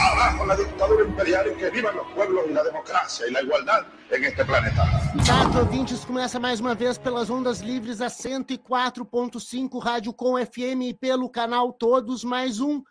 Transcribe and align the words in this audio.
Abajo 0.00 0.46
la 0.46 0.56
imperial 1.04 1.52
y 1.52 1.54
que 1.58 1.68
vivan 1.68 1.96
los 1.96 2.06
pueblos 2.14 2.44
y 2.48 2.52
la 2.54 2.62
democracia 2.62 3.26
y 3.28 3.32
la 3.32 3.42
igualdad 3.42 3.84
este 4.10 4.42
planeta. 4.42 4.82
Ouvintes, 5.58 6.02
começa 6.04 6.40
mais 6.40 6.60
uma 6.60 6.74
vez 6.74 6.96
pelas 6.96 7.28
ondas 7.28 7.60
livres 7.60 8.00
a 8.00 8.06
104.5 8.06 9.78
Rádio 9.78 10.14
Com 10.14 10.38
FM 10.38 10.88
e 10.88 10.94
pelo 10.94 11.28
canal 11.28 11.74
Todos 11.74 12.24
Mais 12.24 12.58
Um 12.58 12.82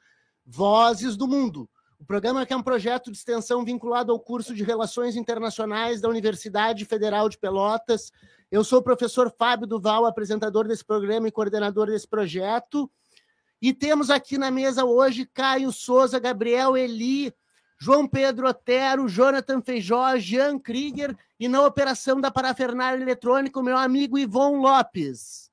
Vozes 0.45 1.17
do 1.17 1.27
Mundo. 1.27 1.67
O 2.02 2.05
programa 2.05 2.43
que 2.47 2.52
é 2.52 2.57
um 2.57 2.63
projeto 2.63 3.11
de 3.11 3.17
extensão 3.17 3.63
vinculado 3.63 4.11
ao 4.11 4.20
curso 4.20 4.55
de 4.55 4.63
Relações 4.63 5.15
Internacionais 5.15 6.02
da 6.02 6.09
Universidade 6.09 6.84
Federal 6.84 7.29
de 7.29 7.38
Pelotas. 7.38 8.11
Eu 8.52 8.63
sou 8.63 8.79
o 8.79 8.84
professor 8.84 9.31
Fábio 9.38 9.67
Duval, 9.67 10.07
apresentador 10.07 10.67
desse 10.67 10.84
programa 10.84 11.27
e 11.27 11.31
coordenador 11.31 11.85
desse 11.85 12.07
projeto. 12.07 12.90
E 13.62 13.71
temos 13.71 14.09
aqui 14.09 14.35
na 14.35 14.49
mesa 14.49 14.84
hoje 14.84 15.29
Caio 15.31 15.71
Souza, 15.71 16.17
Gabriel 16.17 16.76
Eli, 16.76 17.31
João 17.79 18.07
Pedro 18.07 18.48
Otero, 18.48 19.07
Jonathan 19.07 19.62
Feijó, 19.62 20.18
Jean 20.18 20.57
Krieger 20.57 21.15
e 21.40 21.48
na 21.48 21.63
operação 21.63 22.20
da 22.20 22.31
parafernália 22.31 23.04
eletrônica, 23.04 23.59
o 23.59 23.63
meu 23.63 23.77
amigo 23.77 24.18
Ivon 24.18 24.59
Lopes. 24.59 25.51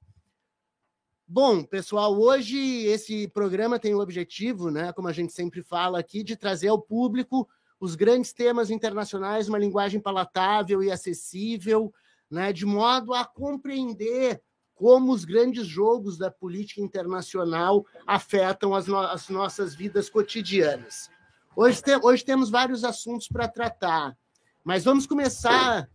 Bom, 1.30 1.62
pessoal, 1.62 2.18
hoje 2.18 2.86
esse 2.86 3.28
programa 3.28 3.78
tem 3.78 3.94
o 3.94 4.00
objetivo, 4.00 4.70
né, 4.70 4.94
como 4.94 5.08
a 5.08 5.12
gente 5.12 5.30
sempre 5.30 5.62
fala 5.62 5.98
aqui, 5.98 6.24
de 6.24 6.34
trazer 6.34 6.68
ao 6.68 6.80
público 6.80 7.46
os 7.78 7.94
grandes 7.94 8.32
temas 8.32 8.70
internacionais, 8.70 9.46
uma 9.46 9.58
linguagem 9.58 10.00
palatável 10.00 10.82
e 10.82 10.90
acessível, 10.90 11.92
né, 12.30 12.50
de 12.50 12.64
modo 12.64 13.12
a 13.12 13.26
compreender 13.26 14.40
como 14.74 15.12
os 15.12 15.26
grandes 15.26 15.66
jogos 15.66 16.16
da 16.16 16.30
política 16.30 16.80
internacional 16.80 17.84
afetam 18.06 18.74
as, 18.74 18.86
no 18.86 18.96
as 18.96 19.28
nossas 19.28 19.74
vidas 19.74 20.08
cotidianas. 20.08 21.10
Hoje, 21.54 21.82
te 21.82 21.94
hoje 22.02 22.24
temos 22.24 22.48
vários 22.48 22.84
assuntos 22.84 23.28
para 23.28 23.46
tratar, 23.46 24.16
mas 24.64 24.82
vamos 24.82 25.06
começar 25.06 25.90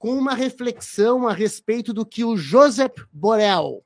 com 0.00 0.18
uma 0.18 0.34
reflexão 0.34 1.28
a 1.28 1.32
respeito 1.32 1.92
do 1.92 2.04
que 2.04 2.24
o 2.24 2.36
Josep 2.36 3.00
Borrell, 3.12 3.84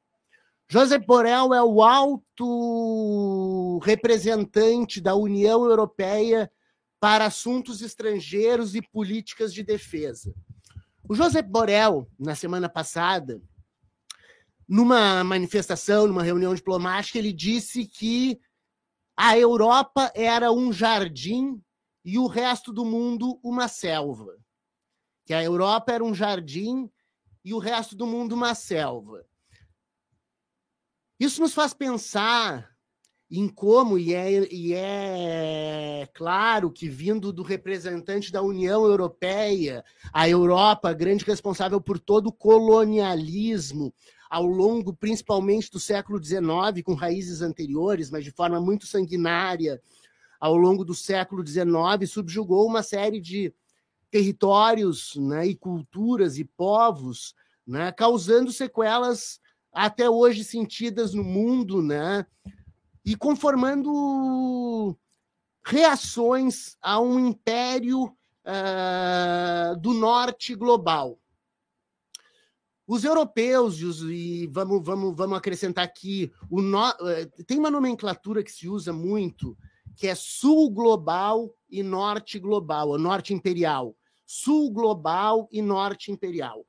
Josep 0.72 1.04
Borrell 1.06 1.52
é 1.52 1.62
o 1.62 1.82
alto 1.82 3.78
representante 3.84 5.02
da 5.02 5.14
União 5.14 5.66
Europeia 5.66 6.50
para 6.98 7.26
assuntos 7.26 7.82
estrangeiros 7.82 8.74
e 8.74 8.80
políticas 8.80 9.52
de 9.52 9.62
defesa. 9.62 10.34
O 11.06 11.14
Josep 11.14 11.46
Borrell, 11.46 12.08
na 12.18 12.34
semana 12.34 12.70
passada, 12.70 13.38
numa 14.66 15.22
manifestação, 15.22 16.06
numa 16.06 16.22
reunião 16.22 16.54
diplomática, 16.54 17.18
ele 17.18 17.34
disse 17.34 17.84
que 17.84 18.40
a 19.14 19.36
Europa 19.36 20.10
era 20.14 20.50
um 20.52 20.72
jardim 20.72 21.62
e 22.02 22.18
o 22.18 22.26
resto 22.26 22.72
do 22.72 22.86
mundo 22.86 23.38
uma 23.44 23.68
selva. 23.68 24.38
Que 25.26 25.34
a 25.34 25.44
Europa 25.44 25.92
era 25.92 26.02
um 26.02 26.14
jardim 26.14 26.90
e 27.44 27.52
o 27.52 27.58
resto 27.58 27.94
do 27.94 28.06
mundo 28.06 28.34
uma 28.34 28.54
selva. 28.54 29.22
Isso 31.22 31.40
nos 31.40 31.54
faz 31.54 31.72
pensar 31.72 32.68
em 33.30 33.48
como, 33.48 33.96
e 33.96 34.12
é, 34.12 34.52
e 34.52 34.74
é 34.74 36.08
claro 36.12 36.68
que 36.68 36.88
vindo 36.88 37.32
do 37.32 37.44
representante 37.44 38.32
da 38.32 38.42
União 38.42 38.84
Europeia, 38.84 39.84
a 40.12 40.28
Europa, 40.28 40.92
grande 40.92 41.24
responsável 41.24 41.80
por 41.80 42.00
todo 42.00 42.26
o 42.26 42.32
colonialismo, 42.32 43.94
ao 44.28 44.44
longo 44.44 44.92
principalmente 44.92 45.70
do 45.70 45.78
século 45.78 46.20
XIX, 46.20 46.82
com 46.84 46.94
raízes 46.94 47.40
anteriores, 47.40 48.10
mas 48.10 48.24
de 48.24 48.32
forma 48.32 48.60
muito 48.60 48.84
sanguinária, 48.84 49.80
ao 50.40 50.56
longo 50.56 50.84
do 50.84 50.92
século 50.92 51.46
XIX, 51.46 52.10
subjugou 52.10 52.66
uma 52.66 52.82
série 52.82 53.20
de 53.20 53.54
territórios 54.10 55.14
né, 55.14 55.46
e 55.46 55.54
culturas 55.54 56.36
e 56.36 56.44
povos, 56.44 57.32
né, 57.64 57.92
causando 57.92 58.50
sequelas 58.50 59.40
até 59.72 60.08
hoje 60.08 60.44
sentidas 60.44 61.14
no 61.14 61.24
mundo, 61.24 61.80
né? 61.80 62.26
E 63.04 63.16
conformando 63.16 64.96
reações 65.64 66.76
a 66.80 67.00
um 67.00 67.18
império 67.18 68.04
uh, 68.04 69.80
do 69.80 69.94
norte 69.94 70.54
global. 70.54 71.18
Os 72.86 73.04
europeus, 73.04 73.78
e, 73.78 73.84
os, 73.84 74.02
e 74.02 74.46
vamos, 74.48 74.84
vamos, 74.84 75.16
vamos 75.16 75.38
acrescentar 75.38 75.84
aqui, 75.84 76.32
o 76.50 76.60
no, 76.60 76.90
uh, 76.90 77.44
tem 77.46 77.58
uma 77.58 77.70
nomenclatura 77.70 78.42
que 78.42 78.52
se 78.52 78.68
usa 78.68 78.92
muito, 78.92 79.56
que 79.96 80.06
é 80.06 80.14
sul 80.14 80.70
global 80.70 81.54
e 81.70 81.82
norte 81.82 82.38
global, 82.38 82.90
ou 82.90 82.98
norte 82.98 83.32
imperial. 83.32 83.96
Sul 84.26 84.70
global 84.70 85.48
e 85.50 85.62
norte 85.62 86.10
imperial. 86.10 86.66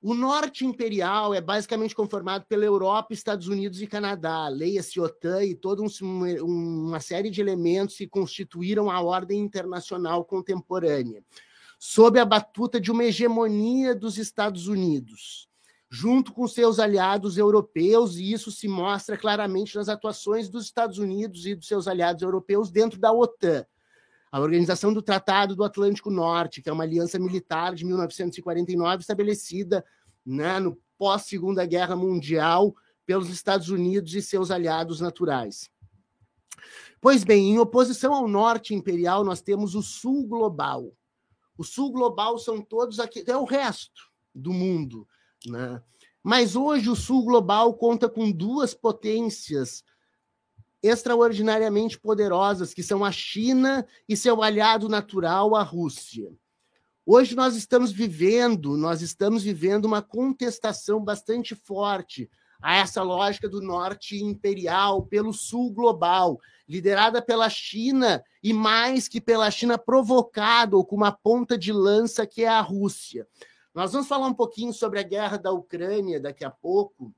O 0.00 0.14
norte 0.14 0.64
imperial 0.64 1.34
é 1.34 1.40
basicamente 1.40 1.94
conformado 1.94 2.46
pela 2.46 2.64
Europa, 2.64 3.12
Estados 3.12 3.48
Unidos 3.48 3.82
e 3.82 3.86
Canadá, 3.86 4.46
leia-se 4.46 5.00
OTAN 5.00 5.42
e 5.42 5.56
toda 5.56 5.82
um, 5.82 5.88
uma 6.44 7.00
série 7.00 7.30
de 7.30 7.40
elementos 7.40 7.96
que 7.96 8.06
constituíram 8.06 8.88
a 8.88 9.00
ordem 9.00 9.40
internacional 9.40 10.24
contemporânea, 10.24 11.24
sob 11.80 12.20
a 12.20 12.24
batuta 12.24 12.80
de 12.80 12.92
uma 12.92 13.02
hegemonia 13.02 13.92
dos 13.92 14.18
Estados 14.18 14.68
Unidos, 14.68 15.48
junto 15.90 16.32
com 16.32 16.46
seus 16.46 16.78
aliados 16.78 17.36
europeus, 17.36 18.18
e 18.18 18.32
isso 18.32 18.52
se 18.52 18.68
mostra 18.68 19.16
claramente 19.16 19.74
nas 19.74 19.88
atuações 19.88 20.48
dos 20.48 20.66
Estados 20.66 20.98
Unidos 20.98 21.44
e 21.44 21.56
dos 21.56 21.66
seus 21.66 21.88
aliados 21.88 22.22
europeus 22.22 22.70
dentro 22.70 23.00
da 23.00 23.12
OTAN. 23.12 23.66
A 24.30 24.40
Organização 24.40 24.92
do 24.92 25.02
Tratado 25.02 25.56
do 25.56 25.64
Atlântico 25.64 26.10
Norte, 26.10 26.60
que 26.60 26.68
é 26.68 26.72
uma 26.72 26.84
aliança 26.84 27.18
militar 27.18 27.74
de 27.74 27.84
1949 27.84 29.00
estabelecida 29.00 29.84
né, 30.24 30.60
no 30.60 30.78
pós-Segunda 30.98 31.64
Guerra 31.64 31.96
Mundial 31.96 32.74
pelos 33.06 33.30
Estados 33.30 33.70
Unidos 33.70 34.14
e 34.14 34.20
seus 34.20 34.50
aliados 34.50 35.00
naturais. 35.00 35.70
Pois 37.00 37.24
bem, 37.24 37.52
em 37.52 37.58
oposição 37.58 38.12
ao 38.12 38.28
Norte 38.28 38.74
Imperial, 38.74 39.24
nós 39.24 39.40
temos 39.40 39.74
o 39.74 39.82
Sul 39.82 40.26
Global. 40.26 40.92
O 41.56 41.64
Sul 41.64 41.90
Global 41.90 42.38
são 42.38 42.60
todos 42.60 43.00
aqui, 43.00 43.24
é 43.26 43.36
o 43.36 43.44
resto 43.44 44.10
do 44.34 44.52
mundo. 44.52 45.06
Né? 45.46 45.82
Mas 46.22 46.56
hoje 46.56 46.90
o 46.90 46.96
Sul 46.96 47.24
Global 47.24 47.72
conta 47.74 48.08
com 48.08 48.30
duas 48.30 48.74
potências 48.74 49.82
extraordinariamente 50.82 51.98
poderosas, 51.98 52.72
que 52.72 52.82
são 52.82 53.04
a 53.04 53.12
China 53.12 53.86
e 54.08 54.16
seu 54.16 54.42
aliado 54.42 54.88
natural, 54.88 55.54
a 55.54 55.62
Rússia. 55.62 56.30
Hoje 57.04 57.34
nós 57.34 57.56
estamos 57.56 57.90
vivendo, 57.90 58.76
nós 58.76 59.00
estamos 59.00 59.42
vivendo 59.42 59.86
uma 59.86 60.02
contestação 60.02 61.02
bastante 61.02 61.54
forte 61.54 62.28
a 62.60 62.76
essa 62.76 63.02
lógica 63.02 63.48
do 63.48 63.60
norte 63.60 64.22
imperial 64.22 65.02
pelo 65.06 65.32
sul 65.32 65.72
global, 65.72 66.38
liderada 66.68 67.22
pela 67.22 67.48
China 67.48 68.22
e 68.42 68.52
mais 68.52 69.08
que 69.08 69.20
pela 69.20 69.50
China 69.50 69.78
provocado 69.78 70.84
com 70.84 70.96
uma 70.96 71.12
ponta 71.12 71.56
de 71.56 71.72
lança 71.72 72.26
que 72.26 72.42
é 72.44 72.48
a 72.48 72.60
Rússia. 72.60 73.26
Nós 73.74 73.92
vamos 73.92 74.08
falar 74.08 74.26
um 74.26 74.34
pouquinho 74.34 74.72
sobre 74.72 74.98
a 74.98 75.04
guerra 75.04 75.38
da 75.38 75.52
Ucrânia 75.52 76.20
daqui 76.20 76.44
a 76.44 76.50
pouco, 76.50 77.14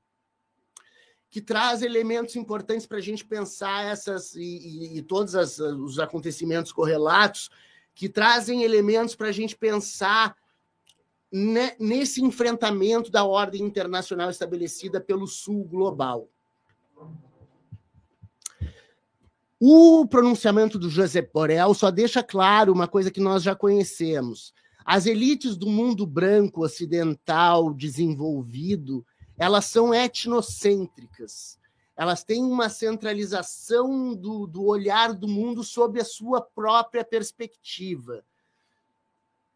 que 1.31 1.39
traz 1.39 1.81
elementos 1.81 2.35
importantes 2.35 2.85
para 2.85 2.97
a 2.97 3.01
gente 3.01 3.23
pensar 3.23 3.85
essas 3.85 4.35
e, 4.35 4.41
e, 4.41 4.97
e 4.97 5.01
todos 5.01 5.33
as, 5.33 5.59
os 5.59 5.97
acontecimentos 5.97 6.73
correlatos, 6.73 7.49
que 7.95 8.09
trazem 8.09 8.63
elementos 8.63 9.15
para 9.15 9.29
a 9.29 9.31
gente 9.31 9.55
pensar 9.55 10.35
ne, 11.31 11.73
nesse 11.79 12.21
enfrentamento 12.21 13.09
da 13.09 13.23
ordem 13.23 13.63
internacional 13.63 14.29
estabelecida 14.29 14.99
pelo 14.99 15.25
Sul 15.25 15.63
global. 15.63 16.27
O 19.57 20.05
pronunciamento 20.07 20.77
do 20.77 20.89
José 20.89 21.21
Borrell 21.21 21.73
só 21.73 21.89
deixa 21.89 22.21
claro 22.21 22.73
uma 22.73 22.89
coisa 22.89 23.09
que 23.09 23.21
nós 23.21 23.41
já 23.41 23.55
conhecemos. 23.55 24.53
As 24.83 25.05
elites 25.05 25.55
do 25.55 25.67
mundo 25.67 26.05
branco 26.05 26.65
ocidental 26.65 27.73
desenvolvido 27.73 29.05
elas 29.41 29.65
são 29.65 29.91
etnocêntricas. 29.91 31.57
Elas 31.97 32.23
têm 32.23 32.43
uma 32.43 32.69
centralização 32.69 34.13
do, 34.13 34.45
do 34.45 34.63
olhar 34.63 35.15
do 35.15 35.27
mundo 35.27 35.63
sob 35.63 35.99
a 35.99 36.05
sua 36.05 36.39
própria 36.39 37.03
perspectiva. 37.03 38.23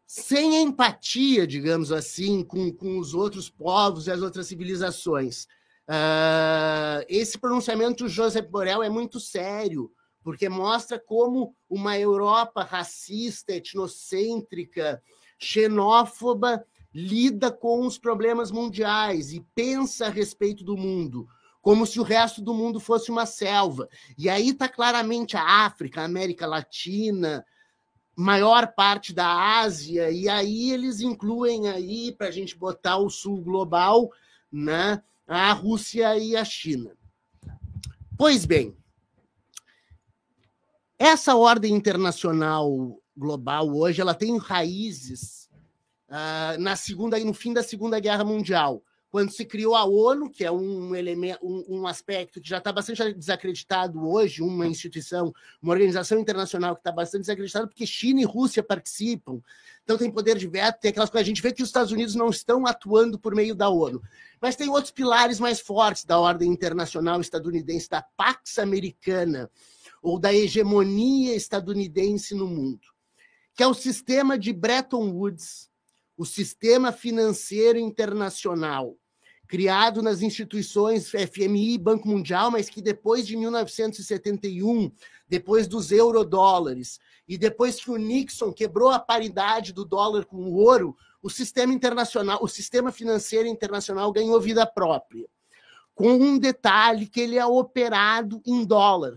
Sem 0.04 0.60
empatia, 0.60 1.46
digamos 1.46 1.92
assim, 1.92 2.42
com, 2.42 2.72
com 2.72 2.98
os 2.98 3.14
outros 3.14 3.48
povos 3.48 4.08
e 4.08 4.10
as 4.10 4.22
outras 4.22 4.48
civilizações. 4.48 5.44
Uh, 5.88 7.06
esse 7.08 7.38
pronunciamento 7.38 8.02
do 8.02 8.10
Josep 8.10 8.50
Borrell 8.50 8.82
é 8.82 8.88
muito 8.88 9.20
sério, 9.20 9.92
porque 10.20 10.48
mostra 10.48 10.98
como 10.98 11.54
uma 11.70 11.96
Europa 11.96 12.64
racista, 12.64 13.52
etnocêntrica, 13.52 15.00
xenófoba 15.38 16.66
lida 16.96 17.52
com 17.52 17.86
os 17.86 17.98
problemas 17.98 18.50
mundiais 18.50 19.30
e 19.30 19.44
pensa 19.54 20.06
a 20.06 20.08
respeito 20.08 20.64
do 20.64 20.78
mundo, 20.78 21.28
como 21.60 21.84
se 21.84 22.00
o 22.00 22.02
resto 22.02 22.40
do 22.40 22.54
mundo 22.54 22.80
fosse 22.80 23.10
uma 23.10 23.26
selva. 23.26 23.86
E 24.16 24.30
aí 24.30 24.48
está 24.48 24.66
claramente 24.66 25.36
a 25.36 25.66
África, 25.66 26.00
a 26.00 26.06
América 26.06 26.46
Latina, 26.46 27.44
maior 28.16 28.68
parte 28.68 29.12
da 29.12 29.60
Ásia, 29.60 30.10
e 30.10 30.26
aí 30.26 30.72
eles 30.72 31.02
incluem 31.02 31.68
aí, 31.68 32.12
para 32.12 32.28
a 32.28 32.30
gente 32.30 32.56
botar 32.56 32.96
o 32.96 33.10
sul 33.10 33.42
global, 33.42 34.10
né, 34.50 35.02
a 35.26 35.52
Rússia 35.52 36.16
e 36.18 36.34
a 36.34 36.46
China. 36.46 36.96
Pois 38.16 38.46
bem, 38.46 38.74
essa 40.98 41.36
ordem 41.36 41.74
internacional 41.74 42.98
global 43.14 43.68
hoje 43.76 44.00
ela 44.00 44.14
tem 44.14 44.38
raízes 44.38 45.45
uh, 46.08 46.60
na 46.60 46.76
segunda 46.76 47.18
no 47.18 47.34
fim 47.34 47.52
da 47.52 47.62
Segunda 47.62 47.98
Guerra 48.00 48.24
Mundial, 48.24 48.82
quando 49.08 49.30
se 49.30 49.44
criou 49.44 49.74
a 49.74 49.84
ONU, 49.84 50.28
que 50.28 50.44
é 50.44 50.50
um 50.50 50.94
elemento, 50.94 51.38
um, 51.42 51.64
um 51.80 51.86
aspecto 51.86 52.40
que 52.40 52.48
já 52.48 52.58
está 52.58 52.72
bastante 52.72 53.14
desacreditado 53.14 54.06
hoje, 54.06 54.42
uma 54.42 54.66
instituição, 54.66 55.32
uma 55.62 55.72
organização 55.72 56.18
internacional 56.18 56.74
que 56.74 56.80
está 56.80 56.92
bastante 56.92 57.22
desacreditada, 57.22 57.66
porque 57.66 57.86
China 57.86 58.20
e 58.20 58.24
Rússia 58.24 58.62
participam, 58.62 59.40
então 59.82 59.96
tem 59.96 60.10
poder 60.10 60.36
de 60.36 60.46
veto, 60.46 60.80
tem 60.80 60.90
aquelas 60.90 61.08
coisas. 61.08 61.26
A 61.26 61.28
gente 61.28 61.40
vê 61.40 61.52
que 61.52 61.62
os 61.62 61.68
Estados 61.68 61.92
Unidos 61.92 62.14
não 62.14 62.28
estão 62.28 62.66
atuando 62.66 63.18
por 63.18 63.34
meio 63.34 63.54
da 63.54 63.70
ONU. 63.70 64.02
Mas 64.40 64.56
tem 64.56 64.68
outros 64.68 64.90
pilares 64.92 65.40
mais 65.40 65.60
fortes 65.60 66.04
da 66.04 66.18
ordem 66.18 66.50
internacional 66.50 67.20
estadunidense, 67.20 67.88
da 67.88 68.02
Pax 68.02 68.58
Americana, 68.58 69.48
ou 70.02 70.18
da 70.18 70.34
hegemonia 70.34 71.34
estadunidense 71.34 72.34
no 72.34 72.46
mundo, 72.46 72.86
que 73.54 73.62
é 73.62 73.66
o 73.66 73.74
sistema 73.74 74.38
de 74.38 74.52
Bretton 74.52 75.10
Woods, 75.10 75.70
o 76.16 76.24
sistema 76.24 76.92
financeiro 76.92 77.78
internacional, 77.78 78.96
criado 79.46 80.02
nas 80.02 80.22
instituições 80.22 81.10
FMI 81.10 81.74
e 81.74 81.78
Banco 81.78 82.08
Mundial, 82.08 82.50
mas 82.50 82.68
que 82.68 82.82
depois 82.82 83.26
de 83.26 83.36
1971, 83.36 84.90
depois 85.28 85.68
dos 85.68 85.92
eurodólares, 85.92 86.98
e 87.28 87.36
depois 87.36 87.82
que 87.82 87.90
o 87.90 87.96
Nixon 87.96 88.52
quebrou 88.52 88.88
a 88.88 88.98
paridade 88.98 89.72
do 89.72 89.84
dólar 89.84 90.24
com 90.24 90.36
o 90.36 90.54
ouro, 90.54 90.96
o 91.22 91.28
sistema 91.28 91.72
internacional, 91.72 92.38
o 92.40 92.48
sistema 92.48 92.92
financeiro 92.92 93.48
internacional 93.48 94.12
ganhou 94.12 94.40
vida 94.40 94.64
própria. 94.64 95.28
Com 95.94 96.12
um 96.12 96.38
detalhe 96.38 97.06
que 97.06 97.20
ele 97.20 97.36
é 97.36 97.46
operado 97.46 98.40
em 98.46 98.64
dólar. 98.64 99.14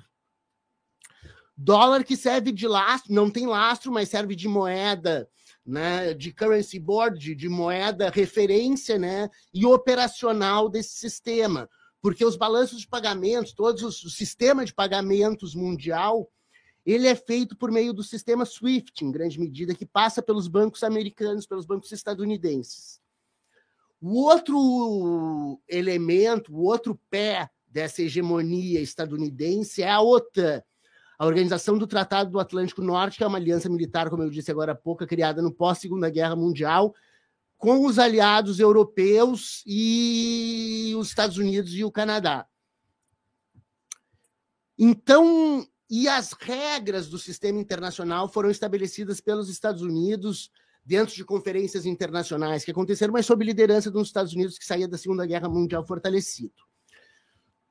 Dólar 1.56 2.04
que 2.04 2.16
serve 2.16 2.52
de 2.52 2.68
lastro, 2.68 3.14
não 3.14 3.30
tem 3.30 3.46
lastro, 3.46 3.92
mas 3.92 4.10
serve 4.10 4.34
de 4.34 4.48
moeda, 4.48 5.30
né, 5.70 6.14
de 6.14 6.34
currency 6.34 6.80
board, 6.80 7.36
de, 7.36 7.48
moeda 7.48 8.10
referência, 8.10 8.98
né, 8.98 9.30
e 9.54 9.66
operacional 9.66 10.68
desse 10.68 10.98
sistema, 10.98 11.70
porque 12.02 12.26
os 12.26 12.36
balanços 12.36 12.82
de 12.82 12.88
pagamentos, 12.88 13.54
todos 13.54 13.84
os, 13.84 14.04
o 14.04 14.10
sistema 14.10 14.66
de 14.66 14.74
pagamentos 14.74 15.54
mundial, 15.54 16.30
ele 16.86 17.08
é 17.08 17.16
feito 17.16 17.56
por 17.56 17.72
meio 17.72 17.94
do 17.94 18.04
sistema 18.04 18.46
SWIFT, 18.46 19.06
em 19.06 19.12
grande 19.12 19.40
medida, 19.40 19.76
que 19.76 19.86
passa 19.86 20.22
pelos 20.24 20.48
bancos 20.48 20.84
americanos, 20.84 21.46
pelos 21.46 21.66
bancos 21.66 21.92
estadunidenses. 21.92 23.00
O 24.02 24.24
outro 24.24 25.62
elemento, 25.68 26.56
o 26.56 26.64
outro 26.64 27.00
pé 27.10 27.50
dessa 27.68 28.02
hegemonia 28.02 28.82
estadunidense 28.82 29.84
é 29.84 29.92
a 29.92 30.02
OTAN, 30.02 30.64
a 31.20 31.26
Organização 31.26 31.78
do 31.78 31.86
Tratado 31.86 32.32
do 32.32 32.40
Atlântico 32.40 32.82
Norte, 32.82 33.18
que 33.18 33.24
é 33.26 33.28
uma 33.28 33.38
aliança 33.38 33.70
militar, 33.70 34.10
como 34.10 34.24
eu 34.24 34.30
disse 34.30 34.50
agora 34.50 34.72
há 34.72 34.76
pouco, 34.76 35.06
criada 35.06 35.42
no 35.42 35.52
pós-Segunda 35.52 36.10
Guerra 36.10 36.34
Mundial, 36.34 36.96
com 37.58 37.86
os 37.86 38.00
aliados 38.00 38.58
europeus 38.58 39.62
e 39.68 40.94
os 40.98 41.10
Estados 41.10 41.38
Unidos 41.38 41.74
e 41.74 41.84
o 41.84 41.92
Canadá. 41.92 42.48
Então, 44.78 45.68
e 45.90 46.08
as 46.08 46.32
regras 46.32 47.10
do 47.10 47.20
sistema 47.20 47.60
internacional 47.60 48.30
foram 48.30 48.50
estabelecidas 48.50 49.20
pelos 49.20 49.50
Estados 49.50 49.82
Unidos 49.82 50.50
dentro 50.86 51.14
de 51.14 51.26
conferências 51.26 51.86
internacionais 51.86 52.64
que 52.64 52.72
aconteceram, 52.72 53.12
mas 53.12 53.26
sob 53.26 53.44
liderança 53.44 53.92
dos 53.92 54.08
Estados 54.08 54.32
Unidos, 54.32 54.58
que 54.58 54.66
saía 54.66 54.88
da 54.88 54.98
Segunda 54.98 55.26
Guerra 55.26 55.50
Mundial 55.50 55.86
fortalecido. 55.86 56.64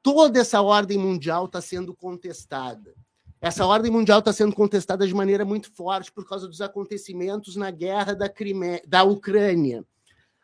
Toda 0.02 0.38
essa 0.38 0.60
ordem 0.60 0.98
mundial 0.98 1.46
está 1.46 1.62
sendo 1.62 1.96
contestada. 1.96 2.94
Essa 3.40 3.64
ordem 3.64 3.90
mundial 3.90 4.19
está 4.19 4.32
sendo 4.32 4.55
contestada 4.55 5.06
de 5.06 5.14
maneira 5.14 5.44
muito 5.44 5.70
forte 5.73 6.11
por 6.11 6.29
causa 6.29 6.49
dos 6.49 6.61
acontecimentos 6.61 7.55
na 7.55 7.70
guerra 7.70 8.14
da, 8.14 8.29
da 8.87 9.05
Ucrânia. 9.05 9.85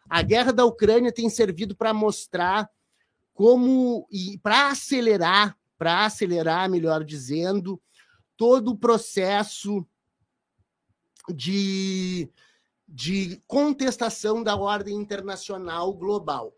A 0.08 0.22
guerra 0.22 0.52
da 0.52 0.64
Ucrânia 0.64 1.12
tem 1.12 1.28
servido 1.28 1.74
para 1.74 1.92
mostrar 1.92 2.70
como 3.32 4.06
e 4.12 4.38
para 4.38 4.68
acelerar, 4.68 5.58
para 5.76 6.06
acelerar, 6.06 6.70
melhor 6.70 7.02
dizendo, 7.02 7.82
todo 8.36 8.70
o 8.70 8.78
processo 8.78 9.84
de, 11.28 12.30
de 12.86 13.42
contestação 13.46 14.40
da 14.40 14.54
ordem 14.54 14.94
internacional 14.94 15.92
global 15.92 16.54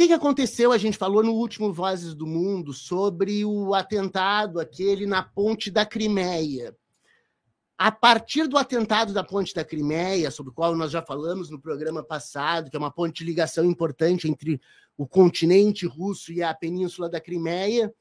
que, 0.00 0.06
que 0.06 0.14
aconteceu? 0.14 0.72
A 0.72 0.78
gente 0.78 0.96
falou 0.96 1.22
no 1.22 1.34
último 1.34 1.74
Vozes 1.74 2.14
do 2.14 2.26
Mundo 2.26 2.72
sobre 2.72 3.44
o 3.44 3.74
atentado 3.74 4.58
aquele 4.58 5.04
na 5.04 5.22
ponte 5.22 5.70
da 5.70 5.84
Crimeia. 5.84 6.74
A 7.76 7.92
partir 7.92 8.48
do 8.48 8.56
atentado 8.56 9.12
da 9.12 9.22
ponte 9.22 9.54
da 9.54 9.62
Crimeia, 9.62 10.30
sobre 10.30 10.52
o 10.52 10.54
qual 10.54 10.74
nós 10.74 10.90
já 10.90 11.02
falamos 11.02 11.50
no 11.50 11.60
programa 11.60 12.02
passado, 12.02 12.70
que 12.70 12.76
é 12.76 12.78
uma 12.78 12.90
ponte 12.90 13.18
de 13.18 13.24
ligação 13.24 13.62
importante 13.62 14.26
entre 14.26 14.58
o 14.96 15.06
continente 15.06 15.84
russo 15.84 16.32
e 16.32 16.42
a 16.42 16.54
península 16.54 17.06
da 17.06 17.20
Crimeia, 17.20 17.92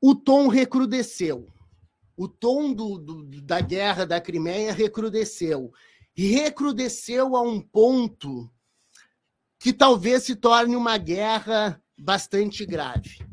o 0.00 0.14
tom 0.14 0.46
recrudesceu. 0.46 1.48
O 2.16 2.28
tom 2.28 2.72
do, 2.72 2.98
do, 2.98 3.42
da 3.42 3.60
guerra 3.60 4.06
da 4.06 4.20
Crimeia 4.20 4.72
recrudesceu. 4.72 5.72
E 6.16 6.28
recrudesceu 6.28 7.34
a 7.34 7.42
um 7.42 7.60
ponto 7.60 8.48
que 9.64 9.72
talvez 9.72 10.24
se 10.24 10.36
torne 10.36 10.76
uma 10.76 10.98
guerra 10.98 11.80
bastante 11.98 12.66
grave. 12.66 13.26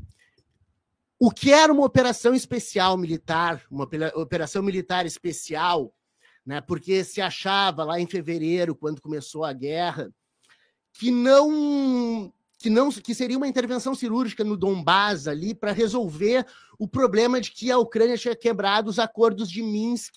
O 1.20 1.30
que 1.30 1.52
era 1.52 1.74
uma 1.74 1.84
operação 1.84 2.34
especial 2.34 2.98
militar, 2.98 3.62
uma 3.70 3.86
operação 4.16 4.64
militar 4.64 5.06
especial, 5.06 5.94
né, 6.46 6.62
porque 6.62 7.04
se 7.04 7.20
achava 7.20 7.84
lá 7.84 8.00
em 8.00 8.08
fevereiro, 8.08 8.74
quando 8.74 9.02
começou 9.02 9.44
a 9.44 9.52
guerra, 9.52 10.10
que 10.94 11.12
não 11.12 12.34
que 12.58 12.70
não 12.70 12.90
que 12.90 13.14
seria 13.14 13.36
uma 13.36 13.48
intervenção 13.50 13.94
cirúrgica 13.94 14.42
no 14.42 14.56
Donbás 14.56 15.28
ali 15.28 15.54
para 15.54 15.74
resolver 15.74 16.48
o 16.80 16.88
problema 16.88 17.42
de 17.42 17.52
que 17.52 17.70
a 17.70 17.78
Ucrânia 17.78 18.18
tinha 18.18 18.38
quebrado 18.38 18.90
os 18.90 19.00
acordos 19.00 19.52
de 19.52 19.62
Minsk 19.62 20.14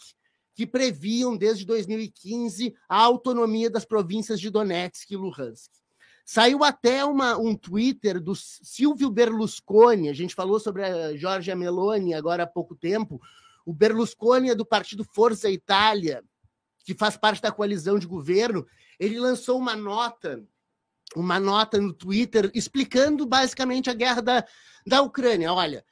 que 0.55 0.65
previam 0.65 1.37
desde 1.37 1.67
2015 1.67 2.73
a 2.89 3.03
autonomia 3.03 3.69
das 3.69 3.85
províncias 3.85 4.39
de 4.39 4.49
Donetsk 4.49 5.11
e 5.11 5.17
Luhansk. 5.17 5.84
Saiu 6.25 6.65
até 6.65 7.05
uma, 7.05 7.37
um 7.37 7.55
Twitter 7.55 8.19
do 8.19 8.35
Silvio 8.35 9.11
Berlusconi, 9.11 10.09
a 10.09 10.15
gente 10.15 10.35
falou 10.35 10.59
sobre 10.59 10.83
a 10.83 11.15
Giorgia 11.15 11.55
Meloni 11.55 12.15
agora 12.15 12.45
há 12.45 12.47
pouco 12.47 12.75
tempo. 12.75 13.21
O 13.67 13.75
Berlusconi 13.75 14.49
é 14.51 14.55
do 14.55 14.65
partido 14.65 15.05
Forza 15.05 15.51
Itália, 15.51 16.25
que 16.85 16.95
faz 16.95 17.17
parte 17.17 17.43
da 17.43 17.53
coalizão 17.53 17.99
de 17.99 18.07
governo. 18.07 18.67
Ele 18.99 19.21
lançou 19.21 19.59
uma 19.59 19.77
nota, 19.77 20.43
uma 21.15 21.39
nota 21.39 21.79
no 21.79 21.93
Twitter 21.93 22.51
explicando 22.55 23.27
basicamente 23.27 23.91
a 23.91 23.95
guerra 23.95 24.23
da, 24.23 24.45
da 24.87 25.03
Ucrânia. 25.03 25.53
Olha, 25.53 25.85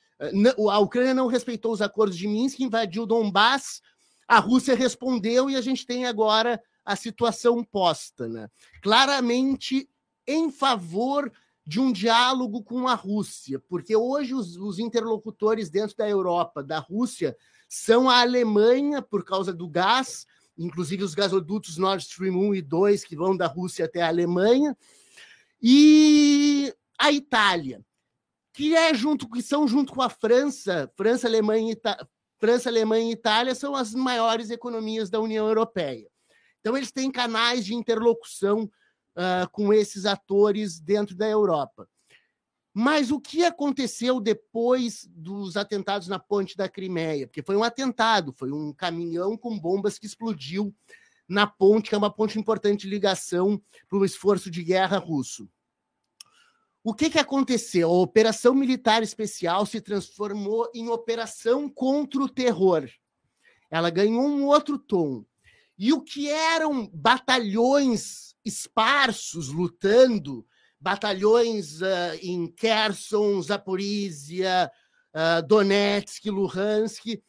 a 0.71 0.79
Ucrânia 0.79 1.13
não 1.13 1.27
respeitou 1.27 1.73
os 1.73 1.83
acordos 1.83 2.17
de 2.17 2.27
Minsk, 2.27 2.61
invadiu 2.61 3.05
Donbass, 3.05 3.83
a 4.27 4.39
Rússia 4.39 4.75
respondeu 4.75 5.51
e 5.51 5.57
a 5.57 5.61
gente 5.61 5.85
tem 5.85 6.07
agora 6.07 6.63
a 6.85 6.97
situação 6.97 7.63
posta. 7.63 8.29
Né? 8.29 8.49
Claramente 8.83 9.89
em 10.27 10.51
favor 10.51 11.33
de 11.65 11.79
um 11.81 11.93
diálogo 11.93 12.63
com 12.63 12.89
a 12.89 12.95
Rússia, 12.95 13.61
porque 13.69 13.95
hoje 13.95 14.35
os, 14.35 14.57
os, 14.57 14.79
interlocutores 14.79 15.71
dentro 15.71 15.97
da 15.97 16.09
Europa, 16.09 16.63
da 16.63 16.79
Rússia, 16.79 17.37
são 17.69 18.11
a 18.11 18.21
Alemanha, 18.21 19.01
por 19.01 19.25
causa 19.25 19.53
do 19.53 19.69
gás, 19.69 20.27
inclusive 20.59 21.05
os 21.05 21.15
gasodutos 21.15 21.79
Nord 21.79 22.03
Stream 22.03 22.37
1 22.37 22.55
e 22.57 22.63
2, 22.63 23.05
que 23.05 23.17
vão 23.17 23.37
da 23.37 23.47
Rússia 23.47 23.85
até 23.85 24.03
a 24.03 24.09
Alemanha, 24.09 24.77
e 25.61 26.75
a 26.99 27.13
Itália, 27.13 27.81
que 28.53 28.75
é 28.75 28.93
junto 28.93 29.31
que 29.31 29.41
são 29.41 29.67
junto 29.67 29.93
com 29.93 30.03
a 30.03 30.11
França, 30.11 30.93
França, 30.97 31.29
Alemanha, 31.29 31.77
França, 32.39 32.69
Alemanha 32.69 33.09
e 33.09 33.13
Itália 33.13 33.55
são 33.55 33.77
as 33.77 33.95
maiores 33.95 34.51
economias 34.51 35.09
da 35.09 35.21
União 35.21 35.47
Europeia. 35.47 36.09
Então 36.61 36.77
eles 36.77 36.91
têm 36.91 37.11
canais 37.11 37.65
de 37.65 37.75
interlocução 37.75 38.69
uh, 39.17 39.49
com 39.51 39.73
esses 39.73 40.07
atores 40.07 40.81
dentro 40.81 41.15
da 41.15 41.29
Europa. 41.29 41.89
Mas 42.75 43.11
o 43.11 43.21
que 43.21 43.45
aconteceu 43.45 44.19
depois 44.19 45.07
dos 45.11 45.57
atentados 45.57 46.09
na 46.09 46.19
ponte 46.19 46.57
da 46.57 46.69
Crimeia? 46.69 47.27
Porque 47.27 47.43
foi 47.43 47.55
um 47.55 47.63
atentado, 47.63 48.33
foi 48.33 48.51
um 48.51 48.73
caminhão 48.73 49.37
com 49.37 49.59
bombas 49.59 49.99
que 49.99 50.07
explodiu 50.07 50.75
na 51.29 51.47
ponte, 51.47 51.91
que 51.91 51.95
é 51.95 51.99
uma 51.99 52.13
ponte 52.13 52.39
importante 52.39 52.83
de 52.83 52.89
ligação 52.89 53.61
para 53.89 53.99
o 53.99 54.05
esforço 54.05 54.51
de 54.51 54.63
guerra 54.63 54.99
russo. 54.99 55.49
O 56.85 56.93
que, 56.95 57.11
que 57.11 57.19
aconteceu? 57.19 57.89
A 57.89 58.01
operação 58.01 58.55
militar 58.55 59.03
especial 59.03 59.65
se 59.65 59.81
transformou 59.81 60.69
em 60.75 60.89
operação 60.89 61.69
contra 61.69 62.21
o 62.23 62.29
terror. 62.29 62.89
Ela 63.71 63.89
ganhou 63.89 64.27
um 64.27 64.47
outro 64.47 64.79
tom. 64.79 65.25
E 65.79 65.93
o 65.93 66.01
que 66.01 66.29
eram 66.29 66.89
batalhões 66.93 68.35
esparsos 68.45 69.49
lutando, 69.49 70.47
batalhões 70.81 71.81
uh, 71.81 72.15
em 72.21 72.47
Kherson, 72.49 73.41
Zaporizhia, 73.41 74.71
uh, 75.15 75.47
Donetsk, 75.47 76.29
Luhansk, 76.29 77.23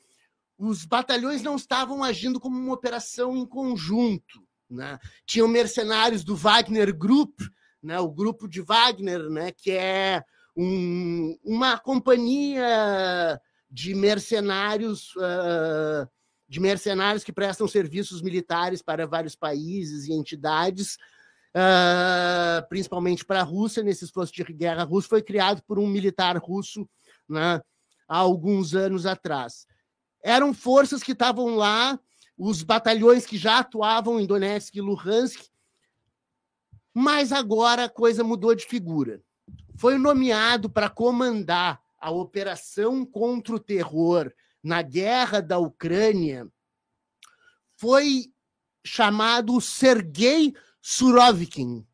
os 0.58 0.86
batalhões 0.86 1.42
não 1.42 1.56
estavam 1.56 2.04
agindo 2.04 2.40
como 2.40 2.58
uma 2.58 2.74
operação 2.74 3.36
em 3.36 3.46
conjunto. 3.46 4.46
Né? 4.70 4.98
Tinham 5.26 5.48
mercenários 5.48 6.24
do 6.24 6.36
Wagner 6.36 6.96
Group, 6.96 7.42
né, 7.82 8.00
o 8.00 8.10
grupo 8.10 8.48
de 8.48 8.62
Wagner, 8.62 9.30
né, 9.30 9.52
que 9.52 9.72
é 9.72 10.24
um, 10.56 11.38
uma 11.44 11.78
companhia 11.78 13.40
de 13.70 13.94
mercenários 13.94 15.14
uh, 15.16 16.08
de 16.48 16.60
mercenários 16.60 17.24
que 17.24 17.32
prestam 17.32 17.68
serviços 17.68 18.22
militares 18.22 18.82
para 18.82 19.08
vários 19.08 19.36
países 19.36 20.08
e 20.08 20.14
entidades, 20.14 20.98
uh, 21.56 22.68
principalmente 22.70 23.26
para 23.26 23.40
a 23.40 23.44
Rússia, 23.44 23.84
nesse 23.84 24.06
esforço 24.06 24.34
de 24.34 24.44
guerra 24.44 24.84
russo, 24.84 25.10
foi 25.10 25.22
criado 25.22 25.64
por 25.64 25.80
um 25.80 25.88
militar 25.88 26.38
russo 26.38 26.88
né, 27.28 27.62
há 28.08 28.18
alguns 28.18 28.76
anos 28.76 29.06
atrás. 29.06 29.66
Eram 30.24 30.54
forças 30.54 31.02
que 31.02 31.12
estavam 31.12 31.56
lá, 31.56 32.00
os 32.38 32.64
batalhões 32.64 33.26
que 33.26 33.38
já 33.38 33.60
atuavam 33.60 34.20
em 34.20 34.26
Donetsk 34.26 34.76
e 34.76 34.82
Luhansk, 34.82 35.50
mas 36.94 37.32
agora 37.32 37.86
a 37.86 37.90
coisa 37.90 38.24
mudou 38.24 38.54
de 38.54 38.66
figura. 38.66 39.22
Foi 39.76 39.98
nomeado 39.98 40.70
para 40.70 40.90
comandar 40.90 41.82
a 42.00 42.12
operação 42.12 43.06
contra 43.06 43.56
o 43.56 43.60
terror 43.60 44.32
na 44.64 44.82
guerra 44.82 45.42
da 45.42 45.60
Ucrânia, 45.60 46.48
foi 47.76 48.32
chamado 48.84 49.60
Sergei 49.60 50.54
Surovikin. 50.82 51.86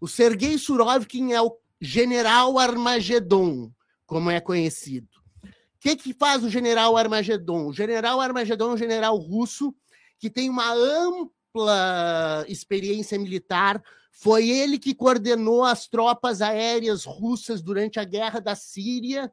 O 0.00 0.06
Sergei 0.06 0.58
Surovikin 0.58 1.32
é 1.32 1.40
o 1.40 1.56
general 1.80 2.58
Armagedon, 2.58 3.72
como 4.06 4.30
é 4.30 4.40
conhecido. 4.40 5.08
O 5.44 5.48
que, 5.80 5.96
que 5.96 6.14
faz 6.14 6.44
o 6.44 6.50
general 6.50 6.96
Armagedon? 6.96 7.66
O 7.66 7.72
general 7.72 8.20
Armagedon 8.20 8.70
é 8.70 8.74
um 8.74 8.78
general 8.78 9.16
russo 9.16 9.74
que 10.18 10.30
tem 10.30 10.48
uma 10.48 10.72
ampla 10.72 12.44
experiência 12.46 13.18
militar 13.18 13.82
foi 14.12 14.48
ele 14.48 14.78
que 14.78 14.94
coordenou 14.94 15.64
as 15.64 15.88
tropas 15.88 16.42
aéreas 16.42 17.04
russas 17.04 17.62
durante 17.62 17.98
a 17.98 18.04
guerra 18.04 18.40
da 18.40 18.54
Síria, 18.54 19.32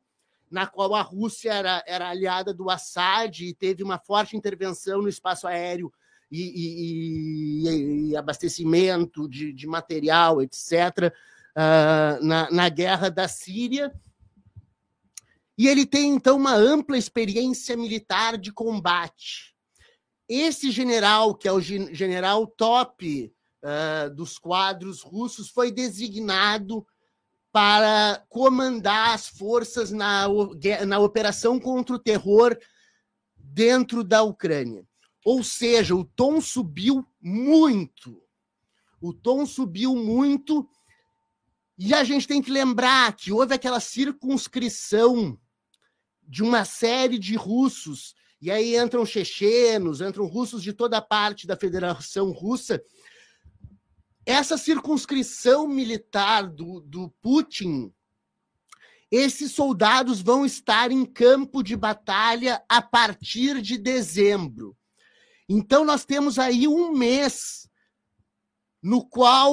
na 0.50 0.66
qual 0.66 0.96
a 0.96 1.02
Rússia 1.02 1.54
era, 1.54 1.84
era 1.86 2.10
aliada 2.10 2.54
do 2.54 2.70
Assad 2.70 3.46
e 3.46 3.54
teve 3.54 3.84
uma 3.84 4.00
forte 4.00 4.36
intervenção 4.36 5.02
no 5.02 5.10
espaço 5.10 5.48
aéreo 5.48 5.92
e, 6.32 7.64
e, 7.66 8.10
e 8.10 8.16
abastecimento 8.16 9.28
de, 9.28 9.52
de, 9.54 9.68
material, 9.68 10.42
etc., 10.42 11.14
uh, 11.56 12.24
na, 12.24 12.50
na 12.52 12.70
guerra 12.70 13.10
da 13.10 13.28
Síria. 13.28 13.94
E 15.58 15.68
ele 15.68 15.86
tem, 15.86 16.14
então, 16.14 16.38
uma 16.38 16.56
ampla 16.56 16.98
experiência 16.98 17.76
militar 17.76 18.38
de 18.38 18.52
combate. 18.52 19.56
Esse 20.28 20.72
general, 20.72 21.36
que 21.36 21.48
é 21.48 21.52
o 21.52 21.60
general 21.60 22.48
top 22.48 23.34
uh, 23.64 24.10
dos 24.16 24.38
quadros 24.38 25.02
russos, 25.02 25.50
foi 25.50 25.72
designado 25.72 26.86
para 27.52 28.24
comandar 28.30 29.14
as 29.14 29.28
forças 29.28 29.92
na, 29.92 30.28
na 30.86 31.00
operação 31.00 31.60
contra 31.60 31.96
o 31.96 32.00
terror 32.00 32.58
dentro 33.36 34.04
da 34.04 34.22
Ucrânia. 34.22 34.86
Ou 35.26 35.44
seja, 35.44 35.96
o 35.96 36.06
tom 36.06 36.40
subiu 36.40 37.06
muito. 37.22 38.22
O 39.02 39.14
tom 39.14 39.46
subiu 39.46 39.96
muito. 39.96 40.68
E 41.78 41.94
a 41.94 42.04
gente 42.04 42.28
tem 42.28 42.42
que 42.42 42.52
lembrar 42.52 43.16
que 43.16 43.32
houve 43.32 43.54
aquela 43.54 43.80
circunscrição 43.80 45.40
de 46.22 46.44
uma 46.44 46.64
série 46.64 47.18
de 47.18 47.36
russos, 47.36 48.14
e 48.40 48.52
aí 48.52 48.78
entram 48.78 49.06
chechenos, 49.06 50.00
entram 50.00 50.28
russos 50.28 50.62
de 50.62 50.72
toda 50.72 51.02
parte 51.02 51.48
da 51.48 51.58
Federação 51.58 52.32
Russa, 52.32 52.82
essa 54.30 54.60
circunscrição 54.60 55.68
militar 55.68 56.48
do, 56.48 56.82
do 56.82 57.10
Putin, 57.20 57.92
esses 59.10 59.54
soldados 59.54 60.22
vão 60.22 60.46
estar 60.46 60.92
em 60.92 61.04
campo 61.04 61.64
de 61.64 61.76
batalha 61.76 62.64
a 62.70 62.80
partir 62.80 63.60
de 63.60 63.76
dezembro. 63.76 64.78
Então, 65.50 65.84
nós 65.84 66.06
temos 66.06 66.38
aí 66.38 66.68
um 66.68 66.92
mês 66.92 67.68
no 68.84 69.04
qual 69.04 69.52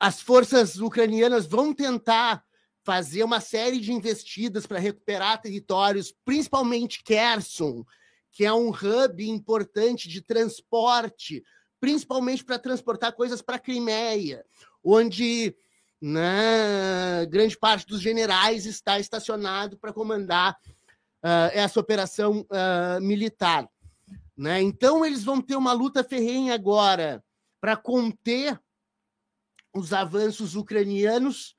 as 0.00 0.20
forças 0.20 0.78
ucranianas 0.80 1.46
vão 1.46 1.72
tentar 1.72 2.44
fazer 2.82 3.22
uma 3.22 3.38
série 3.38 3.78
de 3.78 3.92
investidas 3.92 4.66
para 4.66 4.80
recuperar 4.80 5.40
territórios, 5.40 6.12
principalmente 6.24 7.04
Kherson, 7.04 7.84
que 8.32 8.44
é 8.44 8.52
um 8.52 8.70
hub 8.70 9.24
importante 9.24 10.08
de 10.08 10.20
transporte 10.20 11.44
principalmente 11.82 12.44
para 12.44 12.60
transportar 12.60 13.12
coisas 13.12 13.42
para 13.42 13.56
a 13.56 13.58
Crimeia, 13.58 14.46
onde 14.84 15.52
né, 16.00 17.26
grande 17.26 17.58
parte 17.58 17.84
dos 17.84 18.00
generais 18.00 18.66
está 18.66 19.00
estacionado 19.00 19.76
para 19.76 19.92
comandar 19.92 20.56
uh, 21.24 21.50
essa 21.52 21.80
operação 21.80 22.42
uh, 22.42 23.00
militar. 23.00 23.68
Né? 24.36 24.62
Então, 24.62 25.04
eles 25.04 25.24
vão 25.24 25.42
ter 25.42 25.56
uma 25.56 25.72
luta 25.72 26.04
ferrenha 26.04 26.54
agora 26.54 27.20
para 27.60 27.76
conter 27.76 28.56
os 29.74 29.92
avanços 29.92 30.54
ucranianos, 30.54 31.56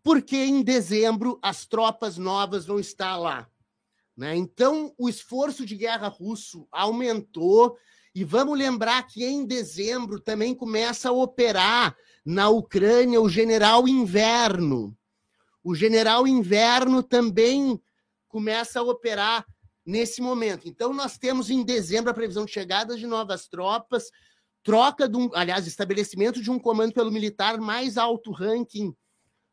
porque 0.00 0.36
em 0.36 0.62
dezembro 0.62 1.40
as 1.42 1.66
tropas 1.66 2.16
novas 2.16 2.66
vão 2.66 2.78
estar 2.78 3.16
lá. 3.16 3.49
Né? 4.20 4.36
Então, 4.36 4.92
o 4.98 5.08
esforço 5.08 5.64
de 5.64 5.74
guerra 5.74 6.06
russo 6.06 6.68
aumentou, 6.70 7.78
e 8.14 8.22
vamos 8.22 8.58
lembrar 8.58 9.02
que 9.06 9.24
em 9.24 9.46
dezembro 9.46 10.20
também 10.20 10.54
começa 10.54 11.08
a 11.08 11.12
operar 11.12 11.96
na 12.22 12.50
Ucrânia 12.50 13.18
o 13.18 13.30
general 13.30 13.88
Inverno. 13.88 14.94
O 15.64 15.74
general 15.74 16.28
Inverno 16.28 17.02
também 17.02 17.80
começa 18.28 18.80
a 18.80 18.82
operar 18.82 19.46
nesse 19.86 20.20
momento. 20.20 20.68
Então, 20.68 20.92
nós 20.92 21.16
temos 21.16 21.48
em 21.48 21.64
dezembro 21.64 22.10
a 22.10 22.14
previsão 22.14 22.44
de 22.44 22.52
chegada 22.52 22.98
de 22.98 23.06
novas 23.06 23.48
tropas, 23.48 24.10
troca 24.62 25.08
de 25.08 25.16
um, 25.16 25.30
aliás, 25.32 25.66
estabelecimento 25.66 26.42
de 26.42 26.50
um 26.50 26.58
comando 26.58 26.92
pelo 26.92 27.10
militar 27.10 27.56
mais 27.58 27.96
alto 27.96 28.32
ranking 28.32 28.94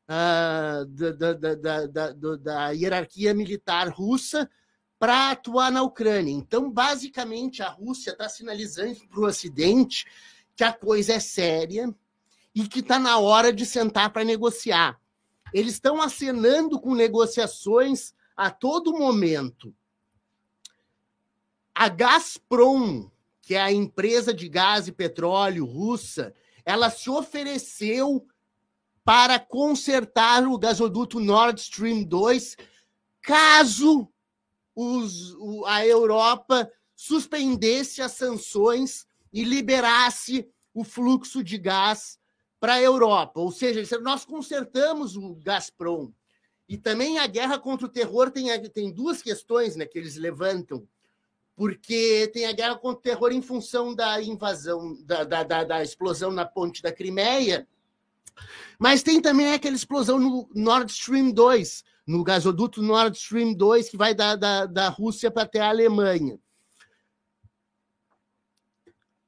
uh, 0.07 0.85
da, 0.85 1.33
da, 1.33 1.55
da, 1.83 2.35
da, 2.35 2.69
hierarquia 2.71 3.33
militar 3.33 3.89
russa 3.89 4.49
para 4.97 5.31
atuar 5.31 5.71
na 5.71 5.83
Ucrânia. 5.83 6.33
Então, 6.33 6.71
basicamente, 6.71 7.61
a 7.61 7.69
Rússia 7.69 8.11
está 8.11 8.27
sinalizando 8.27 8.99
para 9.07 9.19
o 9.19 9.25
Ocidente 9.25 10.05
que 10.55 10.63
a 10.63 10.73
coisa 10.73 11.13
é 11.13 11.19
séria 11.19 11.93
e 12.55 12.67
que 12.67 12.79
está 12.79 12.97
na 12.97 13.19
hora 13.19 13.53
de 13.53 13.65
sentar 13.65 14.11
para 14.11 14.23
negociar. 14.23 14.99
Eles 15.53 15.73
estão 15.73 16.01
acenando 16.01 16.79
com 16.79 16.95
negociações 16.95 18.13
a 18.35 18.49
todo 18.49 18.97
momento. 18.97 19.73
A 21.75 21.89
Gazprom, 21.89 23.09
que 23.41 23.53
é 23.53 23.61
a 23.61 23.71
empresa 23.71 24.33
de 24.33 24.49
gás 24.49 24.87
e 24.87 24.91
petróleo 24.91 25.63
russa, 25.63 26.33
ela 26.65 26.89
se 26.89 27.09
ofereceu 27.09 28.27
para 29.07 29.39
consertar 29.39 30.45
o 30.45 30.57
gasoduto 30.57 31.17
Nord 31.21 31.61
Stream 31.61 32.03
2, 32.03 32.57
caso 33.21 34.11
os, 34.75 35.33
a 35.65 35.87
Europa 35.87 36.69
suspendesse 36.93 38.01
as 38.01 38.11
sanções 38.11 39.07
e 39.31 39.45
liberasse 39.45 40.45
o 40.73 40.83
fluxo 40.83 41.41
de 41.41 41.57
gás 41.57 42.19
para 42.59 42.73
a 42.73 42.81
Europa. 42.81 43.39
Ou 43.39 43.49
seja, 43.49 43.97
nós 43.99 44.25
consertamos 44.25 45.15
o 45.15 45.35
Gazprom. 45.35 46.11
E 46.67 46.77
também 46.77 47.17
a 47.17 47.27
guerra 47.27 47.57
contra 47.57 47.85
o 47.85 47.89
terror 47.89 48.29
tem, 48.29 48.47
tem 48.71 48.91
duas 48.91 49.21
questões 49.21 49.77
né, 49.77 49.85
que 49.85 49.97
eles 49.97 50.17
levantam. 50.17 50.85
Porque 51.55 52.29
tem 52.33 52.45
a 52.45 52.51
guerra 52.51 52.75
contra 52.75 52.99
o 52.99 53.03
terror 53.03 53.31
em 53.31 53.41
função 53.41 53.95
da 53.95 54.21
invasão, 54.21 55.01
da, 55.05 55.23
da, 55.23 55.43
da, 55.43 55.63
da 55.63 55.81
explosão 55.81 56.29
na 56.29 56.45
ponte 56.45 56.81
da 56.81 56.91
Crimeia, 56.91 57.65
mas 58.79 59.03
tem 59.03 59.21
também 59.21 59.53
aquela 59.53 59.75
explosão 59.75 60.19
no 60.19 60.49
Nord 60.53 60.91
Stream 60.91 61.31
2, 61.31 61.83
no 62.05 62.23
gasoduto 62.23 62.81
Nord 62.81 63.17
Stream 63.17 63.53
2, 63.53 63.89
que 63.89 63.97
vai 63.97 64.13
da, 64.13 64.35
da, 64.35 64.65
da 64.65 64.89
Rússia 64.89 65.29
para 65.31 65.43
até 65.43 65.59
a 65.59 65.69
Alemanha. 65.69 66.39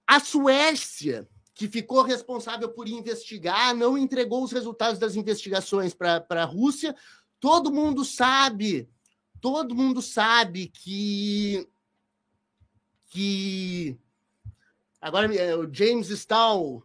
A 0.07 0.19
Suécia, 0.19 1.27
que 1.53 1.67
ficou 1.67 2.01
responsável 2.01 2.69
por 2.69 2.87
investigar, 2.87 3.75
não 3.75 3.97
entregou 3.97 4.43
os 4.43 4.51
resultados 4.51 4.97
das 4.97 5.15
investigações 5.15 5.93
para 5.93 6.25
a 6.29 6.45
Rússia. 6.45 6.95
Todo 7.39 7.71
mundo 7.71 8.03
sabe, 8.03 8.89
todo 9.41 9.75
mundo 9.75 10.01
sabe 10.01 10.67
que 10.67 11.67
que 13.09 13.97
agora 15.01 15.33
é, 15.35 15.55
o 15.55 15.71
James 15.71 16.09
Stahl, 16.09 16.83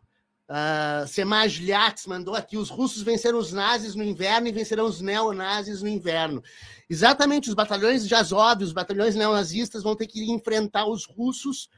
uh, 0.48 1.06
Semaj 1.06 1.60
Lyats 1.60 2.06
mandou 2.06 2.34
aqui: 2.34 2.56
os 2.56 2.70
russos 2.70 3.02
venceram 3.02 3.38
os 3.38 3.52
nazis 3.52 3.94
no 3.94 4.02
inverno 4.02 4.48
e 4.48 4.52
vencerão 4.52 4.86
os 4.86 5.00
neonazis 5.00 5.82
no 5.82 5.88
inverno. 5.88 6.42
Exatamente, 6.88 7.48
os 7.48 7.54
batalhões 7.54 8.06
de 8.06 8.14
Azov, 8.14 8.62
os 8.62 8.72
batalhões 8.72 9.14
neonazistas 9.14 9.82
vão 9.82 9.96
ter 9.96 10.06
que 10.06 10.30
enfrentar 10.30 10.86
os 10.86 11.04
russos 11.04 11.68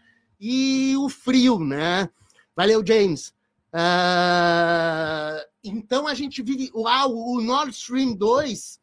e 0.40 0.94
o 0.98 1.08
frio, 1.08 1.58
né? 1.58 2.08
Valeu, 2.54 2.84
James. 2.86 3.34
Uh, 3.72 5.44
então 5.62 6.06
a 6.06 6.14
gente 6.14 6.42
vive. 6.42 6.70
Uau, 6.74 7.14
o 7.14 7.40
Nord 7.40 7.72
Stream 7.72 8.14
2, 8.14 8.80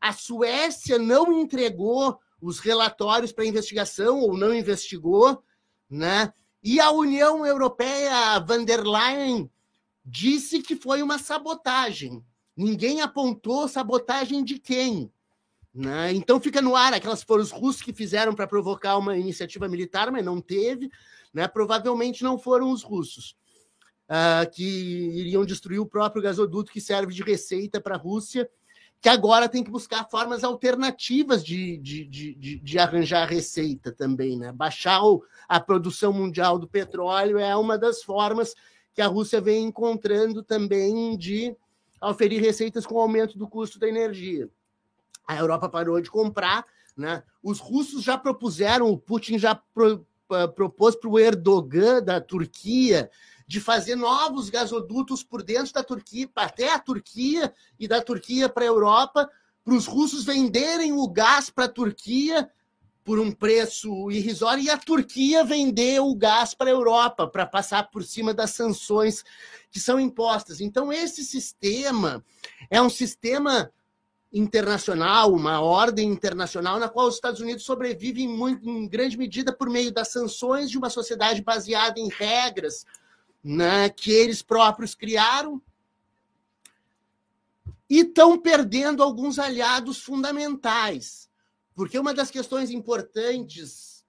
a 0.00 0.12
Suécia 0.12 0.98
não 0.98 1.32
entregou 1.32 2.18
os 2.40 2.58
relatórios 2.58 3.32
para 3.32 3.46
investigação 3.46 4.20
ou 4.20 4.36
não 4.36 4.54
investigou, 4.54 5.42
né? 5.88 6.32
E 6.64 6.80
a 6.80 6.90
União 6.90 7.44
Europeia, 7.44 8.38
van 8.38 8.64
der 8.64 8.82
Leyen, 8.82 9.50
disse 10.02 10.62
que 10.62 10.74
foi 10.74 11.02
uma 11.02 11.18
sabotagem. 11.18 12.24
Ninguém 12.56 13.02
apontou 13.02 13.68
sabotagem 13.68 14.42
de 14.42 14.58
quem. 14.58 15.12
Né? 15.74 16.14
Então 16.14 16.40
fica 16.40 16.62
no 16.62 16.74
ar, 16.74 16.94
aquelas 16.94 17.22
foram 17.22 17.42
os 17.42 17.50
russos 17.50 17.82
que 17.82 17.92
fizeram 17.92 18.34
para 18.34 18.46
provocar 18.46 18.96
uma 18.96 19.18
iniciativa 19.18 19.68
militar, 19.68 20.10
mas 20.10 20.24
não 20.24 20.40
teve. 20.40 20.90
Né? 21.34 21.46
Provavelmente 21.46 22.24
não 22.24 22.38
foram 22.38 22.70
os 22.70 22.82
russos 22.82 23.36
uh, 24.08 24.50
que 24.50 24.64
iriam 24.64 25.44
destruir 25.44 25.80
o 25.80 25.86
próprio 25.86 26.22
gasoduto 26.22 26.72
que 26.72 26.80
serve 26.80 27.12
de 27.12 27.22
receita 27.22 27.78
para 27.78 27.96
a 27.96 27.98
Rússia 27.98 28.48
que 29.04 29.08
agora 29.10 29.50
tem 29.50 29.62
que 29.62 29.70
buscar 29.70 30.08
formas 30.08 30.42
alternativas 30.42 31.44
de, 31.44 31.76
de, 31.76 32.06
de, 32.06 32.58
de, 32.58 32.78
arranjar 32.78 33.28
receita 33.28 33.92
também. 33.92 34.38
Né? 34.38 34.50
Baixar 34.50 35.04
o, 35.04 35.22
a 35.46 35.60
produção 35.60 36.10
mundial 36.10 36.58
do 36.58 36.66
petróleo 36.66 37.38
é 37.38 37.54
uma 37.54 37.76
das 37.76 38.02
formas 38.02 38.54
que 38.94 39.02
a 39.02 39.06
Rússia 39.06 39.42
vem 39.42 39.64
encontrando 39.64 40.42
também 40.42 41.18
de 41.18 41.54
oferir 42.00 42.40
receitas 42.40 42.86
com 42.86 42.94
o 42.94 43.00
aumento 43.00 43.36
do 43.36 43.46
custo 43.46 43.78
da 43.78 43.86
energia. 43.86 44.48
A 45.28 45.36
Europa 45.36 45.68
parou 45.68 46.00
de 46.00 46.10
comprar, 46.10 46.64
né? 46.96 47.22
os 47.42 47.58
russos 47.60 48.02
já 48.04 48.16
propuseram, 48.16 48.88
o 48.88 48.96
Putin 48.96 49.38
já 49.38 49.54
pro, 49.54 50.06
propôs 50.54 50.96
para 50.96 51.10
o 51.10 51.18
Erdogan 51.18 52.02
da 52.02 52.22
Turquia 52.22 53.10
de 53.46 53.60
fazer 53.60 53.96
novos 53.96 54.48
gasodutos 54.48 55.22
por 55.22 55.42
dentro 55.42 55.72
da 55.72 55.82
Turquia, 55.82 56.28
até 56.34 56.72
a 56.72 56.78
Turquia 56.78 57.52
e 57.78 57.86
da 57.86 58.00
Turquia 58.00 58.48
para 58.48 58.64
a 58.64 58.68
Europa, 58.68 59.30
para 59.64 59.74
os 59.74 59.86
russos 59.86 60.24
venderem 60.24 60.92
o 60.92 61.08
gás 61.08 61.50
para 61.50 61.64
a 61.64 61.68
Turquia 61.68 62.50
por 63.04 63.18
um 63.18 63.30
preço 63.30 64.10
irrisório 64.10 64.64
e 64.64 64.70
a 64.70 64.78
Turquia 64.78 65.44
vender 65.44 66.00
o 66.00 66.14
gás 66.14 66.54
para 66.54 66.70
a 66.70 66.72
Europa 66.72 67.26
para 67.26 67.44
passar 67.44 67.90
por 67.90 68.02
cima 68.02 68.32
das 68.32 68.52
sanções 68.52 69.22
que 69.70 69.78
são 69.78 70.00
impostas. 70.00 70.60
Então 70.60 70.90
esse 70.90 71.22
sistema 71.22 72.24
é 72.70 72.80
um 72.80 72.88
sistema 72.88 73.70
internacional, 74.32 75.32
uma 75.32 75.60
ordem 75.60 76.08
internacional 76.08 76.80
na 76.80 76.88
qual 76.88 77.06
os 77.06 77.14
Estados 77.14 77.40
Unidos 77.40 77.64
sobrevivem 77.64 78.26
muito, 78.26 78.68
em 78.68 78.88
grande 78.88 79.16
medida 79.16 79.52
por 79.52 79.70
meio 79.70 79.92
das 79.92 80.08
sanções 80.08 80.70
de 80.70 80.78
uma 80.78 80.90
sociedade 80.90 81.40
baseada 81.42 82.00
em 82.00 82.08
regras, 82.08 82.84
né, 83.44 83.90
que 83.90 84.10
eles 84.10 84.40
próprios 84.40 84.94
criaram 84.94 85.60
e 87.90 88.00
estão 88.00 88.38
perdendo 88.38 89.02
alguns 89.02 89.38
aliados 89.38 90.00
fundamentais. 90.00 91.28
Porque 91.74 91.98
uma 91.98 92.14
das 92.14 92.30
questões 92.30 92.70
importantes 92.70 94.02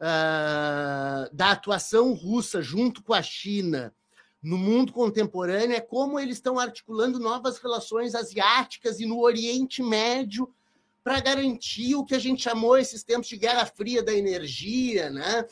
uh, 0.00 1.34
da 1.34 1.50
atuação 1.50 2.14
russa 2.14 2.62
junto 2.62 3.02
com 3.02 3.12
a 3.12 3.20
China 3.20 3.94
no 4.42 4.56
mundo 4.56 4.92
contemporâneo 4.92 5.76
é 5.76 5.80
como 5.80 6.18
eles 6.18 6.36
estão 6.36 6.58
articulando 6.58 7.18
novas 7.18 7.58
relações 7.58 8.14
asiáticas 8.14 9.00
e 9.00 9.06
no 9.06 9.20
Oriente 9.20 9.82
Médio 9.82 10.48
para 11.02 11.20
garantir 11.20 11.94
o 11.94 12.04
que 12.04 12.14
a 12.14 12.18
gente 12.18 12.42
chamou 12.42 12.78
esses 12.78 13.02
tempos 13.02 13.28
de 13.28 13.36
Guerra 13.36 13.66
Fria 13.66 14.02
da 14.02 14.14
energia, 14.14 15.10
né? 15.10 15.44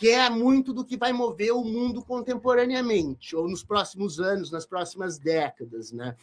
Que 0.00 0.08
é 0.08 0.30
muito 0.30 0.72
do 0.72 0.82
que 0.82 0.96
vai 0.96 1.12
mover 1.12 1.52
o 1.52 1.62
mundo 1.62 2.02
contemporaneamente, 2.02 3.36
ou 3.36 3.46
nos 3.46 3.62
próximos 3.62 4.18
anos, 4.18 4.50
nas 4.50 4.64
próximas 4.64 5.18
décadas. 5.18 5.92
Né? 5.92 6.16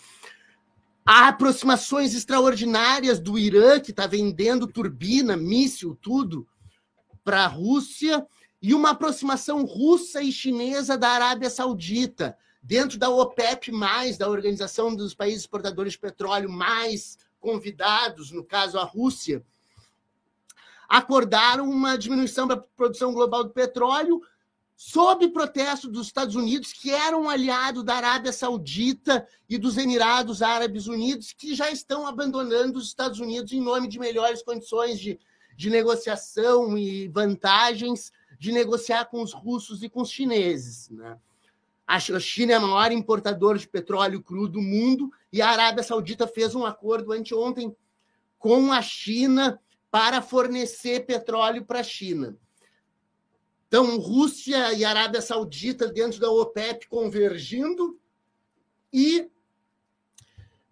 Há 1.05 1.27
aproximações 1.27 2.15
extraordinárias 2.15 3.19
do 3.19 3.37
Irã, 3.37 3.79
que 3.79 3.91
está 3.91 4.07
vendendo 4.07 4.65
turbina, 4.65 5.37
míssil, 5.37 5.95
tudo, 6.01 6.47
para 7.23 7.43
a 7.43 7.47
Rússia, 7.47 8.25
e 8.59 8.73
uma 8.73 8.89
aproximação 8.89 9.63
russa 9.63 10.23
e 10.23 10.31
chinesa 10.31 10.97
da 10.97 11.09
Arábia 11.09 11.51
Saudita, 11.51 12.35
dentro 12.63 12.97
da 12.97 13.11
OPEP, 13.11 13.71
da 14.17 14.27
Organização 14.27 14.95
dos 14.95 15.13
Países 15.13 15.41
Exportadores 15.41 15.93
de 15.93 15.99
Petróleo, 15.99 16.49
mais 16.49 17.15
convidados, 17.39 18.31
no 18.31 18.43
caso 18.43 18.79
a 18.79 18.83
Rússia 18.83 19.45
acordaram 20.87 21.69
uma 21.69 21.97
diminuição 21.97 22.47
da 22.47 22.57
produção 22.57 23.13
global 23.13 23.43
do 23.43 23.49
petróleo 23.49 24.21
sob 24.75 25.27
protesto 25.29 25.89
dos 25.89 26.05
Estados 26.05 26.35
Unidos, 26.35 26.71
que 26.71 26.91
era 26.91 27.17
um 27.17 27.27
aliado 27.27 27.83
da 27.83 27.95
Arábia 27.95 28.31
Saudita 28.31 29.27
e 29.49 29.57
dos 29.57 29.75
Emirados 29.75 30.43
Árabes 30.43 30.85
Unidos, 30.85 31.33
que 31.33 31.55
já 31.55 31.71
estão 31.71 32.05
abandonando 32.05 32.77
os 32.77 32.85
Estados 32.85 33.19
Unidos 33.19 33.51
em 33.51 33.59
nome 33.59 33.87
de 33.87 33.97
melhores 33.97 34.43
condições 34.43 34.99
de, 34.99 35.19
de 35.55 35.71
negociação 35.71 36.77
e 36.77 37.07
vantagens 37.07 38.11
de 38.39 38.51
negociar 38.51 39.05
com 39.05 39.23
os 39.23 39.33
russos 39.33 39.81
e 39.81 39.89
com 39.89 40.01
os 40.01 40.11
chineses. 40.11 40.91
Né? 40.91 41.17
A 41.87 41.99
China 41.99 42.53
é 42.53 42.59
o 42.59 42.61
maior 42.61 42.91
importador 42.91 43.57
de 43.57 43.67
petróleo 43.67 44.21
cru 44.21 44.47
do 44.47 44.61
mundo 44.61 45.11
e 45.33 45.41
a 45.41 45.49
Arábia 45.49 45.81
Saudita 45.81 46.27
fez 46.27 46.53
um 46.53 46.65
acordo 46.65 47.11
anteontem 47.11 47.75
com 48.37 48.71
a 48.71 48.81
China 48.83 49.59
para 49.97 50.21
fornecer 50.21 51.07
petróleo 51.07 51.65
para 51.65 51.79
a 51.79 51.83
China. 51.83 52.37
Então, 53.67 53.97
Rússia 53.97 54.71
e 54.73 54.85
Arábia 54.85 55.23
Saudita 55.23 55.87
dentro 55.87 56.19
da 56.19 56.29
OPEP 56.29 56.87
convergindo 56.87 57.99
e 58.93 59.27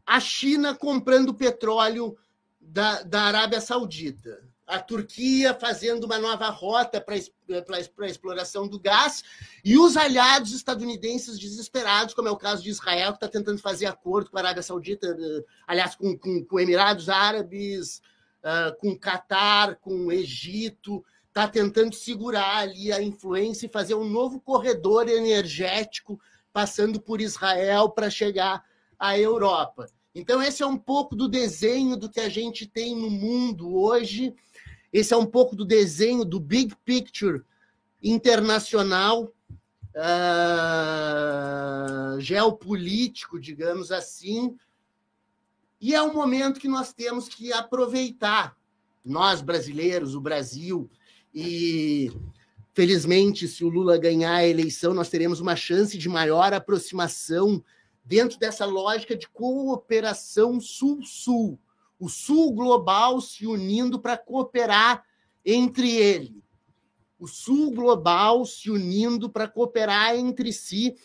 a 0.06 0.20
China 0.20 0.76
comprando 0.76 1.34
petróleo 1.34 2.16
da, 2.62 3.02
da 3.02 3.24
Arábia 3.24 3.60
Saudita. 3.60 4.48
A 4.68 4.78
Turquia 4.78 5.56
fazendo 5.56 6.04
uma 6.04 6.20
nova 6.20 6.48
rota 6.50 7.02
para 7.02 7.16
a 7.16 8.08
exploração 8.08 8.68
do 8.68 8.80
gás 8.80 9.24
e 9.64 9.76
os 9.76 9.98
aliados 9.98 10.54
estadunidenses 10.54 11.40
desesperados, 11.40 12.14
como 12.14 12.28
é 12.28 12.32
o 12.32 12.38
caso 12.38 12.62
de 12.62 12.70
Israel, 12.70 13.14
que 13.14 13.18
está 13.18 13.28
tentando 13.28 13.60
fazer 13.60 13.88
acordo 13.88 14.30
com 14.30 14.38
a 14.38 14.42
Arábia 14.42 14.62
Saudita, 14.62 15.08
eh, 15.08 15.44
aliás, 15.66 15.96
com, 15.96 16.16
com, 16.16 16.46
com 16.46 16.60
Emirados 16.60 17.10
Árabes, 17.10 18.04
uh, 18.46 18.78
com 18.78 18.98
Catar, 18.98 19.76
com 19.78 20.12
Egito, 20.12 21.04
está 21.28 21.48
tentando 21.48 21.96
segurar 21.96 22.60
ali 22.60 22.94
a 22.94 23.02
influência 23.02 23.66
e 23.66 23.70
fazer 23.70 23.96
um 23.96 24.08
novo 24.08 24.40
corredor 24.40 25.10
energético 25.10 26.20
passando 26.54 27.02
por 27.02 27.20
Israel 27.20 27.90
para 27.90 28.08
chegar 28.10 28.64
à 28.98 29.20
Europa. 29.20 29.90
Então, 30.14 30.42
esse 30.42 30.64
é 30.64 30.66
um 30.66 30.78
pouco 30.78 31.14
do 31.14 31.28
desenho 31.28 31.98
do 31.98 32.10
que 32.10 32.22
a 32.22 32.30
gente 32.30 32.66
tem 32.66 32.96
no 32.96 33.10
mundo 33.10 33.76
hoje. 33.76 34.34
Esse 34.94 35.14
é 35.14 35.18
um 35.18 35.26
pouco 35.26 35.58
do 35.58 35.66
desenho 35.66 36.24
do 36.24 36.40
big 36.40 36.74
picture 36.86 37.44
internacional, 38.02 39.30
uh, 39.96 42.22
geopolítico, 42.22 43.38
digamos 43.38 43.92
assim, 43.92 44.56
e 45.86 45.94
é 45.94 46.02
um 46.02 46.12
momento 46.12 46.60
que 46.60 46.68
nós 46.68 46.92
temos 46.92 47.30
que 47.30 47.54
aproveitar, 47.54 48.58
nós 49.04 49.40
brasileiros, 49.40 50.16
o 50.16 50.20
Brasil, 50.20 50.90
e 51.32 52.12
felizmente, 52.74 53.48
se 53.48 53.64
o 53.64 53.70
Lula 53.70 53.96
ganhar 53.96 54.34
a 54.34 54.48
eleição, 54.48 54.96
nós 54.96 55.10
teremos 55.10 55.40
uma 55.40 55.56
chance 55.56 55.96
de 55.96 56.10
maior 56.10 56.52
aproximação 56.56 57.64
dentro 58.04 58.40
dessa 58.40 58.66
lógica 58.66 59.16
de 59.16 59.30
cooperação 59.30 60.60
sul-sul, 60.60 61.60
o 62.00 62.10
sul 62.10 62.52
global 62.56 63.22
se 63.22 63.46
unindo 63.46 64.00
para 64.00 64.18
cooperar 64.18 65.04
entre 65.46 65.98
ele. 65.98 66.44
O 67.20 67.28
sul 67.28 67.70
global 67.70 68.44
se 68.44 68.72
unindo 68.72 69.30
para 69.30 69.48
cooperar 69.48 70.16
entre 70.16 70.52
si, 70.52 70.96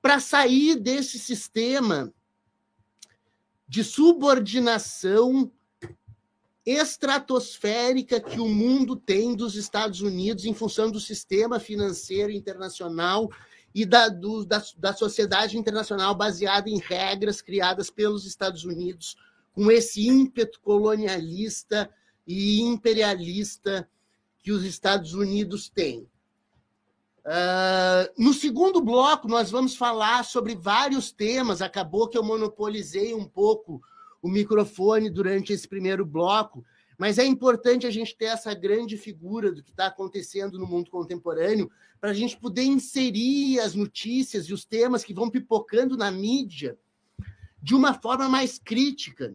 para 0.00 0.18
sair 0.18 0.76
desse 0.76 1.18
sistema 1.18 2.10
de 3.70 3.84
subordinação 3.84 5.48
estratosférica 6.66 8.20
que 8.20 8.40
o 8.40 8.48
mundo 8.48 8.96
tem 8.96 9.32
dos 9.36 9.54
Estados 9.54 10.00
Unidos 10.00 10.44
em 10.44 10.52
função 10.52 10.90
do 10.90 10.98
sistema 10.98 11.60
financeiro 11.60 12.32
internacional 12.32 13.30
e 13.72 13.86
da, 13.86 14.08
do, 14.08 14.44
da, 14.44 14.60
da 14.76 14.92
sociedade 14.92 15.56
internacional 15.56 16.16
baseada 16.16 16.68
em 16.68 16.78
regras 16.78 17.40
criadas 17.40 17.90
pelos 17.90 18.26
Estados 18.26 18.64
Unidos, 18.64 19.16
com 19.52 19.70
esse 19.70 20.04
ímpeto 20.04 20.60
colonialista 20.60 21.88
e 22.26 22.62
imperialista 22.62 23.88
que 24.42 24.50
os 24.50 24.64
Estados 24.64 25.14
Unidos 25.14 25.68
têm. 25.68 26.08
Uh, 27.24 28.10
no 28.16 28.32
segundo 28.32 28.80
bloco, 28.80 29.28
nós 29.28 29.50
vamos 29.50 29.76
falar 29.76 30.24
sobre 30.24 30.54
vários 30.54 31.12
temas. 31.12 31.60
Acabou 31.60 32.08
que 32.08 32.16
eu 32.16 32.22
monopolizei 32.22 33.14
um 33.14 33.26
pouco 33.26 33.82
o 34.22 34.28
microfone 34.28 35.10
durante 35.10 35.52
esse 35.52 35.66
primeiro 35.68 36.04
bloco, 36.04 36.64
mas 36.98 37.18
é 37.18 37.24
importante 37.24 37.86
a 37.86 37.90
gente 37.90 38.16
ter 38.16 38.26
essa 38.26 38.54
grande 38.54 38.96
figura 38.96 39.52
do 39.52 39.62
que 39.62 39.70
está 39.70 39.86
acontecendo 39.86 40.58
no 40.58 40.66
mundo 40.66 40.90
contemporâneo 40.90 41.70
para 42.00 42.10
a 42.10 42.14
gente 42.14 42.36
poder 42.36 42.64
inserir 42.64 43.60
as 43.60 43.74
notícias 43.74 44.46
e 44.46 44.52
os 44.52 44.64
temas 44.64 45.04
que 45.04 45.14
vão 45.14 45.30
pipocando 45.30 45.96
na 45.96 46.10
mídia 46.10 46.78
de 47.62 47.74
uma 47.74 47.94
forma 47.94 48.28
mais 48.28 48.58
crítica 48.58 49.34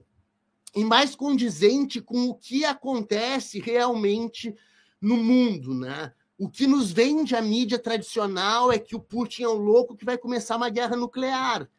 e 0.76 0.84
mais 0.84 1.16
condizente 1.16 2.02
com 2.02 2.28
o 2.28 2.36
que 2.36 2.66
acontece 2.66 3.60
realmente 3.60 4.56
no 5.00 5.18
mundo, 5.18 5.74
né? 5.74 6.12
O 6.38 6.50
que 6.50 6.68
nos 6.68 6.92
vende 6.92 7.36
a 7.36 7.42
mídia 7.42 7.80
tradicional 7.80 8.72
é 8.72 8.78
que 8.78 8.96
o 8.96 9.00
Putin 9.00 9.44
é 9.44 9.50
um 9.50 9.54
louco 9.54 9.96
que 9.96 10.04
vai 10.04 10.18
começar 10.18 10.58
uma 10.58 10.70
guerra 10.70 10.96
nuclear. 10.96 11.70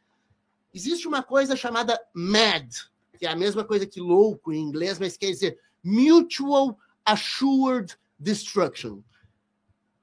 Existe 0.72 1.06
uma 1.06 1.22
coisa 1.22 1.54
chamada 1.54 2.00
MAD, 2.14 2.90
que 3.18 3.26
é 3.26 3.30
a 3.30 3.36
mesma 3.36 3.64
coisa 3.64 3.86
que 3.86 4.00
louco 4.00 4.52
em 4.52 4.60
inglês, 4.60 4.98
mas 4.98 5.16
quer 5.16 5.30
dizer 5.30 5.58
Mutual 5.84 6.78
Assured 7.04 7.94
Destruction. 8.18 9.00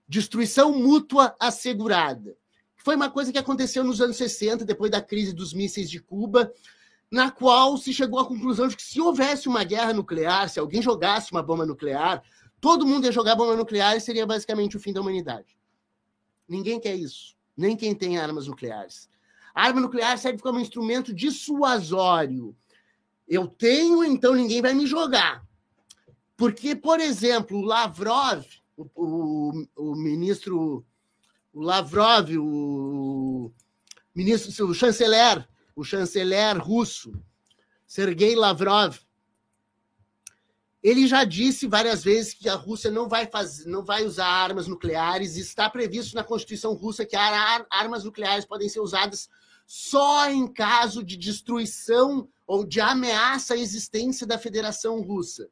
Destruição 0.08 0.72
mútua 0.72 1.36
assegurada. 1.40 2.38
Foi 2.76 2.96
uma 2.96 3.10
coisa 3.10 3.32
que 3.32 3.40
aconteceu 3.40 3.84
nos 3.84 4.02
anos 4.02 4.18
60, 4.18 4.66
depois 4.66 4.92
da 4.92 5.02
crise 5.02 5.34
dos 5.34 5.54
mísseis 5.54 5.90
de 5.90 6.00
Cuba, 6.00 6.52
na 7.10 7.32
qual 7.32 7.78
se 7.78 7.94
chegou 7.94 8.20
à 8.20 8.26
conclusão 8.26 8.68
de 8.68 8.76
que 8.76 8.84
se 8.84 9.00
houvesse 9.00 9.48
uma 9.48 9.64
guerra 9.64 9.94
nuclear, 9.94 10.50
se 10.50 10.60
alguém 10.60 10.82
jogasse 10.82 11.32
uma 11.32 11.42
bomba 11.42 11.66
nuclear, 11.66 12.24
todo 12.64 12.88
mundo 12.88 13.06
ia 13.06 13.12
jogar 13.12 13.36
bomba 13.36 13.58
nuclear 13.58 13.98
e 13.98 14.00
seria 14.00 14.26
basicamente 14.26 14.78
o 14.78 14.80
fim 14.80 14.94
da 14.94 15.02
humanidade. 15.02 15.58
Ninguém 16.48 16.80
quer 16.80 16.96
isso, 16.96 17.36
nem 17.58 17.76
quem 17.76 17.94
tem 17.94 18.18
armas 18.18 18.48
nucleares. 18.48 19.10
A 19.54 19.66
arma 19.66 19.82
nuclear 19.82 20.18
serve 20.18 20.42
como 20.42 20.62
instrumento 20.62 21.14
dissuasório 21.14 22.56
eu 23.28 23.48
tenho, 23.48 24.02
então 24.04 24.34
ninguém 24.34 24.62
vai 24.62 24.74
me 24.74 24.86
jogar. 24.86 25.46
Porque, 26.38 26.74
por 26.74 27.00
exemplo, 27.00 27.58
o 27.58 27.66
Lavrov, 27.66 28.46
o, 28.78 28.88
o, 28.96 29.68
o 29.76 29.96
ministro, 29.96 30.86
o 31.54 31.62
Lavrov, 31.62 32.30
o 32.38 33.52
ministro, 34.16 34.70
o 34.70 34.74
chanceler, 34.74 35.46
o 35.76 35.84
chanceler 35.84 36.58
russo, 36.58 37.14
Sergei 37.86 38.36
Lavrov, 38.36 38.98
ele 40.84 41.08
já 41.08 41.24
disse 41.24 41.66
várias 41.66 42.04
vezes 42.04 42.34
que 42.34 42.50
a 42.50 42.56
Rússia 42.56 42.92
não 42.92 43.08
vai 43.08 43.26
fazer, 43.26 43.70
não 43.70 43.86
vai 43.86 44.04
usar 44.04 44.28
armas 44.28 44.68
nucleares. 44.68 45.38
Está 45.38 45.70
previsto 45.70 46.14
na 46.14 46.26
Constituição 46.26 46.74
russa 46.74 47.06
que 47.06 47.16
armas 47.16 48.04
nucleares 48.04 48.44
podem 48.44 48.68
ser 48.68 48.82
usadas 48.82 49.30
só 49.66 50.30
em 50.30 50.46
caso 50.46 51.02
de 51.02 51.16
destruição 51.16 52.28
ou 52.46 52.66
de 52.66 52.82
ameaça 52.82 53.54
à 53.54 53.58
existência 53.58 54.28
da 54.28 54.38
Federação 54.38 55.02
Russa. 55.02 55.48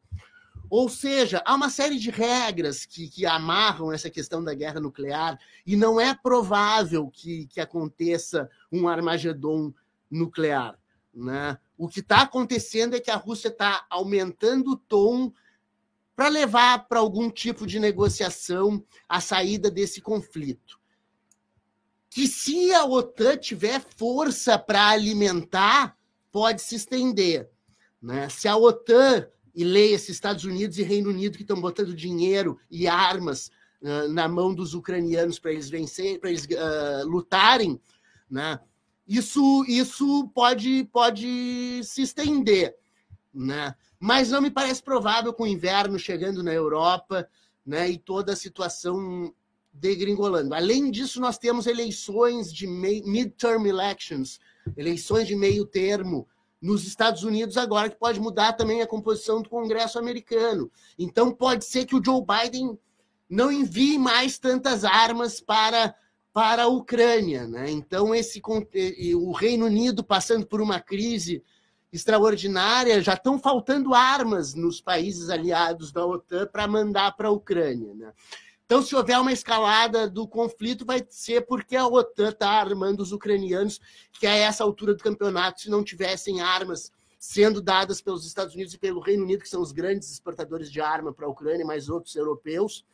Ou 0.69 0.87
seja, 0.89 1.41
há 1.45 1.55
uma 1.55 1.69
série 1.69 1.97
de 1.97 2.09
regras 2.09 2.85
que, 2.85 3.09
que 3.09 3.25
amarram 3.25 3.91
essa 3.91 4.09
questão 4.09 4.43
da 4.43 4.53
guerra 4.53 4.79
nuclear, 4.79 5.37
e 5.65 5.75
não 5.75 5.99
é 5.99 6.13
provável 6.13 7.09
que, 7.09 7.45
que 7.47 7.59
aconteça 7.59 8.49
um 8.71 8.87
Armagedon 8.87 9.73
nuclear. 10.09 10.77
Né? 11.13 11.57
O 11.81 11.87
que 11.87 11.99
está 11.99 12.21
acontecendo 12.21 12.95
é 12.95 12.99
que 12.99 13.09
a 13.09 13.15
Rússia 13.15 13.47
está 13.47 13.87
aumentando 13.89 14.73
o 14.73 14.77
tom 14.77 15.33
para 16.15 16.27
levar 16.27 16.87
para 16.87 16.99
algum 16.99 17.27
tipo 17.27 17.65
de 17.65 17.79
negociação 17.79 18.85
a 19.09 19.19
saída 19.19 19.71
desse 19.71 19.99
conflito. 19.99 20.79
Que 22.07 22.27
se 22.27 22.71
a 22.71 22.85
OTAN 22.85 23.35
tiver 23.35 23.81
força 23.97 24.59
para 24.59 24.89
alimentar, 24.89 25.97
pode 26.31 26.61
se 26.61 26.75
estender. 26.75 27.49
Né? 27.99 28.29
Se 28.29 28.47
a 28.47 28.55
OTAN 28.55 29.27
e 29.55 29.63
leia-se 29.63 30.11
Estados 30.11 30.43
Unidos 30.43 30.77
e 30.77 30.83
Reino 30.83 31.09
Unido 31.09 31.35
que 31.35 31.43
estão 31.43 31.59
botando 31.59 31.95
dinheiro 31.95 32.59
e 32.69 32.87
armas 32.87 33.49
uh, 33.81 34.07
na 34.07 34.27
mão 34.27 34.53
dos 34.53 34.75
ucranianos 34.75 35.39
para 35.39 35.51
eles 35.51 35.67
vencerem, 35.67 36.19
para 36.19 36.29
eles 36.29 36.45
uh, 36.45 37.07
lutarem, 37.07 37.81
né? 38.29 38.59
Isso, 39.11 39.65
isso 39.67 40.29
pode, 40.33 40.85
pode 40.85 41.81
se 41.83 42.01
estender, 42.01 42.77
né? 43.33 43.75
Mas 43.99 44.29
não 44.29 44.41
me 44.41 44.49
parece 44.49 44.81
provável 44.81 45.33
com 45.33 45.43
o 45.43 45.47
inverno 45.47 45.99
chegando 45.99 46.41
na 46.41 46.53
Europa, 46.53 47.27
né? 47.65 47.89
E 47.89 47.97
toda 47.97 48.31
a 48.31 48.37
situação 48.37 49.33
degringolando. 49.73 50.55
Além 50.55 50.89
disso, 50.89 51.19
nós 51.19 51.37
temos 51.37 51.67
eleições 51.67 52.53
de 52.53 52.65
midterm 52.65 53.65
elections 53.65 54.39
eleições 54.77 55.27
de 55.27 55.35
meio 55.35 55.65
termo 55.65 56.25
nos 56.61 56.87
Estados 56.87 57.23
Unidos 57.23 57.57
agora, 57.57 57.89
que 57.89 57.97
pode 57.97 58.19
mudar 58.19 58.53
também 58.53 58.81
a 58.81 58.87
composição 58.87 59.41
do 59.41 59.49
Congresso 59.49 59.99
americano. 59.99 60.71
Então, 60.97 61.31
pode 61.31 61.65
ser 61.65 61.85
que 61.85 61.95
o 61.95 62.01
Joe 62.03 62.23
Biden 62.23 62.79
não 63.29 63.51
envie 63.51 63.97
mais 63.97 64.37
tantas 64.37 64.85
armas 64.85 65.41
para, 65.41 65.93
para 66.33 66.63
a 66.63 66.67
Ucrânia. 66.67 67.47
Né? 67.47 67.71
Então, 67.71 68.13
esse, 68.13 68.41
o 69.15 69.31
Reino 69.31 69.65
Unido 69.65 70.03
passando 70.03 70.45
por 70.45 70.61
uma 70.61 70.79
crise 70.79 71.43
extraordinária, 71.91 73.01
já 73.01 73.13
estão 73.13 73.37
faltando 73.37 73.93
armas 73.93 74.53
nos 74.53 74.79
países 74.79 75.29
aliados 75.29 75.91
da 75.91 76.05
OTAN 76.05 76.47
para 76.47 76.67
mandar 76.67 77.11
para 77.17 77.27
a 77.27 77.31
Ucrânia. 77.31 77.93
Né? 77.93 78.13
Então, 78.65 78.81
se 78.81 78.95
houver 78.95 79.19
uma 79.19 79.33
escalada 79.33 80.09
do 80.09 80.25
conflito, 80.25 80.85
vai 80.85 81.05
ser 81.09 81.45
porque 81.45 81.75
a 81.75 81.85
OTAN 81.85 82.29
está 82.29 82.49
armando 82.49 83.01
os 83.01 83.11
ucranianos, 83.11 83.81
que 84.13 84.25
a 84.25 84.33
essa 84.33 84.63
altura 84.63 84.93
do 84.93 85.03
campeonato, 85.03 85.59
se 85.59 85.69
não 85.69 85.83
tivessem 85.83 86.39
armas 86.39 86.91
sendo 87.19 87.61
dadas 87.61 88.01
pelos 88.01 88.25
Estados 88.25 88.55
Unidos 88.55 88.73
e 88.73 88.79
pelo 88.79 89.01
Reino 89.01 89.23
Unido, 89.23 89.43
que 89.43 89.49
são 89.49 89.61
os 89.61 89.73
grandes 89.73 90.09
exportadores 90.09 90.71
de 90.71 90.79
arma 90.79 91.11
para 91.11 91.25
a 91.25 91.29
Ucrânia, 91.29 91.65
mais 91.65 91.89
outros 91.89 92.15
europeus, 92.15 92.85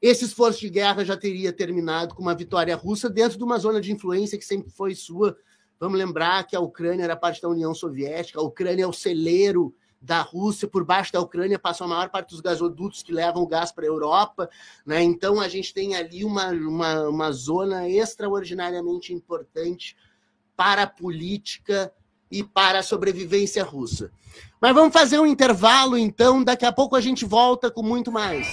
esse 0.00 0.24
esforço 0.24 0.60
de 0.60 0.70
guerra 0.70 1.04
já 1.04 1.16
teria 1.16 1.52
terminado 1.52 2.14
com 2.14 2.22
uma 2.22 2.34
vitória 2.34 2.74
russa 2.74 3.10
dentro 3.10 3.36
de 3.36 3.44
uma 3.44 3.58
zona 3.58 3.80
de 3.80 3.92
influência 3.92 4.38
que 4.38 4.44
sempre 4.44 4.70
foi 4.70 4.94
sua. 4.94 5.36
Vamos 5.78 5.98
lembrar 5.98 6.46
que 6.46 6.56
a 6.56 6.60
Ucrânia 6.60 7.04
era 7.04 7.16
parte 7.16 7.40
da 7.42 7.48
União 7.48 7.74
Soviética, 7.74 8.40
a 8.40 8.42
Ucrânia 8.42 8.84
é 8.84 8.86
o 8.86 8.92
celeiro 8.92 9.74
da 10.00 10.22
Rússia, 10.22 10.66
por 10.66 10.82
baixo 10.82 11.12
da 11.12 11.20
Ucrânia, 11.20 11.58
passam 11.58 11.86
a 11.86 11.90
maior 11.90 12.08
parte 12.08 12.30
dos 12.30 12.40
gasodutos 12.40 13.02
que 13.02 13.12
levam 13.12 13.42
o 13.42 13.46
gás 13.46 13.70
para 13.70 13.84
a 13.84 13.88
Europa. 13.88 14.48
Né? 14.86 15.02
Então, 15.02 15.38
a 15.38 15.48
gente 15.48 15.74
tem 15.74 15.94
ali 15.94 16.24
uma, 16.24 16.48
uma, 16.52 17.08
uma 17.08 17.32
zona 17.32 17.86
extraordinariamente 17.86 19.12
importante 19.12 19.94
para 20.56 20.84
a 20.84 20.86
política 20.86 21.92
e 22.30 22.42
para 22.42 22.78
a 22.78 22.82
sobrevivência 22.82 23.62
russa. 23.62 24.10
Mas 24.60 24.74
vamos 24.74 24.92
fazer 24.92 25.18
um 25.18 25.26
intervalo, 25.26 25.98
então. 25.98 26.42
Daqui 26.42 26.64
a 26.64 26.72
pouco 26.72 26.96
a 26.96 27.00
gente 27.00 27.24
volta 27.24 27.70
com 27.70 27.82
muito 27.82 28.10
mais. 28.10 28.46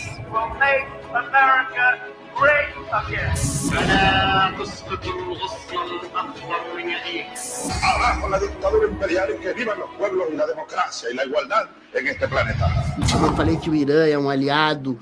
Abajo 7.82 8.30
la 8.30 8.40
dictadura 8.40 8.88
imperial 8.88 9.30
y 9.34 9.42
que 9.42 9.54
vivan 9.54 9.80
los 9.80 9.90
pueblos 9.98 10.28
y 10.32 10.36
la 10.36 10.46
democracia 10.46 11.10
y 11.10 11.16
la 11.16 11.26
igualdad 11.26 11.70
en 11.96 12.08
este 12.08 12.28
planeta. 12.28 12.68
Eu 13.00 13.36
falei 13.36 13.58
que 13.58 13.68
o 13.70 13.74
Irã 13.76 14.08
é 14.08 14.16
um 14.18 14.30
aliado 14.30 15.00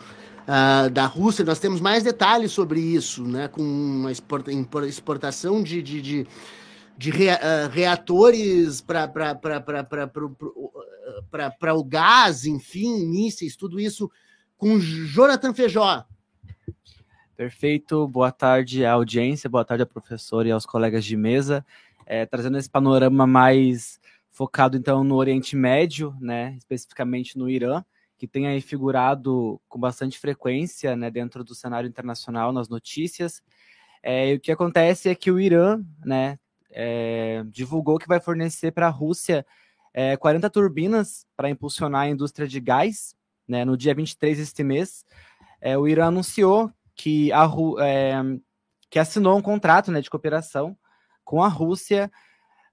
uh, 0.48 0.90
da 0.90 1.06
Rússia, 1.06 1.44
nós 1.44 1.60
temos 1.60 1.82
mais 1.82 2.04
detalhes 2.04 2.54
sobre 2.54 2.80
isso, 2.80 3.26
né? 3.26 3.50
com 3.50 3.62
uma 3.62 4.10
exportação 4.88 5.62
de, 5.62 5.82
de, 5.82 6.02
de, 6.02 6.28
de 6.98 7.10
uh, 7.10 7.70
reatores 7.72 8.80
para 8.80 9.04
o 11.74 11.84
gás, 11.84 12.46
enfim, 12.46 13.06
mísseis, 13.06 13.58
tudo 13.58 13.82
isso 13.82 14.10
com 14.58 14.80
Jonathan 14.80 15.54
Feijó. 15.54 16.06
Perfeito, 17.36 18.08
boa 18.08 18.32
tarde 18.32 18.86
à 18.86 18.94
audiência, 18.94 19.50
boa 19.50 19.66
tarde 19.66 19.84
à 19.84 19.86
professora 19.86 20.48
e 20.48 20.52
aos 20.52 20.66
colegas 20.66 21.04
de 21.04 21.18
mesa, 21.18 21.66
é, 22.06 22.26
trazendo 22.26 22.58
esse 22.58 22.70
panorama 22.70 23.28
mais 23.28 24.00
focado 24.32 24.78
então 24.78 25.04
no 25.04 25.16
Oriente 25.16 25.56
Médio, 25.56 26.16
né, 26.20 26.56
especificamente 26.58 27.38
no 27.38 27.50
Irã, 27.50 27.84
que 28.18 28.28
tem 28.28 28.48
aí 28.48 28.62
figurado 28.62 29.60
com 29.68 29.80
bastante 29.80 30.18
frequência 30.18 30.96
né, 30.96 31.12
dentro 31.12 31.44
do 31.44 31.54
cenário 31.54 31.88
internacional 31.88 32.54
nas 32.54 32.70
notícias. 32.70 33.44
É, 34.02 34.34
o 34.34 34.40
que 34.40 34.52
acontece 34.52 35.10
é 35.10 35.16
que 35.16 35.32
o 35.32 35.40
Irã 35.40 35.84
né, 36.06 36.40
é, 36.72 37.44
divulgou 37.48 37.98
que 37.98 38.08
vai 38.08 38.20
fornecer 38.20 38.72
para 38.72 38.88
a 38.88 38.92
Rússia 38.92 39.46
é, 39.94 40.16
40 40.16 40.50
turbinas 40.50 41.26
para 41.36 41.50
impulsionar 41.50 42.02
a 42.02 42.10
indústria 42.10 42.48
de 42.48 42.60
gás. 42.60 43.16
Né? 43.48 43.66
No 43.66 43.78
dia 43.78 43.94
23 43.94 44.38
deste 44.38 44.64
mês, 44.64 45.06
é, 45.62 45.78
o 45.78 45.88
Irã 45.88 46.08
anunciou 46.08 46.72
que, 46.96 47.32
a, 47.32 47.50
é, 47.82 48.22
que 48.90 49.00
assinou 49.00 49.38
um 49.38 49.42
contrato 49.42 49.92
né, 49.92 50.02
de 50.02 50.10
cooperação 50.10 50.78
com 51.24 51.44
a 51.44 51.48
Rússia 51.48 52.12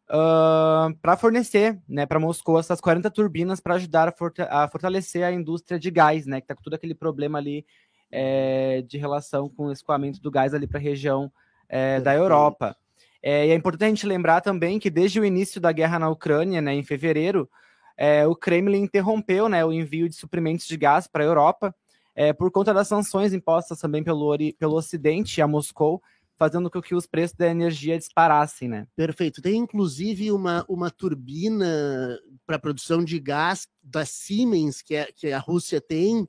uh, 0.09 0.95
para 1.01 1.17
fornecer 1.17 1.81
né, 1.89 2.07
para 2.07 2.21
Moscou 2.21 2.59
essas 2.59 2.81
40 2.81 3.11
turbinas 3.11 3.61
para 3.61 3.75
ajudar 3.75 4.09
a, 4.09 4.13
forta 4.13 4.47
a, 4.51 4.69
fortalecer 4.69 5.25
a 5.25 5.33
indústria 5.33 5.79
de 5.79 5.91
gás, 5.91 6.27
né, 6.27 6.41
que 6.41 6.45
está 6.45 6.55
com 6.55 6.63
todo 6.63 6.75
aquele 6.75 6.95
problema 6.95 7.39
ali 7.39 7.65
é, 8.11 8.83
de 8.83 8.99
relação 8.99 9.49
com 9.49 9.67
o 9.67 9.73
escoamento 9.73 10.21
do 10.21 10.31
gás 10.31 10.53
ali 10.53 10.67
para 10.67 10.79
a 10.79 10.83
região 10.83 11.33
é, 11.69 11.99
da 12.01 12.15
Europa. 12.15 12.77
É, 13.23 13.47
e 13.47 13.51
é 13.51 13.55
importante 13.55 13.85
a 13.85 13.89
gente 13.89 14.07
lembrar 14.07 14.41
também 14.41 14.79
que 14.79 14.91
desde 14.91 15.19
o 15.19 15.25
início 15.25 15.61
da 15.61 15.73
guerra 15.73 15.99
na 15.99 16.11
Ucrânia, 16.11 16.61
né, 16.61 16.75
em 16.75 16.83
fevereiro, 16.83 17.49
é, 17.97 18.27
o 18.27 18.35
Kremlin 18.35 18.83
interrompeu 18.83 19.49
né, 19.49 19.65
o 19.65 19.73
envio 19.73 20.09
de 20.09 20.15
suprimentos 20.15 20.67
de 20.67 20.77
gás 20.77 21.07
para 21.07 21.23
a 21.23 21.27
Europa 21.27 21.75
é, 22.15 22.33
por 22.33 22.51
conta 22.51 22.75
das 22.75 22.89
sanções 22.89 23.33
impostas 23.33 23.79
também 23.79 24.03
pelo, 24.03 24.37
pelo 24.59 24.77
Ocidente 24.77 25.41
a 25.41 25.47
Moscou, 25.47 26.03
fazendo 26.37 26.71
com 26.71 26.83
que 26.83 26.95
os 26.95 27.07
preços 27.07 27.37
da 27.37 27.47
energia 27.47 27.99
disparassem, 27.99 28.69
né? 28.69 28.87
Perfeito. 28.97 29.41
Tem 29.41 29.57
inclusive 29.57 30.33
uma, 30.33 30.65
uma 30.69 30.91
turbina 30.91 32.19
para 32.47 32.59
produção 32.59 33.05
de 33.05 33.19
gás 33.19 33.69
da 33.83 34.05
Siemens, 34.05 34.83
que, 34.83 34.95
é, 34.95 35.13
que 35.13 35.33
a 35.33 35.39
Rússia 35.39 35.81
tem, 35.81 36.29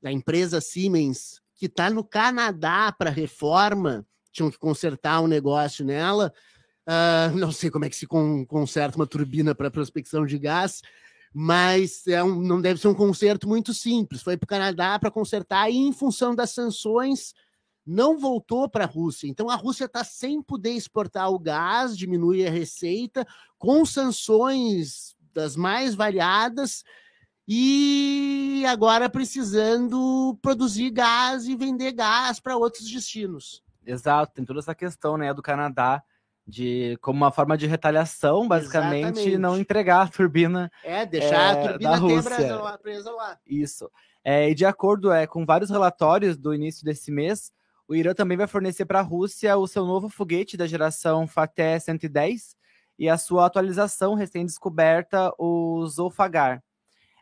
da 0.00 0.12
empresa 0.12 0.60
Siemens, 0.60 1.40
que 1.56 1.66
está 1.66 1.90
no 1.90 2.04
Canadá 2.04 2.94
para 2.96 3.10
reforma, 3.10 4.06
tinham 4.32 4.50
que 4.50 4.58
consertar 4.58 5.20
um 5.20 5.26
negócio 5.26 5.84
nela. 5.84 6.32
Uh, 6.90 7.36
não 7.36 7.52
sei 7.52 7.70
como 7.70 7.84
é 7.84 7.88
que 7.88 7.94
se 7.94 8.04
con 8.04 8.44
conserta 8.44 8.96
uma 8.96 9.06
turbina 9.06 9.54
para 9.54 9.70
prospecção 9.70 10.26
de 10.26 10.36
gás, 10.36 10.82
mas 11.32 12.04
é 12.08 12.20
um, 12.20 12.34
não 12.42 12.60
deve 12.60 12.80
ser 12.80 12.88
um 12.88 12.94
conserto 12.94 13.46
muito 13.46 13.72
simples. 13.72 14.22
Foi 14.22 14.36
para 14.36 14.44
o 14.44 14.48
Canadá 14.48 14.98
para 14.98 15.10
consertar 15.10 15.70
e, 15.70 15.76
em 15.76 15.92
função 15.92 16.34
das 16.34 16.50
sanções, 16.50 17.32
não 17.86 18.18
voltou 18.18 18.68
para 18.68 18.84
a 18.84 18.88
Rússia. 18.88 19.28
Então 19.28 19.48
a 19.48 19.54
Rússia 19.54 19.84
está 19.84 20.02
sem 20.02 20.42
poder 20.42 20.72
exportar 20.72 21.30
o 21.30 21.38
gás, 21.38 21.96
diminui 21.96 22.44
a 22.44 22.50
receita, 22.50 23.24
com 23.56 23.86
sanções 23.86 25.14
das 25.32 25.54
mais 25.54 25.94
variadas 25.94 26.82
e 27.46 28.64
agora 28.66 29.08
precisando 29.08 30.36
produzir 30.42 30.90
gás 30.90 31.46
e 31.46 31.54
vender 31.54 31.92
gás 31.92 32.40
para 32.40 32.56
outros 32.56 32.90
destinos. 32.90 33.62
Exato, 33.86 34.32
tem 34.34 34.44
toda 34.44 34.58
essa 34.58 34.74
questão 34.74 35.16
né, 35.16 35.32
do 35.32 35.40
Canadá 35.40 36.02
de 36.50 36.98
como 37.00 37.16
uma 37.16 37.30
forma 37.30 37.56
de 37.56 37.66
retaliação, 37.66 38.46
basicamente, 38.48 39.20
Exatamente. 39.20 39.38
não 39.38 39.56
entregar 39.56 40.02
a 40.02 40.08
turbina. 40.08 40.70
É, 40.84 41.06
deixar 41.06 41.34
é, 41.34 41.50
a 41.50 41.68
turbina 41.68 41.90
da 41.90 41.96
Rússia. 41.96 42.78
presa 42.82 43.10
lá. 43.12 43.38
Isso. 43.46 43.90
É, 44.24 44.50
e 44.50 44.54
de 44.54 44.66
acordo 44.66 45.12
é, 45.12 45.26
com 45.26 45.46
vários 45.46 45.70
relatórios 45.70 46.36
do 46.36 46.52
início 46.52 46.84
desse 46.84 47.10
mês, 47.10 47.52
o 47.88 47.94
Irã 47.94 48.12
também 48.12 48.36
vai 48.36 48.46
fornecer 48.46 48.84
para 48.84 49.00
a 49.00 49.02
Rússia 49.02 49.56
o 49.56 49.66
seu 49.66 49.86
novo 49.86 50.08
foguete 50.08 50.56
da 50.56 50.66
geração 50.66 51.26
Fateh 51.26 51.80
110 51.80 52.54
e 52.98 53.08
a 53.08 53.16
sua 53.16 53.46
atualização 53.46 54.14
recém-descoberta, 54.14 55.32
o 55.38 55.86
Zolfagar. 55.86 56.62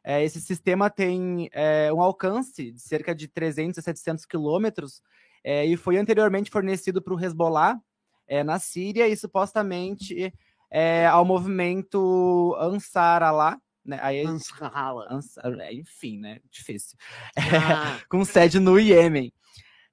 É, 0.03 0.25
esse 0.25 0.41
sistema 0.41 0.91
tem 0.91 1.49
é, 1.53 1.93
um 1.93 2.01
alcance 2.01 2.73
de 2.73 2.81
cerca 2.81 3.15
de 3.15 3.29
300 3.29 3.79
a 3.79 3.83
700 3.83 4.25
quilômetros 4.25 5.03
é, 5.45 5.65
e 5.65 5.77
foi 5.77 5.97
anteriormente 5.97 6.51
fornecido 6.51 7.01
para 7.01 7.15
o 7.15 7.21
Hezbollah, 7.23 7.79
é, 8.29 8.45
na 8.45 8.59
Síria 8.59 9.09
e 9.09 9.17
supostamente 9.17 10.33
é, 10.71 11.07
ao 11.07 11.25
movimento 11.25 12.55
Ansar 12.61 13.23
Allah, 13.23 13.59
né? 13.85 13.99
Aí, 14.03 14.25
Ansar, 15.11 15.59
é, 15.61 15.73
enfim, 15.73 16.19
né? 16.19 16.41
Difícil. 16.51 16.99
Ah. 17.37 17.99
com 18.09 18.25
sede 18.25 18.61
no 18.61 18.79
Iêmen. 18.79 19.33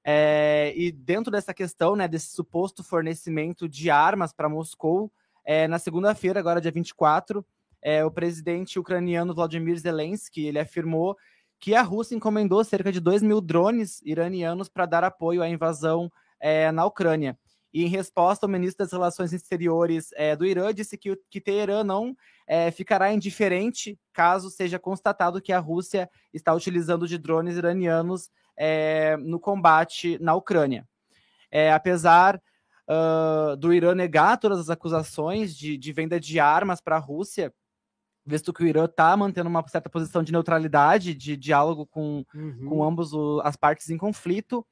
É, 0.04 0.72
e 0.76 0.92
dentro 0.92 1.32
dessa 1.32 1.52
questão, 1.52 1.96
né, 1.96 2.06
desse 2.06 2.28
suposto 2.28 2.84
fornecimento 2.84 3.68
de 3.68 3.90
armas 3.90 4.32
para 4.32 4.48
Moscou, 4.48 5.10
é, 5.44 5.66
na 5.66 5.80
segunda-feira, 5.80 6.38
agora 6.38 6.60
dia 6.60 6.70
24, 6.70 7.44
é, 7.82 8.04
o 8.04 8.10
presidente 8.10 8.78
ucraniano 8.78 9.34
Vladimir 9.34 9.76
Zelensky 9.78 10.46
ele 10.46 10.60
afirmou 10.60 11.16
que 11.58 11.74
a 11.74 11.82
Rússia 11.82 12.14
encomendou 12.14 12.62
cerca 12.62 12.92
de 12.92 13.00
2 13.00 13.22
mil 13.22 13.40
drones 13.40 14.00
iranianos 14.04 14.68
para 14.68 14.86
dar 14.86 15.02
apoio 15.02 15.42
à 15.42 15.48
invasão 15.48 16.10
é, 16.38 16.70
na 16.70 16.84
Ucrânia. 16.84 17.36
E 17.76 17.84
em 17.84 17.88
resposta, 17.88 18.46
o 18.46 18.48
ministro 18.48 18.86
das 18.86 18.90
Relações 18.90 19.34
Exteriores 19.34 20.08
é, 20.14 20.34
do 20.34 20.46
Irã 20.46 20.72
disse 20.72 20.96
que, 20.96 21.14
que 21.28 21.42
Teherã 21.42 21.84
não 21.84 22.16
é, 22.46 22.70
ficará 22.70 23.12
indiferente 23.12 24.00
caso 24.14 24.48
seja 24.48 24.78
constatado 24.78 25.42
que 25.42 25.52
a 25.52 25.58
Rússia 25.58 26.08
está 26.32 26.54
utilizando 26.54 27.06
de 27.06 27.18
drones 27.18 27.54
iranianos 27.54 28.30
é, 28.56 29.18
no 29.18 29.38
combate 29.38 30.16
na 30.22 30.34
Ucrânia. 30.34 30.88
É, 31.50 31.70
apesar 31.70 32.40
uh, 32.88 33.54
do 33.58 33.74
Irã 33.74 33.94
negar 33.94 34.38
todas 34.38 34.58
as 34.58 34.70
acusações 34.70 35.54
de, 35.54 35.76
de 35.76 35.92
venda 35.92 36.18
de 36.18 36.40
armas 36.40 36.80
para 36.80 36.96
a 36.96 36.98
Rússia, 36.98 37.52
visto 38.24 38.54
que 38.54 38.64
o 38.64 38.66
Irã 38.66 38.86
está 38.86 39.14
mantendo 39.18 39.50
uma 39.50 39.62
certa 39.68 39.90
posição 39.90 40.22
de 40.22 40.32
neutralidade, 40.32 41.14
de 41.14 41.36
diálogo 41.36 41.84
com, 41.84 42.24
uhum. 42.34 42.68
com 42.70 42.82
ambos 42.82 43.12
o, 43.12 43.42
as 43.44 43.54
partes 43.54 43.90
em 43.90 43.98
conflito, 43.98 44.66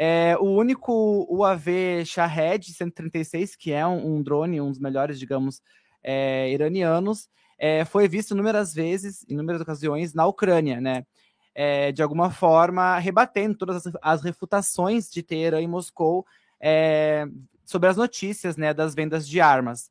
é, 0.00 0.36
o 0.38 0.44
único 0.44 1.26
UAV 1.28 2.04
Shahed 2.06 2.72
136, 2.72 3.56
que 3.56 3.72
é 3.72 3.84
um, 3.84 4.14
um 4.14 4.22
drone, 4.22 4.60
um 4.60 4.70
dos 4.70 4.78
melhores, 4.78 5.18
digamos, 5.18 5.60
é, 6.04 6.48
iranianos, 6.52 7.28
é, 7.58 7.84
foi 7.84 8.06
visto 8.06 8.30
inúmeras 8.30 8.72
vezes, 8.72 9.24
em 9.28 9.34
inúmeras 9.34 9.60
ocasiões, 9.60 10.14
na 10.14 10.24
Ucrânia, 10.24 10.80
né? 10.80 11.04
É, 11.52 11.90
de 11.90 12.00
alguma 12.00 12.30
forma, 12.30 12.96
rebatendo 13.00 13.58
todas 13.58 13.84
as, 13.84 13.92
as 14.00 14.22
refutações 14.22 15.10
de 15.10 15.20
Teherã 15.20 15.60
e 15.60 15.66
Moscou 15.66 16.24
é, 16.60 17.26
sobre 17.64 17.88
as 17.88 17.96
notícias 17.96 18.56
né, 18.56 18.72
das 18.72 18.94
vendas 18.94 19.28
de 19.28 19.40
armas. 19.40 19.90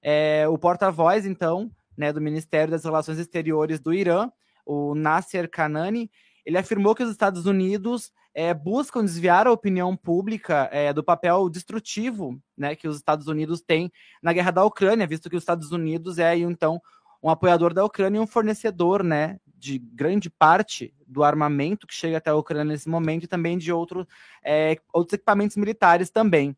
É, 0.00 0.46
o 0.46 0.56
porta-voz, 0.56 1.26
então, 1.26 1.68
né, 1.96 2.12
do 2.12 2.20
Ministério 2.20 2.70
das 2.70 2.84
Relações 2.84 3.18
Exteriores 3.18 3.80
do 3.80 3.92
Irã, 3.92 4.30
o 4.64 4.94
Nasser 4.94 5.50
Kanani, 5.50 6.08
ele 6.46 6.56
afirmou 6.56 6.94
que 6.94 7.02
os 7.02 7.10
Estados 7.10 7.44
Unidos 7.46 8.12
é, 8.34 8.54
buscam 8.54 9.04
desviar 9.04 9.46
a 9.46 9.52
opinião 9.52 9.96
pública 9.96 10.68
é, 10.72 10.92
do 10.92 11.02
papel 11.02 11.48
destrutivo 11.48 12.40
né, 12.56 12.74
que 12.74 12.86
os 12.86 12.96
Estados 12.96 13.26
Unidos 13.26 13.60
têm 13.60 13.90
na 14.22 14.32
guerra 14.32 14.50
da 14.50 14.64
Ucrânia, 14.64 15.06
visto 15.06 15.28
que 15.28 15.36
os 15.36 15.42
Estados 15.42 15.72
Unidos 15.72 16.18
é, 16.18 16.36
então, 16.36 16.80
um 17.22 17.28
apoiador 17.28 17.74
da 17.74 17.84
Ucrânia 17.84 18.18
e 18.18 18.20
um 18.20 18.26
fornecedor 18.26 19.02
né, 19.02 19.38
de 19.46 19.78
grande 19.78 20.30
parte 20.30 20.94
do 21.06 21.22
armamento 21.22 21.86
que 21.86 21.94
chega 21.94 22.18
até 22.18 22.30
a 22.30 22.36
Ucrânia 22.36 22.72
nesse 22.72 22.88
momento 22.88 23.24
e 23.24 23.28
também 23.28 23.58
de 23.58 23.72
outro, 23.72 24.06
é, 24.42 24.76
outros 24.92 25.14
equipamentos 25.14 25.56
militares 25.56 26.10
também. 26.10 26.56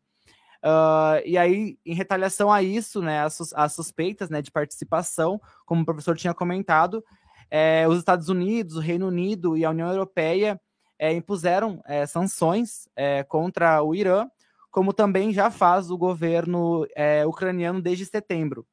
Uh, 0.63 1.19
e 1.25 1.37
aí, 1.37 1.77
em 1.85 1.93
retaliação 1.93 2.49
a 2.49 2.63
isso, 2.63 3.01
né, 3.01 3.21
as, 3.21 3.51
as 3.53 3.73
suspeitas 3.73 4.29
né, 4.29 4.41
de 4.41 4.49
participação, 4.49 5.41
como 5.65 5.81
o 5.81 5.85
professor 5.85 6.15
tinha 6.15 6.33
comentado, 6.33 7.03
é, 7.51 7.85
os 7.87 7.97
Estados 7.97 8.29
Unidos, 8.29 8.77
o 8.77 8.79
Reino 8.79 9.07
Unido 9.07 9.57
e 9.57 9.65
a 9.65 9.69
União 9.69 9.89
Europeia 9.89 10.59
é, 11.03 11.11
impuseram 11.11 11.83
é, 11.85 12.05
sanções 12.05 12.87
é, 12.95 13.23
contra 13.23 13.83
o 13.83 13.93
Irã, 13.93 14.25
como 14.71 14.93
também 14.93 15.33
já 15.33 15.51
faz 15.51 15.91
o 15.91 15.97
governo 15.97 16.87
é, 16.95 17.25
ucraniano 17.25 17.81
desde 17.81 18.05
setembro. 18.05 18.65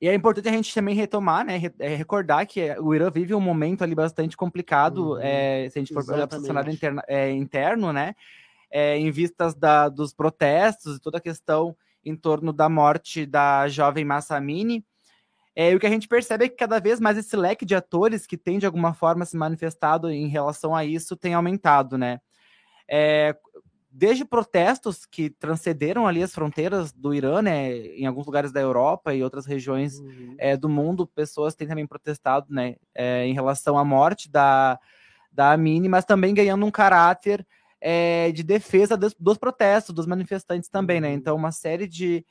E 0.00 0.08
é 0.08 0.14
importante 0.14 0.48
a 0.48 0.52
gente 0.52 0.72
também 0.72 0.94
retomar, 0.94 1.44
né, 1.44 1.60
é, 1.80 1.96
recordar 1.96 2.46
que 2.46 2.72
o 2.78 2.94
Irã 2.94 3.10
vive 3.10 3.34
um 3.34 3.40
momento 3.40 3.82
ali 3.82 3.92
bastante 3.92 4.36
complicado, 4.36 5.14
uhum, 5.14 5.20
se 5.68 5.78
a 5.78 5.80
gente 5.80 5.92
for 5.92 6.08
olhar 6.08 6.28
para 6.28 6.38
o 6.38 6.42
cenário 6.42 6.72
interno, 6.72 7.02
interno 7.34 7.92
né, 7.92 8.14
em 8.70 9.10
vistas 9.10 9.52
da, 9.52 9.88
dos 9.88 10.14
protestos 10.14 10.96
e 10.96 11.00
toda 11.00 11.18
a 11.18 11.20
questão 11.20 11.76
em 12.04 12.14
torno 12.14 12.52
da 12.52 12.68
morte 12.68 13.26
da 13.26 13.66
jovem 13.66 14.04
Massa 14.04 14.36
Amini, 14.36 14.86
é, 15.54 15.72
e 15.72 15.74
o 15.74 15.80
que 15.80 15.86
a 15.86 15.90
gente 15.90 16.08
percebe 16.08 16.44
é 16.44 16.48
que 16.48 16.56
cada 16.56 16.78
vez 16.78 17.00
mais 17.00 17.18
esse 17.18 17.36
leque 17.36 17.64
de 17.64 17.74
atores 17.74 18.26
que 18.26 18.36
tem 18.36 18.58
de 18.58 18.66
alguma 18.66 18.94
forma 18.94 19.24
se 19.24 19.36
manifestado 19.36 20.10
em 20.10 20.28
relação 20.28 20.74
a 20.74 20.84
isso 20.84 21.16
tem 21.16 21.34
aumentado, 21.34 21.98
né? 21.98 22.20
É, 22.88 23.36
desde 23.90 24.24
protestos 24.24 25.04
que 25.04 25.30
transcenderam 25.30 26.06
ali 26.06 26.22
as 26.22 26.32
fronteiras 26.32 26.92
do 26.92 27.12
Irã, 27.12 27.42
né, 27.42 27.72
em 27.72 28.06
alguns 28.06 28.24
lugares 28.24 28.52
da 28.52 28.60
Europa 28.60 29.12
e 29.12 29.22
outras 29.22 29.46
regiões 29.46 29.98
uhum. 29.98 30.36
é, 30.38 30.56
do 30.56 30.68
mundo, 30.68 31.06
pessoas 31.06 31.56
têm 31.56 31.66
também 31.66 31.86
protestado, 31.86 32.46
né, 32.50 32.76
é, 32.94 33.26
em 33.26 33.34
relação 33.34 33.76
à 33.76 33.84
morte 33.84 34.30
da, 34.30 34.78
da 35.32 35.52
Amini, 35.52 35.88
mas 35.88 36.04
também 36.04 36.32
ganhando 36.32 36.64
um 36.64 36.70
caráter 36.70 37.44
é, 37.80 38.30
de 38.30 38.44
defesa 38.44 38.96
dos, 38.96 39.14
dos, 39.18 39.36
protestos, 39.36 39.94
dos 39.94 40.06
manifestantes 40.06 40.68
também, 40.68 41.00
né, 41.00 41.08
uhum. 41.08 41.14
então 41.14 41.36
uma 41.36 41.50
série 41.50 41.88
de, 41.88 42.24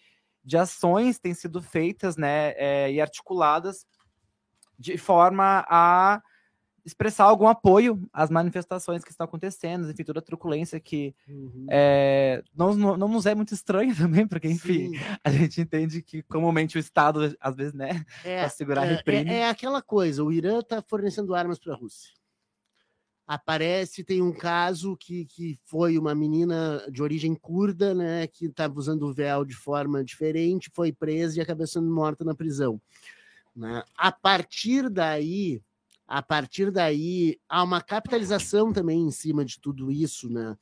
de 0.43 0.57
ações 0.57 1.19
têm 1.19 1.33
sido 1.33 1.61
feitas 1.61 2.17
né, 2.17 2.53
é, 2.55 2.91
e 2.91 3.01
articuladas 3.01 3.85
de 4.77 4.97
forma 4.97 5.65
a 5.69 6.21
expressar 6.85 7.25
algum 7.25 7.47
apoio 7.47 8.01
às 8.11 8.29
manifestações 8.29 9.03
que 9.03 9.11
estão 9.11 9.25
acontecendo, 9.25 9.89
enfim, 9.89 10.03
toda 10.03 10.19
a 10.19 10.23
truculência 10.23 10.79
que 10.79 11.13
uhum. 11.27 11.67
é, 11.69 12.41
não, 12.55 12.73
não, 12.73 12.97
não, 12.97 13.07
nos 13.07 13.25
é 13.25 13.35
muito 13.35 13.53
estranha 13.53 13.93
também, 13.95 14.27
porque, 14.27 14.47
enfim, 14.47 14.89
Sim. 14.89 14.99
a 15.23 15.29
gente 15.29 15.61
entende 15.61 16.01
que 16.01 16.23
comumente 16.23 16.77
o 16.77 16.79
Estado, 16.79 17.35
às 17.39 17.55
vezes, 17.55 17.73
né, 17.73 18.03
é, 18.23 18.39
para 18.39 18.49
segurar 18.49 18.85
é, 18.85 18.95
reprime. 18.95 19.29
É, 19.29 19.39
é 19.39 19.49
aquela 19.49 19.81
coisa, 19.81 20.23
o 20.23 20.31
Irã 20.31 20.59
está 20.59 20.81
fornecendo 20.81 21.35
armas 21.35 21.59
para 21.59 21.73
a 21.73 21.77
Rússia. 21.77 22.18
Aparece, 23.29 24.03
tem 24.03 24.23
um 24.23 24.33
caso 24.33 24.97
que, 24.97 25.23
que 25.25 25.55
foi 25.63 25.99
uma 25.99 26.15
menina 26.15 26.83
de 26.91 27.03
origem 27.03 27.35
curda, 27.35 27.93
né, 27.93 28.25
que 28.25 28.47
estava 28.47 28.73
usando 28.79 29.03
o 29.03 29.13
véu 29.13 29.45
de 29.45 29.53
forma 29.53 30.03
diferente, 30.03 30.71
foi 30.73 30.91
presa 30.91 31.37
e 31.37 31.41
acabou 31.41 31.67
sendo 31.67 31.91
morta 31.91 32.25
na 32.25 32.33
prisão. 32.33 32.81
Né? 33.55 33.83
A 33.95 34.11
partir 34.11 34.89
daí, 34.89 35.61
a 36.07 36.23
partir 36.23 36.71
daí, 36.71 37.39
há 37.47 37.61
uma 37.61 37.83
capitalização 37.83 38.73
também 38.73 38.99
em 38.99 39.11
cima 39.11 39.45
de 39.45 39.59
tudo 39.59 39.91
isso, 39.91 40.27
né? 40.27 40.57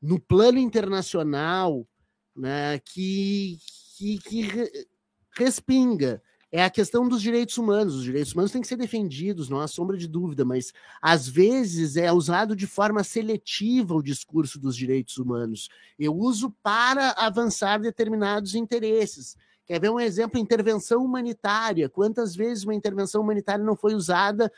No 0.00 0.18
plano 0.18 0.58
internacional, 0.58 1.86
né, 2.34 2.78
que, 2.78 3.58
que, 3.98 4.18
que 4.20 4.88
respinga. 5.36 6.22
É 6.52 6.64
a 6.64 6.70
questão 6.70 7.08
dos 7.08 7.22
direitos 7.22 7.56
humanos. 7.58 7.94
Os 7.94 8.02
direitos 8.02 8.32
humanos 8.32 8.50
têm 8.50 8.60
que 8.60 8.66
ser 8.66 8.76
defendidos, 8.76 9.48
não 9.48 9.60
há 9.60 9.68
sombra 9.68 9.96
de 9.96 10.08
dúvida, 10.08 10.44
mas 10.44 10.72
às 11.00 11.28
vezes 11.28 11.96
é 11.96 12.12
usado 12.12 12.56
de 12.56 12.66
forma 12.66 13.04
seletiva 13.04 13.94
o 13.94 14.02
discurso 14.02 14.58
dos 14.58 14.76
direitos 14.76 15.16
humanos. 15.16 15.68
Eu 15.98 16.16
uso 16.16 16.50
para 16.62 17.12
avançar 17.12 17.78
determinados 17.78 18.54
interesses. 18.54 19.36
Quer 19.64 19.80
ver 19.80 19.90
um 19.90 20.00
exemplo? 20.00 20.40
Intervenção 20.40 21.04
humanitária. 21.04 21.88
Quantas 21.88 22.34
vezes 22.34 22.64
uma 22.64 22.74
intervenção 22.74 23.22
humanitária 23.22 23.64
não 23.64 23.76
foi 23.76 23.94
usada 23.94 24.50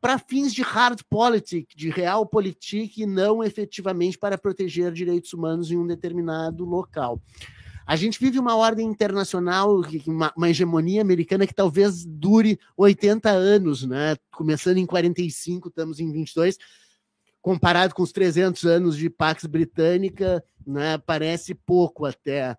para 0.00 0.18
fins 0.18 0.52
de 0.52 0.62
hard 0.62 1.00
politics, 1.08 1.76
de 1.76 1.88
realpolitik, 1.88 3.00
e 3.00 3.06
não 3.06 3.44
efetivamente 3.44 4.18
para 4.18 4.36
proteger 4.36 4.90
direitos 4.90 5.32
humanos 5.32 5.70
em 5.70 5.78
um 5.78 5.86
determinado 5.86 6.64
local? 6.64 7.22
A 7.86 7.96
gente 7.96 8.18
vive 8.18 8.38
uma 8.38 8.56
ordem 8.56 8.86
internacional, 8.86 9.82
uma, 10.06 10.32
uma, 10.36 10.48
hegemonia 10.48 11.02
americana 11.02 11.46
que 11.46 11.54
talvez 11.54 12.04
dure 12.04 12.58
80 12.76 13.30
anos, 13.30 13.84
né? 13.84 14.16
Começando 14.30 14.78
em 14.78 14.86
45, 14.86 15.68
estamos 15.68 15.98
em 15.98 16.12
22, 16.12 16.58
comparado 17.40 17.94
com 17.94 18.02
os 18.02 18.12
300 18.12 18.64
anos 18.64 18.96
de 18.96 19.10
Pax 19.10 19.46
Britânica, 19.46 20.44
né? 20.66 20.98
Parece 20.98 21.54
pouco 21.54 22.06
até. 22.06 22.56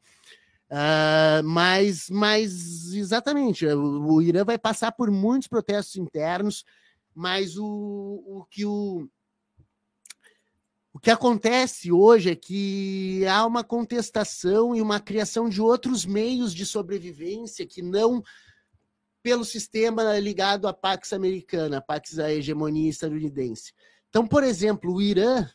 Uh, 0.70 1.44
mas, 1.44 2.10
mas, 2.10 2.94
exatamente, 2.94 3.66
o, 3.68 4.14
o, 4.14 4.22
Irã 4.22 4.44
vai 4.44 4.58
passar 4.58 4.92
por 4.92 5.12
muitos 5.12 5.48
protestos 5.48 5.96
internos, 5.98 6.66
mas 7.14 7.58
o, 7.58 7.66
o 7.66 8.46
que 8.50 8.66
o, 8.66 9.08
o 10.94 11.00
que 11.00 11.10
acontece 11.10 11.92
hoje 11.92 12.30
é 12.30 12.36
que 12.36 13.26
há 13.26 13.46
uma 13.46 13.64
contestação 13.64 14.76
e 14.76 14.82
uma 14.82 15.00
criação 15.00 15.50
de 15.50 15.60
outros 15.60 16.06
meios 16.06 16.54
de 16.54 16.66
sobrevivência 16.66 17.66
que 17.66 17.82
não 17.82 18.24
pelo 19.24 19.44
sistema 19.44 20.20
ligado 20.20 20.68
à 20.68 20.74
Pax 20.74 21.12
americana, 21.12 21.78
a 21.78 21.82
Pax 21.82 22.20
a 22.20 22.32
hegemonia 22.32 22.90
estadunidense. 22.90 23.74
Então, 24.10 24.28
por 24.28 24.44
exemplo, 24.44 24.94
o 24.94 25.02
Irã 25.02 25.50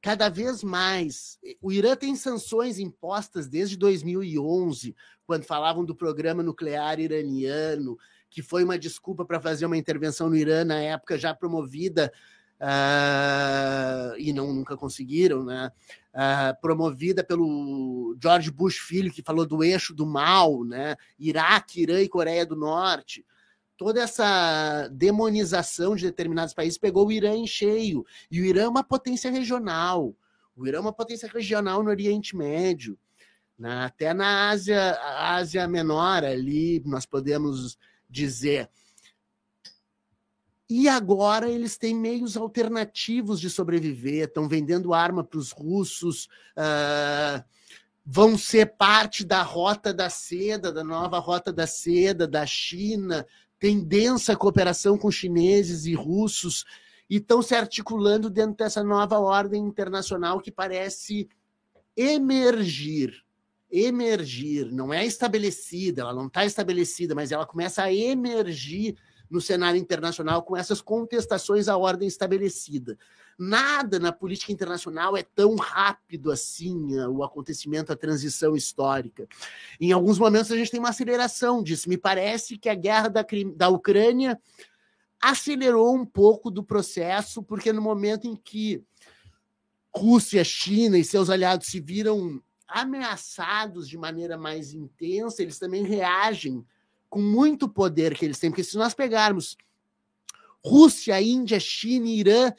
cada 0.00 0.28
vez 0.28 0.64
mais. 0.64 1.38
O 1.60 1.70
Irã 1.70 1.94
tem 1.94 2.16
sanções 2.16 2.78
impostas 2.78 3.46
desde 3.46 3.76
2011, 3.76 4.96
quando 5.26 5.44
falavam 5.44 5.84
do 5.84 5.94
programa 5.94 6.42
nuclear 6.42 6.98
iraniano, 6.98 7.96
que 8.30 8.42
foi 8.42 8.64
uma 8.64 8.78
desculpa 8.78 9.24
para 9.24 9.40
fazer 9.40 9.66
uma 9.66 9.76
intervenção 9.76 10.28
no 10.28 10.36
Irã, 10.36 10.64
na 10.64 10.80
época 10.80 11.18
já 11.18 11.34
promovida, 11.34 12.12
uh, 12.60 14.14
e 14.18 14.32
não 14.32 14.52
nunca 14.52 14.76
conseguiram, 14.76 15.44
né? 15.44 15.70
Uh, 16.14 16.60
promovida 16.60 17.22
pelo 17.22 18.16
George 18.20 18.50
Bush 18.50 18.78
filho, 18.78 19.12
que 19.12 19.22
falou 19.22 19.46
do 19.46 19.62
eixo 19.62 19.94
do 19.94 20.04
mal, 20.04 20.64
né? 20.64 20.96
Iraque, 21.18 21.82
Irã 21.82 22.00
e 22.00 22.08
Coreia 22.08 22.44
do 22.44 22.56
Norte 22.56 23.24
toda 23.78 24.02
essa 24.02 24.88
demonização 24.88 25.94
de 25.94 26.04
determinados 26.04 26.52
países 26.52 26.76
pegou 26.76 27.06
o 27.06 27.12
Irã 27.12 27.34
em 27.34 27.46
cheio. 27.46 28.04
E 28.28 28.40
o 28.40 28.44
Irã 28.44 28.64
é 28.64 28.68
uma 28.68 28.82
potência 28.82 29.30
regional. 29.30 30.14
O 30.56 30.66
Irã 30.66 30.78
é 30.78 30.80
uma 30.80 30.92
potência 30.92 31.30
regional 31.32 31.82
no 31.82 31.88
Oriente 31.88 32.36
Médio. 32.36 32.98
Né? 33.56 33.84
Até 33.84 34.12
na 34.12 34.50
Ásia, 34.50 34.98
Ásia 35.16 35.68
Menor, 35.68 36.24
ali, 36.24 36.82
nós 36.84 37.06
podemos 37.06 37.78
dizer. 38.10 38.68
E 40.70 40.86
agora 40.86 41.48
eles 41.48 41.78
têm 41.78 41.94
meios 41.94 42.36
alternativos 42.36 43.40
de 43.40 43.48
sobreviver, 43.48 44.24
estão 44.24 44.46
vendendo 44.46 44.92
arma 44.92 45.24
para 45.24 45.38
os 45.38 45.50
russos, 45.50 46.28
uh, 46.56 47.42
vão 48.04 48.36
ser 48.36 48.76
parte 48.76 49.24
da 49.24 49.42
rota 49.42 49.94
da 49.94 50.10
seda, 50.10 50.70
da 50.70 50.84
nova 50.84 51.18
rota 51.18 51.50
da 51.50 51.66
seda 51.66 52.26
da 52.26 52.44
China, 52.44 53.26
tem 53.58 53.80
densa 53.80 54.36
cooperação 54.36 54.98
com 54.98 55.10
chineses 55.10 55.86
e 55.86 55.94
russos 55.94 56.64
e 57.08 57.16
estão 57.16 57.40
se 57.40 57.54
articulando 57.54 58.28
dentro 58.28 58.56
dessa 58.56 58.84
nova 58.84 59.18
ordem 59.18 59.64
internacional 59.64 60.40
que 60.40 60.50
parece 60.50 61.28
emergir. 61.96 63.24
Emergir, 63.70 64.70
não 64.72 64.92
é 64.94 65.04
estabelecida, 65.04 66.02
ela 66.02 66.14
não 66.14 66.26
está 66.26 66.44
estabelecida, 66.44 67.14
mas 67.14 67.32
ela 67.32 67.46
começa 67.46 67.82
a 67.82 67.92
emergir 67.92 68.96
no 69.30 69.40
cenário 69.40 69.78
internacional 69.78 70.42
com 70.42 70.56
essas 70.56 70.80
contestações 70.80 71.68
à 71.68 71.76
ordem 71.76 72.08
estabelecida. 72.08 72.98
Nada 73.38 74.00
na 74.00 74.10
política 74.10 74.52
internacional 74.52 75.16
é 75.16 75.22
tão 75.22 75.54
rápido 75.54 76.32
assim 76.32 76.96
eh, 76.96 77.06
o 77.06 77.22
acontecimento, 77.22 77.92
a 77.92 77.96
transição 77.96 78.56
histórica. 78.56 79.28
Em 79.80 79.92
alguns 79.92 80.18
momentos 80.18 80.50
a 80.50 80.56
gente 80.56 80.70
tem 80.70 80.80
uma 80.80 80.88
aceleração 80.88 81.62
disso. 81.62 81.88
Me 81.88 81.96
parece 81.96 82.58
que 82.58 82.68
a 82.68 82.74
guerra 82.74 83.08
da, 83.08 83.24
da 83.54 83.68
Ucrânia 83.68 84.40
acelerou 85.20 85.94
um 85.94 86.04
pouco 86.04 86.50
do 86.50 86.64
processo, 86.64 87.42
porque 87.42 87.72
no 87.72 87.82
momento 87.82 88.26
em 88.26 88.34
que 88.34 88.82
Rússia, 89.94 90.44
China 90.44 90.98
e 90.98 91.04
seus 91.04 91.30
aliados 91.30 91.68
se 91.68 91.80
viram 91.80 92.42
ameaçados 92.66 93.88
de 93.88 93.96
maneira 93.96 94.36
mais 94.36 94.74
intensa, 94.74 95.42
eles 95.42 95.58
também 95.58 95.82
reagem 95.82 96.64
com 97.08 97.20
muito 97.20 97.68
poder 97.68 98.16
que 98.16 98.24
eles 98.24 98.38
têm. 98.38 98.50
Porque 98.50 98.64
se 98.64 98.76
nós 98.76 98.94
pegarmos 98.94 99.56
Rússia, 100.64 101.20
Índia, 101.20 101.58
China, 101.60 102.06
Irã 102.08 102.52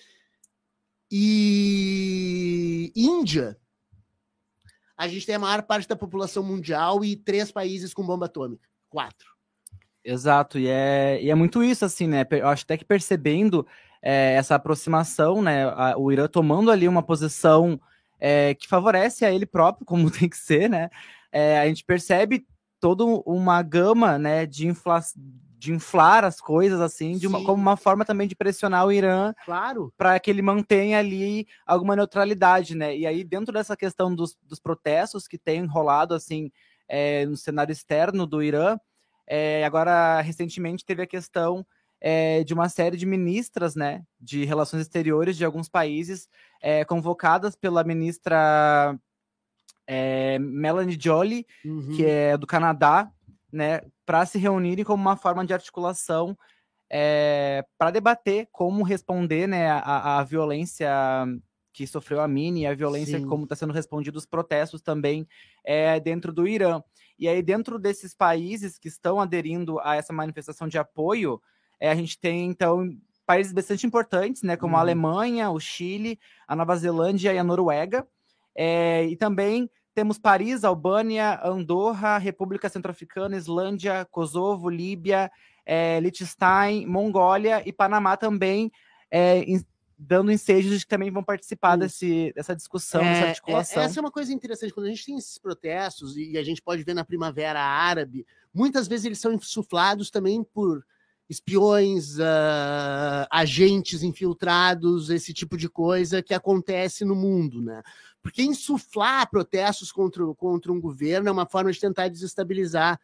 e 1.11 2.91
Índia, 2.95 3.57
a 4.97 5.07
gente 5.07 5.25
tem 5.25 5.35
a 5.35 5.39
maior 5.39 5.63
parte 5.63 5.87
da 5.87 5.95
população 5.95 6.43
mundial 6.43 7.05
e 7.05 7.15
três 7.15 7.51
países 7.51 7.93
com 7.93 8.05
bomba 8.05 8.25
atômica. 8.25 8.67
Quatro. 8.89 9.29
Exato, 10.03 10.57
e 10.57 10.67
é, 10.67 11.19
e 11.21 11.29
é 11.29 11.35
muito 11.35 11.63
isso, 11.63 11.85
assim, 11.85 12.07
né? 12.07 12.25
Eu 12.31 12.47
acho 12.47 12.63
até 12.63 12.77
que 12.77 12.85
percebendo 12.85 13.65
é, 14.01 14.33
essa 14.33 14.55
aproximação, 14.55 15.41
né? 15.41 15.65
A, 15.65 15.97
o 15.97 16.11
Irã 16.11 16.27
tomando 16.27 16.71
ali 16.71 16.87
uma 16.87 17.03
posição 17.03 17.79
é, 18.19 18.55
que 18.55 18.67
favorece 18.67 19.23
a 19.23 19.31
ele 19.31 19.45
próprio, 19.45 19.85
como 19.85 20.09
tem 20.11 20.27
que 20.27 20.37
ser, 20.37 20.69
né? 20.69 20.89
É, 21.31 21.59
a 21.59 21.67
gente 21.67 21.83
percebe 21.83 22.45
toda 22.79 23.03
uma 23.03 23.61
gama, 23.61 24.17
né, 24.17 24.45
de 24.45 24.67
inflação 24.67 25.21
de 25.59 25.73
inflar 25.73 26.23
as 26.23 26.39
coisas 26.39 26.79
assim, 26.79 27.17
de 27.17 27.27
uma, 27.27 27.43
como 27.43 27.61
uma 27.61 27.75
forma 27.75 28.05
também 28.05 28.29
de 28.29 28.35
pressionar 28.35 28.85
o 28.85 28.93
Irã, 28.93 29.33
claro, 29.43 29.93
para 29.97 30.17
que 30.17 30.31
ele 30.31 30.41
mantenha 30.41 30.97
ali 30.97 31.45
alguma 31.67 31.97
neutralidade, 31.97 32.75
né? 32.75 32.95
E 32.95 33.05
aí 33.05 33.25
dentro 33.25 33.53
dessa 33.53 33.75
questão 33.75 34.15
dos, 34.15 34.37
dos 34.41 34.57
protestos 34.57 35.27
que 35.27 35.37
tem 35.37 35.65
rolado 35.65 36.13
assim 36.13 36.49
é, 36.87 37.25
no 37.25 37.35
cenário 37.35 37.73
externo 37.73 38.25
do 38.25 38.41
Irã, 38.41 38.79
é, 39.27 39.65
agora 39.65 40.21
recentemente 40.21 40.85
teve 40.85 41.03
a 41.03 41.07
questão 41.07 41.65
é, 41.99 42.41
de 42.45 42.53
uma 42.53 42.69
série 42.69 42.95
de 42.95 43.05
ministras, 43.05 43.75
né, 43.75 44.03
de 44.19 44.45
relações 44.45 44.83
exteriores 44.83 45.35
de 45.35 45.43
alguns 45.43 45.67
países, 45.67 46.29
é, 46.61 46.85
convocadas 46.85 47.57
pela 47.57 47.83
ministra 47.83 48.97
é, 49.91 50.37
Melanie 50.37 50.99
Jolie, 51.01 51.47
uhum. 51.65 51.95
que 51.95 52.05
é 52.05 52.37
do 52.37 52.45
Canadá, 52.45 53.11
né, 53.51 53.81
para 54.05 54.23
se 54.23 54.37
reunirem 54.37 54.85
como 54.85 55.01
uma 55.01 55.17
forma 55.17 55.43
de 55.43 55.51
articulação 55.51 56.37
é, 56.87 57.65
para 57.75 57.89
debater 57.89 58.47
como 58.51 58.83
responder 58.83 59.47
né, 59.47 59.67
a, 59.67 60.19
a, 60.19 60.23
violência 60.23 60.87
que 61.73 61.87
sofreu 61.87 62.21
a 62.21 62.27
Mini, 62.27 62.67
a 62.67 62.75
violência 62.75 63.17
Sim. 63.17 63.25
como 63.25 63.43
está 63.43 63.55
sendo 63.55 63.73
respondido 63.73 64.19
os 64.19 64.27
protestos 64.27 64.79
também 64.79 65.27
é, 65.65 65.99
dentro 65.99 66.31
do 66.31 66.47
Irã. 66.47 66.83
E 67.17 67.27
aí, 67.27 67.41
dentro 67.41 67.79
desses 67.79 68.13
países 68.13 68.77
que 68.77 68.87
estão 68.87 69.19
aderindo 69.19 69.79
a 69.79 69.95
essa 69.95 70.13
manifestação 70.13 70.67
de 70.67 70.77
apoio, 70.77 71.41
é, 71.79 71.89
a 71.89 71.95
gente 71.95 72.19
tem, 72.19 72.47
então, 72.47 72.87
países 73.25 73.51
bastante 73.51 73.87
importantes, 73.87 74.43
né, 74.43 74.55
como 74.55 74.73
uhum. 74.73 74.77
a 74.77 74.81
Alemanha, 74.81 75.49
o 75.49 75.59
Chile, 75.59 76.19
a 76.47 76.55
Nova 76.55 76.75
Zelândia 76.75 77.33
e 77.33 77.39
a 77.39 77.43
Noruega. 77.43 78.07
É, 78.55 79.05
e 79.05 79.15
também 79.15 79.69
temos 79.99 80.17
Paris, 80.17 80.63
Albânia, 80.63 81.41
Andorra, 81.43 82.17
República 82.17 82.69
Centro-Africana, 82.69 83.35
Islândia, 83.35 84.07
Kosovo, 84.09 84.69
Líbia, 84.69 85.29
é, 85.65 85.99
Liechtenstein, 85.99 86.85
Mongólia 86.85 87.61
e 87.65 87.73
Panamá 87.73 88.15
também 88.15 88.71
é, 89.11 89.39
em, 89.39 89.61
dando 89.97 90.31
ensejos 90.31 90.79
de 90.79 90.85
que 90.85 90.89
também 90.89 91.11
vão 91.11 91.21
participar 91.21 91.75
desse, 91.75 92.31
dessa 92.33 92.55
discussão, 92.55 93.01
é, 93.01 93.11
dessa 93.11 93.25
é, 93.25 93.29
articulação. 93.31 93.83
essa 93.83 93.99
é 93.99 94.01
uma 94.01 94.09
coisa 94.09 94.31
interessante. 94.31 94.73
Quando 94.73 94.85
a 94.85 94.89
gente 94.89 95.05
tem 95.05 95.17
esses 95.17 95.37
protestos, 95.37 96.15
e 96.15 96.37
a 96.37 96.43
gente 96.43 96.61
pode 96.61 96.81
ver 96.85 96.93
na 96.93 97.03
Primavera 97.03 97.59
Árabe, 97.59 98.25
muitas 98.53 98.87
vezes 98.87 99.05
eles 99.05 99.19
são 99.19 99.33
insuflados 99.33 100.09
também 100.09 100.41
por 100.45 100.81
espiões, 101.29 102.17
uh, 102.17 103.27
agentes 103.29 104.01
infiltrados, 104.01 105.11
esse 105.11 105.31
tipo 105.31 105.55
de 105.55 105.69
coisa 105.69 106.23
que 106.23 106.33
acontece 106.33 107.05
no 107.05 107.15
mundo, 107.15 107.61
né? 107.61 107.83
Porque 108.21 108.43
insuflar 108.43 109.29
protestos 109.29 109.91
contra, 109.91 110.25
contra 110.35 110.71
um 110.71 110.79
governo 110.79 111.29
é 111.29 111.31
uma 111.31 111.45
forma 111.45 111.71
de 111.71 111.79
tentar 111.79 112.07
desestabilizar 112.09 112.99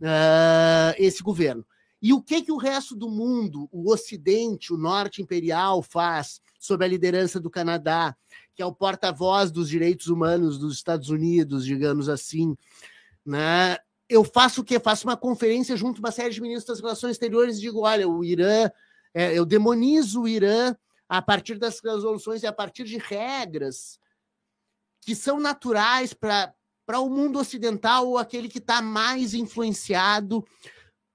uh, 0.00 0.94
esse 0.98 1.22
governo. 1.22 1.64
E 2.02 2.12
o 2.12 2.22
que, 2.22 2.42
que 2.42 2.52
o 2.52 2.56
resto 2.56 2.96
do 2.96 3.10
mundo, 3.10 3.68
o 3.70 3.92
Ocidente, 3.92 4.72
o 4.72 4.78
Norte 4.78 5.22
Imperial, 5.22 5.82
faz 5.82 6.40
sob 6.58 6.84
a 6.84 6.88
liderança 6.88 7.38
do 7.38 7.50
Canadá, 7.50 8.16
que 8.54 8.62
é 8.62 8.66
o 8.66 8.74
porta-voz 8.74 9.50
dos 9.50 9.68
direitos 9.68 10.08
humanos 10.08 10.58
dos 10.58 10.74
Estados 10.74 11.10
Unidos, 11.10 11.64
digamos 11.64 12.08
assim, 12.08 12.56
né? 13.24 13.76
eu 14.10 14.24
faço 14.24 14.60
o 14.60 14.64
quê? 14.64 14.80
Faço 14.80 15.06
uma 15.06 15.16
conferência 15.16 15.76
junto 15.76 15.98
a 15.98 16.00
uma 16.00 16.10
série 16.10 16.34
de 16.34 16.42
ministros 16.42 16.66
das 16.66 16.82
relações 16.82 17.12
exteriores 17.12 17.56
e 17.56 17.60
digo: 17.60 17.82
olha, 17.82 18.08
o 18.08 18.24
Irã, 18.24 18.68
é, 19.14 19.38
eu 19.38 19.46
demonizo 19.46 20.22
o 20.22 20.28
Irã 20.28 20.74
a 21.08 21.22
partir 21.22 21.56
das 21.58 21.80
resoluções 21.80 22.42
e 22.42 22.46
a 22.46 22.52
partir 22.52 22.84
de 22.84 22.98
regras 22.98 24.00
que 25.00 25.14
são 25.14 25.40
naturais 25.40 26.12
para 26.12 27.00
o 27.00 27.08
mundo 27.08 27.38
ocidental 27.38 28.08
ou 28.08 28.18
aquele 28.18 28.48
que 28.48 28.58
está 28.58 28.82
mais 28.82 29.34
influenciado 29.34 30.44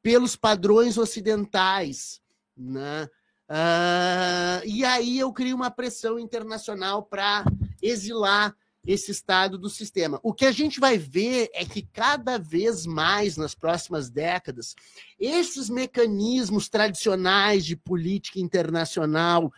pelos 0.01 0.35
padrões 0.35 0.97
ocidentais. 0.97 2.21
Né? 2.55 3.09
Uh, 3.49 4.65
e 4.65 4.83
aí 4.83 5.19
eu 5.19 5.31
crio 5.31 5.55
uma 5.55 5.69
pressão 5.69 6.17
internacional 6.17 7.03
para 7.03 7.45
exilar 7.81 8.55
esse 8.85 9.11
estado 9.11 9.57
do 9.57 9.69
sistema. 9.69 10.19
O 10.21 10.33
que 10.33 10.45
a 10.45 10.51
gente 10.51 10.79
vai 10.79 10.97
ver 10.97 11.49
é 11.53 11.65
que 11.65 11.81
cada 11.81 12.37
vez 12.37 12.85
mais 12.85 13.35
nas 13.35 13.55
próximas 13.55 14.09
décadas, 14.09 14.75
esses 15.19 15.69
mecanismos 15.69 16.69
tradicionais 16.69 17.65
de 17.65 17.75
política 17.75 18.39
internacional, 18.39 19.51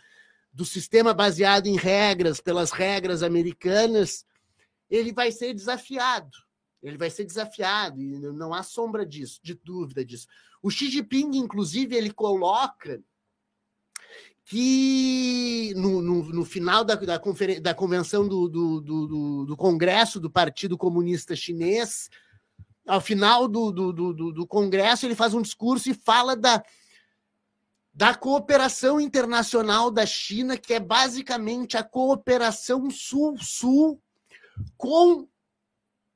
do 0.57 0.65
sistema 0.65 1.13
baseado 1.13 1.67
em 1.67 1.75
regras, 1.77 2.41
pelas 2.41 2.71
regras 2.71 3.21
americanas, 3.21 4.25
ele 4.89 5.13
vai 5.13 5.31
ser 5.31 5.53
desafiado. 5.53 6.35
Ele 6.81 6.97
vai 6.97 7.11
ser 7.11 7.25
desafiado, 7.25 8.01
e 8.01 8.19
não 8.19 8.55
há 8.55 8.63
sombra 8.63 9.05
disso, 9.05 9.39
de 9.43 9.53
dúvida 9.53 10.03
disso. 10.03 10.25
O 10.59 10.71
Xi 10.71 10.89
Jinping, 10.89 11.37
inclusive, 11.37 11.95
ele 11.95 12.11
coloca 12.11 12.99
que 14.45 15.73
no, 15.75 16.01
no, 16.01 16.23
no 16.23 16.45
final 16.45 16.83
da, 16.83 16.95
da, 16.95 17.21
da 17.61 17.73
convenção 17.75 18.27
do, 18.27 18.47
do, 18.47 18.81
do, 18.81 19.45
do, 19.45 19.57
Congresso 19.57 20.19
do 20.19 20.29
Partido 20.29 20.75
Comunista 20.75 21.35
Chinês, 21.35 22.09
ao 22.87 23.01
final 23.01 23.47
do, 23.47 23.71
do, 23.71 23.93
do, 23.93 24.31
do 24.31 24.47
Congresso, 24.47 25.05
ele 25.05 25.13
faz 25.13 25.35
um 25.35 25.41
discurso 25.41 25.87
e 25.91 25.93
fala 25.93 26.35
da, 26.35 26.63
da 27.97 28.13
cooperação 28.13 29.01
internacional 29.01 29.89
da 29.89 30.05
China, 30.05 30.55
que 30.55 30.71
é 30.71 30.79
basicamente 30.79 31.75
a 31.75 31.83
cooperação 31.83 32.91
sul-sul 32.91 33.99
com 34.77 35.27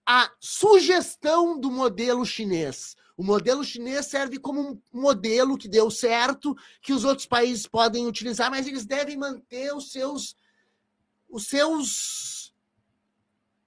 a 0.05 0.31
sugestão 0.39 1.59
do 1.59 1.71
modelo 1.71 2.23
chinês. 2.23 2.95
O 3.17 3.23
modelo 3.23 3.63
chinês 3.63 4.05
serve 4.05 4.37
como 4.37 4.61
um 4.61 4.81
modelo 4.93 5.57
que 5.57 5.67
deu 5.67 5.89
certo, 5.89 6.55
que 6.83 6.93
os 6.93 7.03
outros 7.03 7.25
países 7.25 7.65
podem 7.65 8.05
utilizar, 8.05 8.51
mas 8.51 8.67
eles 8.67 8.85
devem 8.85 9.17
manter 9.17 9.73
os 9.73 9.91
seus 9.91 10.35
os 11.27 11.47
seus 11.47 12.40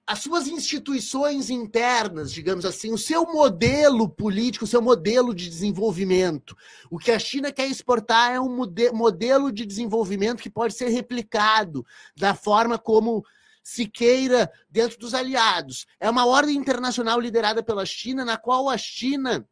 as 0.07 0.19
suas 0.19 0.47
instituições 0.47 1.49
internas, 1.49 2.31
digamos 2.31 2.63
assim, 2.63 2.93
o 2.93 2.97
seu 2.97 3.25
modelo 3.25 4.07
político, 4.07 4.65
o 4.65 4.67
seu 4.67 4.81
modelo 4.81 5.33
de 5.33 5.49
desenvolvimento. 5.49 6.55
O 6.91 6.99
que 6.99 7.11
a 7.11 7.17
China 7.17 7.51
quer 7.51 7.67
exportar 7.67 8.31
é 8.31 8.39
um 8.39 8.67
modelo 8.93 9.51
de 9.51 9.65
desenvolvimento 9.65 10.43
que 10.43 10.49
pode 10.49 10.75
ser 10.75 10.89
replicado 10.89 11.83
da 12.15 12.35
forma 12.35 12.77
como 12.77 13.25
se 13.63 13.87
queira 13.87 14.51
dentro 14.69 14.99
dos 14.99 15.15
aliados. 15.15 15.87
É 15.99 16.07
uma 16.07 16.27
ordem 16.27 16.55
internacional 16.55 17.19
liderada 17.19 17.63
pela 17.63 17.83
China, 17.83 18.23
na 18.23 18.37
qual 18.37 18.69
a 18.69 18.77
China 18.77 19.47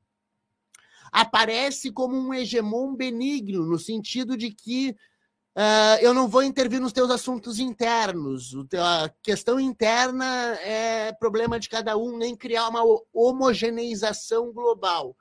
aparece 1.12 1.92
como 1.92 2.16
um 2.16 2.32
hegemon 2.32 2.96
benigno, 2.96 3.66
no 3.66 3.80
sentido 3.80 4.38
de 4.38 4.52
que 4.52 4.96
uh, 5.56 6.02
eu 6.02 6.14
não 6.14 6.28
vou 6.28 6.44
intervir 6.44 6.80
nos 6.80 6.94
teus 6.94 7.10
assuntos 7.10 7.60
internos. 7.60 8.56
A 8.74 9.10
questão 9.22 9.60
interna 9.60 10.26
é 10.62 11.12
problema 11.14 11.60
de 11.60 11.70
cada 11.70 11.98
um, 11.98 12.18
nem 12.18 12.36
criar 12.36 12.68
uma 12.70 12.84
homogeneização 13.14 14.52
global. 14.52 15.16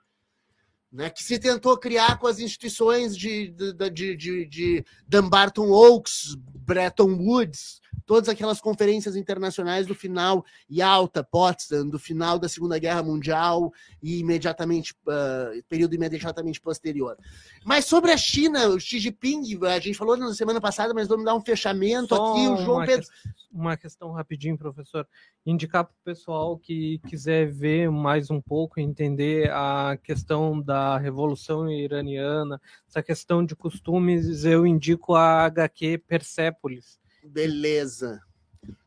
Né, 0.91 1.09
que 1.09 1.25
se 1.25 1.39
tentou 1.39 1.79
criar 1.79 2.19
com 2.19 2.27
as 2.27 2.39
instituições 2.39 3.17
de, 3.17 3.49
de, 3.49 3.73
de, 3.91 4.15
de, 4.15 4.47
de 4.47 4.85
Dumbarton 5.09 5.71
Oaks, 5.71 6.37
Bretton 6.37 7.15
Woods, 7.15 7.81
todas 8.07 8.29
aquelas 8.29 8.61
conferências 8.61 9.17
internacionais 9.17 9.87
do 9.87 9.95
final, 9.95 10.45
Yalta, 10.71 11.23
Potsdam, 11.23 11.89
do 11.89 11.99
final 11.99 12.39
da 12.39 12.49
Segunda 12.49 12.79
Guerra 12.79 13.03
Mundial 13.03 13.73
e 14.03 14.19
imediatamente, 14.19 14.95
uh, 15.07 15.63
período 15.69 15.95
imediatamente 15.95 16.61
posterior. 16.61 17.17
Mas 17.65 17.85
sobre 17.85 18.11
a 18.11 18.17
China, 18.17 18.69
o 18.69 18.81
Xi 18.81 18.99
Jinping, 18.99 19.43
a 19.67 19.79
gente 19.79 19.97
falou 19.97 20.17
na 20.17 20.35
semana 20.35 20.61
passada, 20.61 20.93
mas 20.95 21.09
vamos 21.09 21.25
dar 21.25 21.35
um 21.35 21.41
fechamento 21.41 22.15
Só 22.15 22.33
aqui. 22.33 22.49
O 22.49 22.57
João 22.59 22.85
Pedro. 22.85 23.07
Que, 23.07 23.33
uma 23.53 23.77
questão 23.77 24.13
rapidinho, 24.13 24.57
professor. 24.57 25.07
Indicar 25.45 25.85
para 25.85 25.93
o 25.93 26.05
pessoal 26.05 26.57
que 26.57 27.01
quiser 27.07 27.51
ver 27.51 27.91
mais 27.91 28.31
um 28.31 28.41
pouco, 28.41 28.81
entender 28.81 29.51
a 29.51 29.99
questão 30.03 30.61
da 30.61 30.97
Revolução 30.99 31.71
Iraniana, 31.71 32.61
essa 32.89 33.03
questão 33.03 33.45
de 33.45 33.55
costumes, 33.55 34.45
eu 34.45 34.67
indico 34.67 35.15
a 35.15 35.45
HQ 35.45 35.99
Persépolis 36.07 37.02
Beleza. 37.23 38.21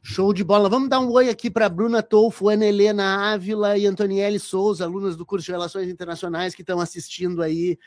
Show 0.01 0.33
de 0.33 0.43
bola. 0.43 0.69
Vamos 0.69 0.89
dar 0.89 0.99
um 0.99 1.11
oi 1.11 1.29
aqui 1.29 1.49
para 1.49 1.67
Bruna 1.67 2.03
Tolfo, 2.03 2.49
Ana 2.49 2.65
Helena 2.65 3.33
Ávila 3.33 3.77
e 3.77 3.85
Antonielle 3.85 4.39
Souza, 4.39 4.85
alunas 4.85 5.15
do 5.15 5.25
curso 5.25 5.45
de 5.45 5.51
Relações 5.51 5.89
Internacionais 5.89 6.53
que 6.53 6.61
estão 6.61 6.79
assistindo 6.79 7.41
aí 7.41 7.77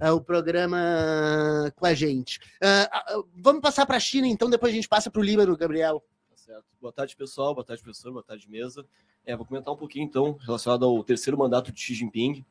uh, 0.00 0.12
o 0.12 0.20
programa 0.20 0.78
com 1.76 1.86
a 1.86 1.94
gente. 1.94 2.40
Uh, 2.62 3.20
uh, 3.20 3.28
vamos 3.36 3.60
passar 3.60 3.86
para 3.86 3.96
a 3.96 4.00
China, 4.00 4.26
então, 4.26 4.48
depois 4.48 4.72
a 4.72 4.74
gente 4.74 4.88
passa 4.88 5.10
para 5.10 5.20
o 5.20 5.24
Líbano, 5.24 5.56
Gabriel. 5.56 6.02
Tá 6.30 6.36
certo. 6.36 6.64
Boa 6.80 6.92
tarde, 6.92 7.14
pessoal. 7.14 7.54
Boa 7.54 7.64
tarde, 7.64 7.82
professor. 7.82 8.12
Boa 8.12 8.24
tarde, 8.24 8.48
mesa. 8.48 8.84
É, 9.24 9.36
vou 9.36 9.44
comentar 9.44 9.74
um 9.74 9.76
pouquinho, 9.76 10.04
então, 10.06 10.38
relacionado 10.40 10.86
ao 10.86 11.04
terceiro 11.04 11.36
mandato 11.36 11.70
de 11.70 11.78
Xi 11.78 11.94
Jinping. 11.94 12.44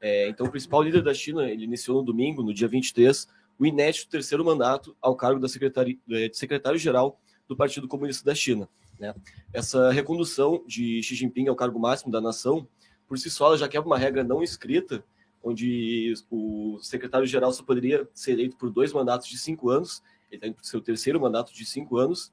É, 0.00 0.28
então, 0.30 0.46
o 0.46 0.50
principal 0.50 0.82
líder 0.82 1.02
da 1.02 1.12
China, 1.12 1.48
ele 1.48 1.64
iniciou 1.64 1.98
no 1.98 2.02
domingo, 2.02 2.42
no 2.42 2.54
dia 2.54 2.66
23, 2.66 3.28
o 3.62 3.66
inédito 3.66 4.08
terceiro 4.08 4.44
mandato 4.44 4.96
ao 5.00 5.14
cargo 5.14 5.38
da 5.38 5.46
secretária, 5.46 5.96
eh, 6.10 6.28
de 6.28 6.36
secretário-geral 6.36 7.20
do 7.46 7.56
Partido 7.56 7.86
Comunista 7.86 8.24
da 8.24 8.34
China. 8.34 8.68
Né? 8.98 9.14
Essa 9.52 9.92
recondução 9.92 10.64
de 10.66 11.00
Xi 11.00 11.14
Jinping 11.14 11.46
ao 11.46 11.54
cargo 11.54 11.78
máximo 11.78 12.10
da 12.10 12.20
nação, 12.20 12.66
por 13.06 13.20
si 13.20 13.30
só, 13.30 13.56
já 13.56 13.68
quebra 13.68 13.86
uma 13.86 13.96
regra 13.96 14.24
não 14.24 14.42
escrita, 14.42 15.04
onde 15.44 16.12
o 16.28 16.80
secretário-geral 16.82 17.52
só 17.52 17.62
poderia 17.62 18.08
ser 18.12 18.32
eleito 18.32 18.56
por 18.56 18.68
dois 18.68 18.92
mandatos 18.92 19.28
de 19.28 19.38
cinco 19.38 19.70
anos, 19.70 20.02
ele 20.28 20.38
está 20.38 20.48
indo 20.48 20.54
para 20.54 20.64
o 20.64 20.66
seu 20.66 20.80
terceiro 20.80 21.20
mandato 21.20 21.54
de 21.54 21.64
cinco 21.64 21.98
anos, 21.98 22.32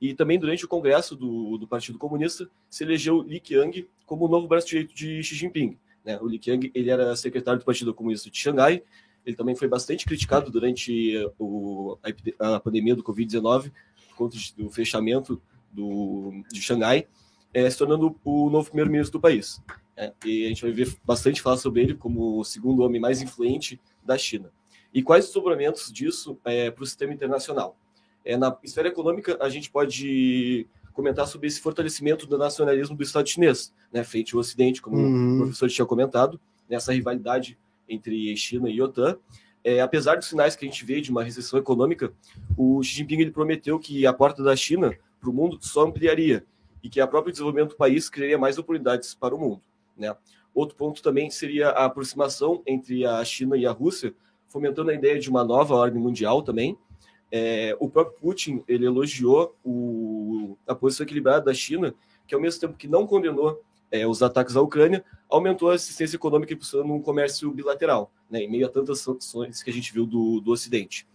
e 0.00 0.12
também 0.12 0.40
durante 0.40 0.64
o 0.64 0.68
congresso 0.68 1.14
do, 1.14 1.56
do 1.56 1.68
Partido 1.68 1.98
Comunista 1.98 2.50
se 2.68 2.82
elegeu 2.82 3.22
Li 3.22 3.38
Qiang 3.38 3.88
como 4.04 4.24
o 4.24 4.28
novo 4.28 4.48
braço 4.48 4.66
direito 4.66 4.92
de 4.92 5.22
Xi 5.22 5.36
Jinping. 5.36 5.78
Né? 6.04 6.18
O 6.20 6.26
Li 6.26 6.40
Qiang 6.40 6.68
ele 6.74 6.90
era 6.90 7.14
secretário 7.14 7.60
do 7.60 7.64
Partido 7.64 7.94
Comunista 7.94 8.28
de 8.28 8.36
Xangai, 8.36 8.82
ele 9.24 9.36
também 9.36 9.54
foi 9.54 9.68
bastante 9.68 10.04
criticado 10.04 10.50
durante 10.50 11.14
o, 11.38 11.98
a, 12.38 12.56
a 12.56 12.60
pandemia 12.60 12.94
do 12.94 13.02
Covid-19, 13.02 13.72
por 14.08 14.16
conta 14.16 14.36
do 14.56 14.70
fechamento 14.70 15.40
do, 15.72 16.32
de 16.52 16.60
Xangai, 16.60 17.06
é, 17.52 17.68
se 17.68 17.78
tornando 17.78 18.18
o 18.24 18.50
novo 18.50 18.68
primeiro-ministro 18.68 19.18
do 19.18 19.22
país. 19.22 19.62
É, 19.96 20.12
e 20.24 20.44
a 20.44 20.48
gente 20.48 20.62
vai 20.62 20.72
ver 20.72 20.94
bastante 21.04 21.40
falar 21.40 21.56
sobre 21.56 21.82
ele 21.82 21.94
como 21.94 22.40
o 22.40 22.44
segundo 22.44 22.82
homem 22.82 23.00
mais 23.00 23.22
influente 23.22 23.80
da 24.04 24.18
China. 24.18 24.50
E 24.92 25.02
quais 25.02 25.26
os 25.26 25.32
sobramentos 25.32 25.92
disso 25.92 26.38
é, 26.44 26.70
para 26.70 26.82
o 26.82 26.86
sistema 26.86 27.12
internacional? 27.12 27.76
É, 28.24 28.36
na 28.36 28.56
esfera 28.62 28.88
econômica, 28.88 29.36
a 29.40 29.48
gente 29.48 29.70
pode 29.70 30.66
comentar 30.92 31.26
sobre 31.26 31.48
esse 31.48 31.60
fortalecimento 31.60 32.26
do 32.26 32.38
nacionalismo 32.38 32.96
do 32.96 33.02
Estado 33.02 33.28
chinês, 33.28 33.72
né, 33.92 34.04
frente 34.04 34.34
ao 34.34 34.40
Ocidente, 34.40 34.80
como 34.80 34.96
uhum. 34.96 35.34
o 35.34 35.38
professor 35.38 35.68
tinha 35.68 35.84
comentado, 35.84 36.40
nessa 36.68 36.92
rivalidade 36.92 37.58
entre 37.88 38.36
China 38.36 38.68
e 38.68 38.80
OTAN. 38.80 39.18
É, 39.62 39.80
apesar 39.80 40.16
dos 40.16 40.28
sinais 40.28 40.54
que 40.54 40.66
a 40.66 40.68
gente 40.68 40.84
vê 40.84 41.00
de 41.00 41.10
uma 41.10 41.24
recessão 41.24 41.58
econômica, 41.58 42.12
o 42.56 42.82
Xi 42.82 42.96
Jinping 42.96 43.20
ele 43.20 43.30
prometeu 43.30 43.78
que 43.78 44.06
a 44.06 44.12
porta 44.12 44.42
da 44.42 44.54
China 44.54 44.94
para 45.18 45.30
o 45.30 45.32
mundo 45.32 45.58
só 45.60 45.86
ampliaria 45.86 46.44
e 46.82 46.88
que 46.90 47.00
a 47.00 47.06
próprio 47.06 47.32
desenvolvimento 47.32 47.70
do 47.70 47.76
país 47.76 48.10
criaria 48.10 48.36
mais 48.36 48.58
oportunidades 48.58 49.14
para 49.14 49.34
o 49.34 49.38
mundo. 49.38 49.62
Né? 49.96 50.14
Outro 50.54 50.76
ponto 50.76 51.02
também 51.02 51.30
seria 51.30 51.70
a 51.70 51.86
aproximação 51.86 52.62
entre 52.66 53.06
a 53.06 53.24
China 53.24 53.56
e 53.56 53.66
a 53.66 53.72
Rússia, 53.72 54.14
fomentando 54.48 54.90
a 54.90 54.94
ideia 54.94 55.18
de 55.18 55.30
uma 55.30 55.42
nova 55.42 55.74
ordem 55.74 56.00
mundial 56.00 56.42
também. 56.42 56.76
É, 57.32 57.74
o 57.80 57.88
próprio 57.88 58.20
Putin 58.20 58.62
ele 58.68 58.84
elogiou 58.84 59.56
o, 59.64 60.58
a 60.66 60.74
posição 60.74 61.04
equilibrada 61.04 61.46
da 61.46 61.54
China, 61.54 61.94
que 62.26 62.34
ao 62.34 62.40
mesmo 62.40 62.60
tempo 62.60 62.76
que 62.76 62.86
não 62.86 63.06
condenou 63.06 63.62
é, 63.94 64.04
os 64.08 64.24
ataques 64.24 64.56
à 64.56 64.60
Ucrânia, 64.60 65.04
aumentou 65.30 65.70
a 65.70 65.74
assistência 65.74 66.16
econômica 66.16 66.52
impulsionando 66.52 66.92
um 66.92 67.00
comércio 67.00 67.48
bilateral, 67.52 68.10
né, 68.28 68.40
em 68.40 68.50
meio 68.50 68.66
a 68.66 68.68
tantas 68.68 68.98
sanções 68.98 69.62
que 69.62 69.70
a 69.70 69.72
gente 69.72 69.92
viu 69.92 70.04
do, 70.04 70.40
do 70.40 70.50
Ocidente. 70.50 71.06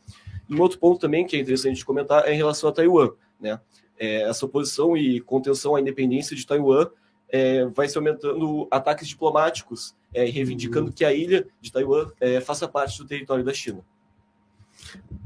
E 0.48 0.56
um 0.56 0.62
outro 0.62 0.80
ponto 0.80 0.98
também 0.98 1.28
que 1.28 1.36
é 1.36 1.40
interessante 1.42 1.84
comentar 1.84 2.26
é 2.26 2.34
em 2.34 2.38
relação 2.38 2.70
a 2.70 2.72
Taiwan. 2.72 3.10
Né? 3.38 3.60
É, 4.00 4.22
essa 4.22 4.46
oposição 4.46 4.96
e 4.96 5.20
contenção 5.20 5.76
à 5.76 5.82
independência 5.82 6.34
de 6.38 6.48
Taiwan 6.48 6.88
é, 7.28 7.66
vai 7.66 7.90
se 7.90 7.98
aumentando 7.98 8.66
ataques 8.72 9.10
diplomáticos, 9.10 9.94
é, 10.14 10.24
reivindicando 10.24 10.88
uhum. 10.88 10.94
que 10.94 11.04
a 11.04 11.14
ilha 11.14 11.46
de 11.60 11.74
Taiwan 11.74 12.10
é, 12.22 12.40
faça 12.40 12.66
parte 12.66 12.98
do 12.98 13.06
território 13.06 13.44
da 13.44 13.54
China. 13.54 13.84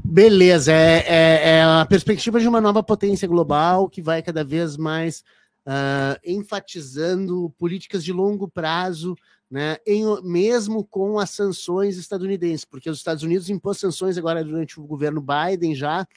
Beleza, 0.04 0.74
é, 0.74 1.06
é, 1.08 1.50
é, 1.50 1.64
a 1.64 1.86
perspectiva 1.88 2.40
de 2.40 2.48
uma 2.48 2.60
nova 2.60 2.82
potência 2.82 3.28
global 3.28 3.88
que 3.88 4.02
vai 4.02 4.24
cada 4.24 4.44
vez 4.44 4.76
mais 4.76 5.24
uh, 5.68 6.20
enfatizando 6.26 7.54
políticas 7.58 8.04
de 8.04 8.12
longo 8.12 8.48
prazo, 8.48 9.16
né, 9.50 9.78
em, 9.86 10.04
mesmo 10.24 10.84
com 10.84 11.20
as 11.20 11.30
sanções 11.30 11.98
estadunidenses, 11.98 12.66
porque 12.66 12.90
os 12.90 12.98
Estados 12.98 13.24
Unidos 13.24 13.50
impôs 13.50 13.78
sanções 13.78 14.18
agora 14.18 14.44
durante 14.44 14.80
o 14.80 14.84
governo 14.84 15.22
Biden 15.22 15.76
já, 15.76 16.08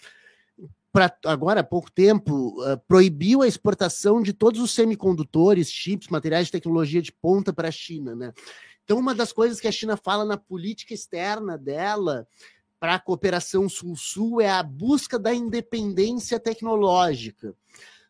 para 0.93 1.15
agora 1.27 1.61
há 1.61 1.65
pouco 1.65 1.91
tempo, 1.91 2.59
uh, 2.63 2.81
proibiu 2.89 3.43
a 3.43 3.49
exportação 3.49 4.23
de 4.23 4.33
todos 4.33 4.61
os 4.61 4.71
semicondutores, 4.71 5.71
chips, 5.71 6.09
materiais 6.09 6.47
de 6.47 6.53
tecnologia 6.53 7.03
de 7.03 7.13
ponta 7.13 7.53
para 7.53 7.69
a 7.69 7.73
China. 7.73 8.17
Né? 8.17 8.33
Então, 8.83 8.99
uma 8.99 9.15
das 9.15 9.33
coisas 9.33 9.61
que 9.61 9.69
a 9.69 9.73
China 9.73 9.97
fala 9.97 10.25
na 10.25 10.39
política 10.39 10.95
externa 10.95 11.59
dela 11.59 12.27
para 12.81 12.95
a 12.95 12.99
cooperação 12.99 13.69
Sul-Sul 13.69 14.41
é 14.41 14.49
a 14.49 14.63
busca 14.63 15.19
da 15.19 15.35
independência 15.35 16.41
tecnológica. 16.41 17.55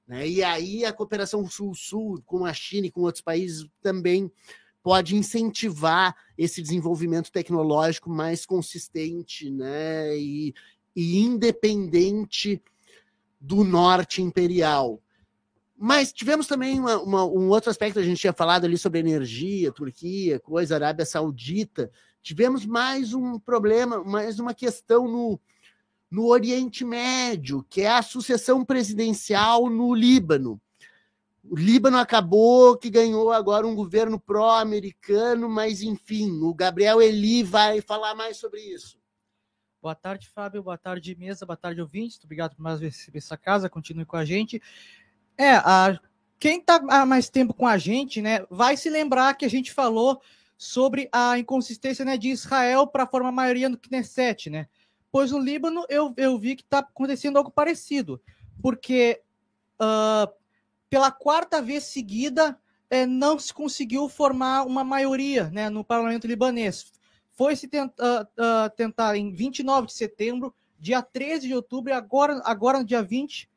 Né? 0.06 0.28
E 0.28 0.44
aí 0.44 0.84
a 0.84 0.92
cooperação 0.92 1.44
Sul-Sul 1.48 2.22
com 2.24 2.44
a 2.44 2.52
China 2.52 2.86
e 2.86 2.90
com 2.90 3.00
outros 3.00 3.22
países 3.22 3.68
também 3.82 4.30
pode 4.82 5.16
incentivar 5.16 6.14
esse 6.38 6.62
desenvolvimento 6.62 7.32
tecnológico 7.32 8.08
mais 8.08 8.46
consistente 8.46 9.50
né? 9.50 10.16
e, 10.16 10.54
e 10.94 11.18
independente 11.18 12.62
do 13.40 13.64
norte 13.64 14.22
imperial. 14.22 15.02
Mas 15.76 16.12
tivemos 16.12 16.46
também 16.46 16.78
uma, 16.78 17.02
uma, 17.02 17.24
um 17.24 17.48
outro 17.48 17.68
aspecto, 17.68 17.98
a 17.98 18.02
gente 18.02 18.20
tinha 18.20 18.32
falado 18.32 18.64
ali 18.64 18.78
sobre 18.78 19.00
energia, 19.00 19.72
Turquia, 19.72 20.40
coisa, 20.40 20.76
Arábia 20.76 21.04
Saudita. 21.04 21.90
Tivemos 22.22 22.64
mais 22.64 23.12
um 23.12 23.38
problema, 23.38 24.02
mais 24.02 24.38
uma 24.38 24.54
questão 24.54 25.06
no, 25.06 25.38
no 26.10 26.26
Oriente 26.26 26.84
Médio, 26.84 27.64
que 27.68 27.82
é 27.82 27.88
a 27.88 28.02
sucessão 28.02 28.64
presidencial 28.64 29.68
no 29.68 29.94
Líbano. 29.94 30.60
O 31.48 31.56
Líbano 31.56 31.98
acabou 31.98 32.76
que 32.76 32.90
ganhou 32.90 33.32
agora 33.32 33.66
um 33.66 33.74
governo 33.74 34.18
pró-americano, 34.18 35.48
mas 35.48 35.82
enfim, 35.82 36.40
o 36.42 36.52
Gabriel 36.52 37.00
Eli 37.00 37.42
vai 37.42 37.80
falar 37.80 38.14
mais 38.14 38.36
sobre 38.36 38.60
isso. 38.60 38.98
Boa 39.80 39.94
tarde, 39.94 40.28
Fábio. 40.28 40.62
Boa 40.64 40.76
tarde, 40.76 41.14
mesa. 41.14 41.46
Boa 41.46 41.56
tarde, 41.56 41.80
ouvintes. 41.80 42.18
Obrigado 42.24 42.56
por 42.56 42.62
mais 42.62 42.80
receber 42.80 43.18
essa 43.18 43.36
casa. 43.36 43.70
Continue 43.70 44.04
com 44.04 44.16
a 44.16 44.24
gente. 44.24 44.60
É, 45.38 45.52
a, 45.52 45.96
quem 46.40 46.58
está 46.58 46.82
há 46.88 47.06
mais 47.06 47.28
tempo 47.30 47.54
com 47.54 47.66
a 47.66 47.78
gente, 47.78 48.20
né, 48.20 48.44
vai 48.50 48.76
se 48.76 48.90
lembrar 48.90 49.34
que 49.34 49.44
a 49.44 49.50
gente 49.50 49.72
falou 49.72 50.20
sobre 50.58 51.08
a 51.12 51.38
inconsistência 51.38 52.04
né, 52.04 52.16
de 52.16 52.30
Israel 52.30 52.86
para 52.86 53.06
formar 53.06 53.30
maioria 53.30 53.68
no 53.68 53.78
Knesset, 53.78 54.50
né? 54.50 54.66
Pois 55.16 55.30
no 55.30 55.38
Líbano 55.38 55.86
eu, 55.88 56.12
eu 56.18 56.38
vi 56.38 56.54
que 56.54 56.62
está 56.62 56.80
acontecendo 56.80 57.38
algo 57.38 57.50
parecido, 57.50 58.20
porque 58.60 59.22
uh, 59.80 60.30
pela 60.90 61.10
quarta 61.10 61.62
vez 61.62 61.84
seguida 61.84 62.60
é, 62.90 63.06
não 63.06 63.38
se 63.38 63.54
conseguiu 63.54 64.10
formar 64.10 64.64
uma 64.64 64.84
maioria 64.84 65.48
né, 65.48 65.70
no 65.70 65.82
parlamento 65.82 66.26
libanês. 66.26 66.92
Foi 67.32 67.56
se 67.56 67.66
tenta, 67.66 67.94
uh, 68.04 68.66
uh, 68.66 68.70
tentar 68.76 69.16
em 69.16 69.32
29 69.32 69.86
de 69.86 69.94
setembro, 69.94 70.54
dia 70.78 71.00
13 71.00 71.48
de 71.48 71.54
outubro, 71.54 71.90
e 71.90 71.94
agora, 71.94 72.42
agora 72.44 72.80
no 72.80 72.84
dia 72.84 73.02
20, 73.02 73.48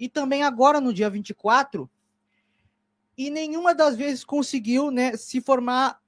e 0.00 0.08
também 0.08 0.42
agora 0.42 0.80
no 0.80 0.92
dia 0.92 1.08
24, 1.08 1.88
e 3.16 3.30
nenhuma 3.30 3.72
das 3.72 3.94
vezes 3.94 4.24
conseguiu 4.24 4.90
né, 4.90 5.16
se 5.16 5.40
formar, 5.40 6.00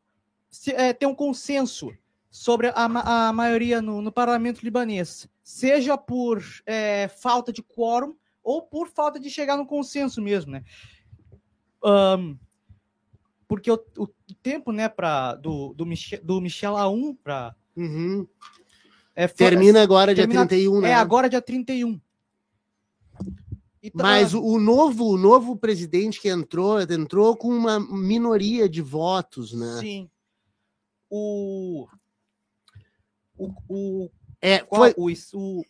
se, 0.51 0.73
é, 0.73 0.93
ter 0.93 1.07
um 1.07 1.15
consenso 1.15 1.97
sobre 2.31 2.69
a, 2.69 3.29
a 3.29 3.33
maioria 3.33 3.81
no, 3.81 4.03
no, 4.03 4.13
parlamento 4.13 4.63
libanês, 4.63 5.29
seja 5.43 5.97
por 5.97 6.43
é, 6.67 7.09
falta 7.09 7.53
de 7.53 7.63
quórum 7.63 8.15
ou 8.43 8.63
por 8.63 8.89
falta 8.89 9.19
de 9.19 9.31
chegar 9.31 9.57
no 9.57 9.67
consenso 9.67 10.21
mesmo, 10.21 10.53
né? 10.53 10.65
Um, 11.83 12.37
porque 13.47 13.71
o, 13.71 13.83
o, 13.97 14.09
tempo, 14.43 14.73
né, 14.73 14.89
para 14.89 15.35
do, 15.37 15.73
do, 15.73 15.87
Michel, 15.87 16.21
do 16.23 16.41
Michel 16.41 16.75
A1 16.75 17.17
para. 17.23 17.55
Uhum. 17.75 18.27
É, 19.15 19.27
termina 19.27 19.83
agora 19.83 20.15
termina, 20.15 20.47
dia 20.47 20.49
31, 20.49 20.81
né? 20.81 20.91
É, 20.91 20.95
agora 20.95 21.29
dia 21.29 21.41
31. 21.41 21.99
Tá... 23.97 24.03
Mas 24.03 24.35
o, 24.35 24.45
o, 24.45 24.61
novo, 24.61 25.05
o 25.07 25.17
novo 25.17 25.57
presidente 25.57 26.21
que 26.21 26.29
entrou, 26.29 26.81
entrou 26.81 27.37
com 27.37 27.49
uma 27.49 27.81
minoria 27.81 28.69
de 28.69 28.83
votos, 28.83 29.53
né? 29.53 29.79
Sim. 29.81 30.11
O 31.11 31.89
o, 33.39 33.55
o, 33.69 34.11
é, 34.43 34.65
foi, 34.65 34.95
o, 34.97 35.11
o, 35.35 35.65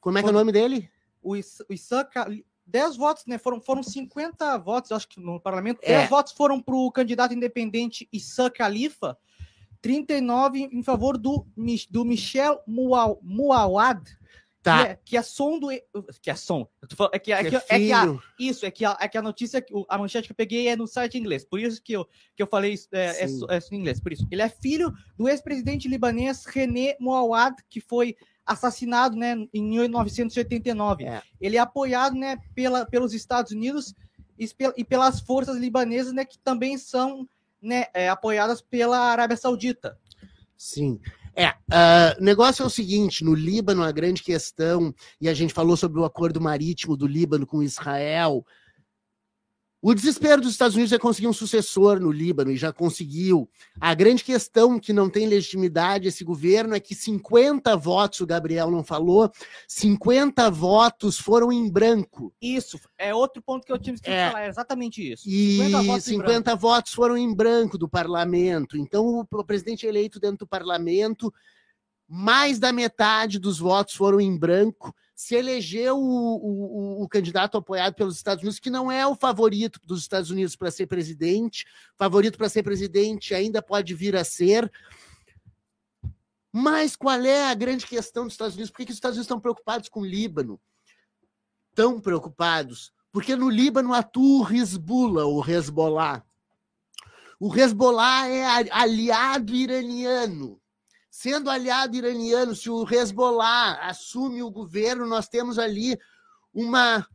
como 0.00 0.18
é 0.18 0.22
que 0.22 0.28
é 0.28 0.30
o 0.30 0.34
nome 0.34 0.52
dele? 0.52 0.90
O, 1.22 1.32
o 1.32 1.72
Isaac, 1.72 2.44
10 2.66 2.96
votos, 2.96 3.26
né? 3.26 3.38
Foram, 3.38 3.60
foram 3.60 3.82
50 3.82 4.58
votos, 4.58 4.92
acho 4.92 5.08
que 5.08 5.20
no 5.20 5.40
parlamento. 5.40 5.80
É. 5.82 5.98
10 5.98 6.10
votos 6.10 6.32
foram 6.32 6.60
para 6.60 6.74
o 6.74 6.90
candidato 6.90 7.34
independente 7.34 8.08
Issa 8.12 8.50
Khalifa, 8.50 9.18
39 9.80 10.68
em 10.72 10.82
favor 10.82 11.18
do, 11.18 11.46
do 11.90 12.04
Michel 12.04 12.62
Muawad, 12.66 14.02
Tá. 14.64 14.78
Que, 14.78 14.90
é, 14.90 14.98
que 15.04 15.16
é 15.18 15.22
som 15.22 15.58
do. 15.58 15.68
Que 16.22 16.30
é 16.30 16.34
som. 16.34 16.66
Falando, 16.96 17.14
é 17.14 17.18
que, 17.18 17.30
é, 17.30 17.44
que, 17.44 17.56
é 17.56 17.60
que 17.60 17.92
a, 17.92 18.18
isso, 18.38 18.64
é 18.64 18.70
que 18.70 18.82
a, 18.82 18.96
é 18.98 19.06
que 19.06 19.18
a 19.18 19.22
notícia, 19.22 19.62
a 19.90 19.98
manchete 19.98 20.26
que 20.26 20.32
eu 20.32 20.36
peguei 20.36 20.68
é 20.68 20.74
no 20.74 20.86
site 20.86 21.18
inglês. 21.18 21.44
Por 21.44 21.60
isso 21.60 21.82
que 21.82 21.92
eu, 21.92 22.08
que 22.34 22.42
eu 22.42 22.46
falei 22.46 22.72
isso, 22.72 22.88
é, 22.90 23.24
é, 23.24 23.24
é, 23.26 23.58
em 23.70 23.76
inglês. 23.76 24.00
Por 24.00 24.14
isso. 24.14 24.26
Ele 24.30 24.40
é 24.40 24.48
filho 24.48 24.90
do 25.18 25.28
ex-presidente 25.28 25.86
libanês 25.86 26.46
René 26.46 26.96
Mouawad, 26.98 27.54
que 27.68 27.78
foi 27.78 28.16
assassinado 28.46 29.18
né, 29.18 29.36
em 29.52 29.62
1989. 29.62 31.04
É. 31.04 31.22
Ele 31.38 31.58
é 31.58 31.60
apoiado 31.60 32.16
né, 32.16 32.38
pela, 32.54 32.86
pelos 32.86 33.12
Estados 33.12 33.52
Unidos 33.52 33.94
e, 34.38 34.48
e 34.78 34.82
pelas 34.82 35.20
forças 35.20 35.58
libanesas, 35.58 36.14
né, 36.14 36.24
que 36.24 36.38
também 36.38 36.78
são 36.78 37.28
né, 37.60 37.84
é, 37.92 38.08
apoiadas 38.08 38.62
pela 38.62 38.98
Arábia 38.98 39.36
Saudita. 39.36 39.98
Sim. 40.56 40.98
É, 41.36 41.48
uh, 41.48 42.20
o 42.20 42.24
negócio 42.24 42.62
é 42.62 42.66
o 42.66 42.70
seguinte: 42.70 43.24
no 43.24 43.34
Líbano, 43.34 43.82
a 43.82 43.90
grande 43.90 44.22
questão, 44.22 44.94
e 45.20 45.28
a 45.28 45.34
gente 45.34 45.52
falou 45.52 45.76
sobre 45.76 46.00
o 46.00 46.04
acordo 46.04 46.40
marítimo 46.40 46.96
do 46.96 47.06
Líbano 47.06 47.46
com 47.46 47.62
Israel. 47.62 48.44
O 49.86 49.94
desespero 49.94 50.40
dos 50.40 50.52
Estados 50.52 50.74
Unidos 50.74 50.94
é 50.94 50.98
conseguir 50.98 51.28
um 51.28 51.32
sucessor 51.34 52.00
no 52.00 52.10
Líbano 52.10 52.50
e 52.50 52.56
já 52.56 52.72
conseguiu. 52.72 53.46
A 53.78 53.92
grande 53.92 54.24
questão 54.24 54.80
que 54.80 54.94
não 54.94 55.10
tem 55.10 55.26
legitimidade 55.26 56.08
esse 56.08 56.24
governo 56.24 56.74
é 56.74 56.80
que 56.80 56.94
50 56.94 57.76
votos, 57.76 58.20
o 58.20 58.26
Gabriel 58.26 58.70
não 58.70 58.82
falou, 58.82 59.30
50 59.68 60.50
votos 60.50 61.18
foram 61.18 61.52
em 61.52 61.70
branco. 61.70 62.32
Isso, 62.40 62.80
é 62.96 63.14
outro 63.14 63.42
ponto 63.42 63.66
que 63.66 63.70
eu 63.70 63.78
tive 63.78 64.00
que 64.00 64.08
é, 64.08 64.30
falar, 64.30 64.44
é 64.44 64.48
exatamente 64.48 65.12
isso. 65.12 65.28
E 65.28 65.58
50, 65.58 65.82
votos, 65.82 66.04
50 66.04 66.56
votos 66.56 66.94
foram 66.94 67.18
em 67.18 67.34
branco 67.34 67.76
do 67.76 67.86
parlamento. 67.86 68.78
Então, 68.78 69.04
o, 69.04 69.26
o 69.30 69.44
presidente 69.44 69.86
eleito 69.86 70.18
dentro 70.18 70.38
do 70.38 70.46
parlamento, 70.46 71.30
mais 72.08 72.58
da 72.58 72.72
metade 72.72 73.38
dos 73.38 73.58
votos 73.58 73.92
foram 73.92 74.18
em 74.18 74.34
branco 74.34 74.94
se 75.14 75.36
elegeu 75.36 75.96
o, 75.96 77.00
o, 77.00 77.02
o, 77.04 77.08
candidato 77.08 77.56
apoiado 77.56 77.94
pelos 77.94 78.16
Estados 78.16 78.42
Unidos, 78.42 78.58
que 78.58 78.70
não 78.70 78.90
é 78.90 79.06
o 79.06 79.14
favorito 79.14 79.80
dos 79.84 80.00
Estados 80.00 80.30
Unidos 80.30 80.56
para 80.56 80.72
ser 80.72 80.86
presidente, 80.86 81.64
favorito 81.96 82.36
para 82.36 82.48
ser 82.48 82.64
presidente 82.64 83.32
ainda 83.32 83.62
pode 83.62 83.94
vir 83.94 84.16
a 84.16 84.24
ser. 84.24 84.70
Mas 86.52 86.96
qual 86.96 87.20
é 87.20 87.48
a 87.48 87.54
grande 87.54 87.86
questão 87.86 88.24
dos 88.24 88.34
Estados 88.34 88.54
Unidos? 88.54 88.70
Por 88.70 88.78
que, 88.78 88.86
que 88.86 88.90
os 88.90 88.96
Estados 88.96 89.16
Unidos 89.16 89.26
estão 89.26 89.40
preocupados 89.40 89.88
com 89.88 90.00
o 90.00 90.06
Líbano? 90.06 90.60
Tão 91.74 92.00
preocupados? 92.00 92.92
Porque 93.12 93.36
no 93.36 93.48
Líbano 93.48 93.94
atua 93.94 94.44
o 94.44 94.52
Hezbollah, 94.52 95.26
o 95.26 95.48
Hezbollah. 95.48 96.24
O 97.38 97.54
Hezbollah 97.54 98.28
é 98.28 98.72
aliado 98.72 99.54
iraniano 99.54 100.60
sendo 101.16 101.48
aliado 101.48 101.96
iraniano, 101.96 102.56
se 102.56 102.68
o 102.68 102.84
Hezbollah 102.84 103.78
assume 103.86 104.42
o 104.42 104.50
governo, 104.50 105.06
nós 105.06 105.28
temos 105.28 105.60
ali 105.60 105.96
uma, 106.52 107.06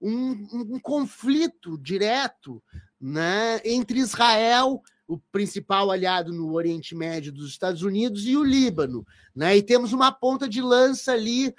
um, 0.00 0.74
um 0.74 0.80
conflito 0.80 1.78
direto 1.78 2.60
né, 3.00 3.60
entre 3.64 4.00
Israel, 4.00 4.82
o 5.06 5.16
principal 5.30 5.92
aliado 5.92 6.32
no 6.32 6.52
Oriente 6.52 6.92
Médio 6.92 7.30
dos 7.30 7.48
Estados 7.48 7.82
Unidos, 7.82 8.26
e 8.26 8.36
o 8.36 8.42
Líbano. 8.42 9.06
Né? 9.32 9.58
E 9.58 9.62
temos 9.62 9.92
uma 9.92 10.10
ponta 10.10 10.48
de 10.48 10.60
lança 10.60 11.12
ali 11.12 11.54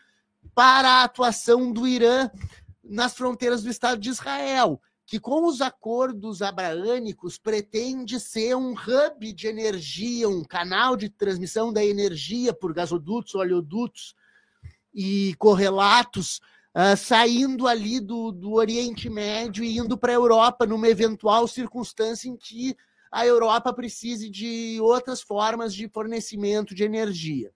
para 0.53 0.89
a 0.89 1.03
atuação 1.05 1.71
do 1.71 1.87
Irã 1.87 2.29
nas 2.83 3.13
fronteiras 3.13 3.63
do 3.63 3.69
Estado 3.69 4.01
de 4.01 4.09
Israel, 4.09 4.81
que 5.11 5.19
com 5.19 5.45
os 5.45 5.59
acordos 5.59 6.41
abraânicos 6.41 7.37
pretende 7.37 8.17
ser 8.17 8.55
um 8.55 8.71
hub 8.71 9.33
de 9.33 9.45
energia, 9.45 10.29
um 10.29 10.41
canal 10.41 10.95
de 10.95 11.09
transmissão 11.09 11.73
da 11.73 11.83
energia 11.83 12.53
por 12.53 12.73
gasodutos, 12.73 13.35
oleodutos 13.35 14.15
e 14.95 15.35
correlatos, 15.37 16.39
uh, 16.73 16.95
saindo 16.95 17.67
ali 17.67 17.99
do, 17.99 18.31
do 18.31 18.53
Oriente 18.53 19.09
Médio 19.09 19.65
e 19.65 19.77
indo 19.77 19.97
para 19.97 20.13
a 20.13 20.15
Europa 20.15 20.65
numa 20.65 20.87
eventual 20.87 21.45
circunstância 21.45 22.29
em 22.29 22.37
que 22.37 22.73
a 23.11 23.25
Europa 23.25 23.73
precise 23.73 24.29
de 24.29 24.79
outras 24.79 25.21
formas 25.21 25.75
de 25.75 25.89
fornecimento 25.89 26.73
de 26.73 26.85
energia. 26.85 27.51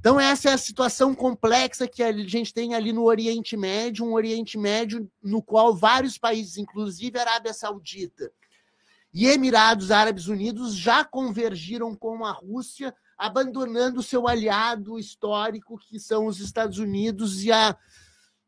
Então, 0.00 0.18
essa 0.18 0.48
é 0.48 0.52
a 0.54 0.58
situação 0.58 1.14
complexa 1.14 1.86
que 1.86 2.02
a 2.02 2.10
gente 2.10 2.54
tem 2.54 2.74
ali 2.74 2.90
no 2.90 3.04
Oriente 3.04 3.54
Médio, 3.54 4.06
um 4.06 4.14
Oriente 4.14 4.56
Médio 4.56 5.06
no 5.22 5.42
qual 5.42 5.76
vários 5.76 6.16
países, 6.16 6.56
inclusive 6.56 7.18
a 7.18 7.20
Arábia 7.20 7.52
Saudita 7.52 8.32
e 9.12 9.26
Emirados 9.26 9.90
Árabes 9.90 10.26
Unidos, 10.26 10.74
já 10.74 11.04
convergiram 11.04 11.94
com 11.94 12.24
a 12.24 12.32
Rússia, 12.32 12.94
abandonando 13.18 14.02
seu 14.02 14.26
aliado 14.26 14.98
histórico, 14.98 15.76
que 15.78 16.00
são 16.00 16.26
os 16.26 16.40
Estados 16.40 16.78
Unidos, 16.78 17.44
e 17.44 17.52
a 17.52 17.76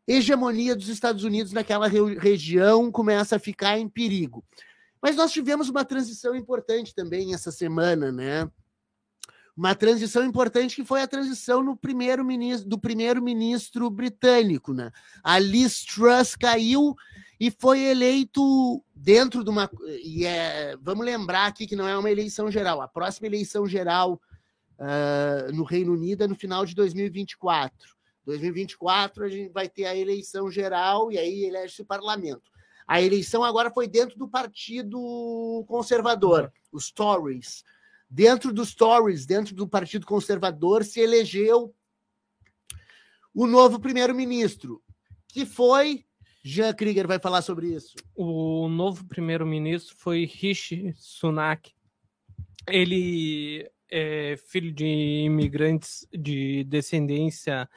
hegemonia 0.09 0.75
dos 0.75 0.89
Estados 0.89 1.23
Unidos 1.23 1.53
naquela 1.53 1.87
região 1.87 2.91
começa 2.91 3.37
a 3.37 3.41
ficar 3.41 3.79
em 3.79 3.91
perigo. 3.91 4.43
Mas 5.03 5.17
nós 5.17 5.33
tivemos 5.33 5.69
uma 5.69 5.85
transição 5.85 6.35
importante 6.35 6.95
também 6.95 7.35
essa 7.35 7.51
semana, 7.51 8.11
né? 8.11 8.49
Uma 9.57 9.75
transição 9.75 10.25
importante 10.25 10.77
que 10.77 10.85
foi 10.85 11.03
a 11.03 11.07
transição 11.07 11.63
no 11.63 11.77
primeiro 11.77 12.25
ministro, 12.25 12.69
do 12.69 12.79
primeiro-ministro 12.79 13.91
britânico. 13.91 14.73
Né? 14.73 14.91
A 15.23 15.39
Liz 15.39 15.85
Truss 15.85 16.35
caiu 16.35 16.97
e 17.39 17.51
foi 17.51 17.81
eleito 17.81 18.83
dentro 18.95 19.45
de 19.45 19.51
uma. 19.51 19.71
E 20.03 20.25
é, 20.25 20.77
vamos 20.81 21.05
lembrar 21.05 21.47
aqui 21.47 21.67
que 21.67 21.77
não 21.77 21.87
é 21.87 21.97
uma 21.97 22.11
eleição 22.11 22.51
geral. 22.51 22.81
A 22.81 22.89
próxima 22.89 23.27
eleição 23.27 23.67
geral 23.67 24.21
uh, 24.79 25.53
no 25.53 25.65
Reino 25.65 25.93
Unido 25.93 26.25
é 26.25 26.29
no 26.29 26.35
final 26.35 26.65
de 26.65 26.75
2024. 26.75 27.77
2024 28.25 29.25
a 29.25 29.29
gente 29.29 29.53
vai 29.53 29.69
ter 29.69 29.85
a 29.85 29.97
eleição 29.97 30.51
geral 30.51 31.11
e 31.11 31.19
aí 31.19 31.45
elege-se 31.45 31.83
o 31.83 31.87
parlamento. 31.87 32.51
A 32.87 33.03
eleição 33.03 33.45
agora 33.45 33.71
foi 33.71 33.87
dentro 33.87 34.19
do 34.19 34.29
Partido 34.29 35.65
Conservador, 35.67 36.53
os 36.73 36.91
Tories 36.91 37.65
dentro 38.13 38.53
dos 38.53 38.75
Tories, 38.75 39.25
dentro 39.25 39.55
do 39.55 39.67
Partido 39.67 40.05
Conservador, 40.05 40.85
se 40.85 41.01
elegeu 41.01 41.75
o 43.35 43.47
novo 43.47 43.81
primeiro-ministro, 43.81 44.83
que 45.27 45.47
foi. 45.47 46.05
Jean 46.45 46.75
Krieger 46.75 47.07
vai 47.07 47.19
falar 47.19 47.41
sobre 47.41 47.69
isso. 47.69 47.95
O 48.15 48.69
novo 48.69 49.07
primeiro-ministro 49.07 49.95
foi 49.97 50.27
Rishi 50.27 50.93
Sunak. 50.97 51.73
Ele 52.69 53.67
é 53.91 54.37
filho 54.49 54.73
de 54.73 55.23
imigrantes 55.25 56.07
de 56.13 56.65
descendência 56.65 57.69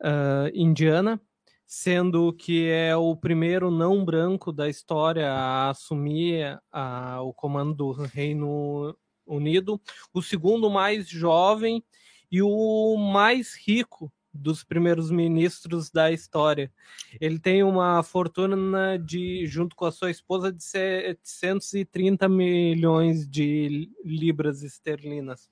uh, 0.00 0.50
indiana, 0.52 1.20
sendo 1.64 2.32
que 2.32 2.68
é 2.68 2.96
o 2.96 3.14
primeiro 3.14 3.70
não 3.70 4.04
branco 4.04 4.50
da 4.50 4.68
história 4.68 5.30
a 5.30 5.70
assumir 5.70 6.58
uh, 6.74 7.20
o 7.20 7.32
comando 7.34 7.74
do 7.74 7.92
Reino 7.92 8.96
Unido, 9.26 9.80
o 10.12 10.22
segundo 10.22 10.70
mais 10.70 11.08
jovem 11.08 11.82
e 12.30 12.42
o 12.42 12.96
mais 12.96 13.54
rico 13.54 14.12
dos 14.32 14.62
primeiros 14.62 15.10
ministros 15.10 15.90
da 15.90 16.10
história. 16.12 16.72
Ele 17.20 17.38
tem 17.38 17.62
uma 17.62 18.02
fortuna 18.02 18.98
de, 18.98 19.46
junto 19.46 19.74
com 19.74 19.84
a 19.84 19.92
sua 19.92 20.10
esposa, 20.10 20.52
de 20.52 20.62
730 20.62 22.28
milhões 22.28 23.28
de 23.28 23.90
libras 24.04 24.62
esterlinas. 24.62 25.50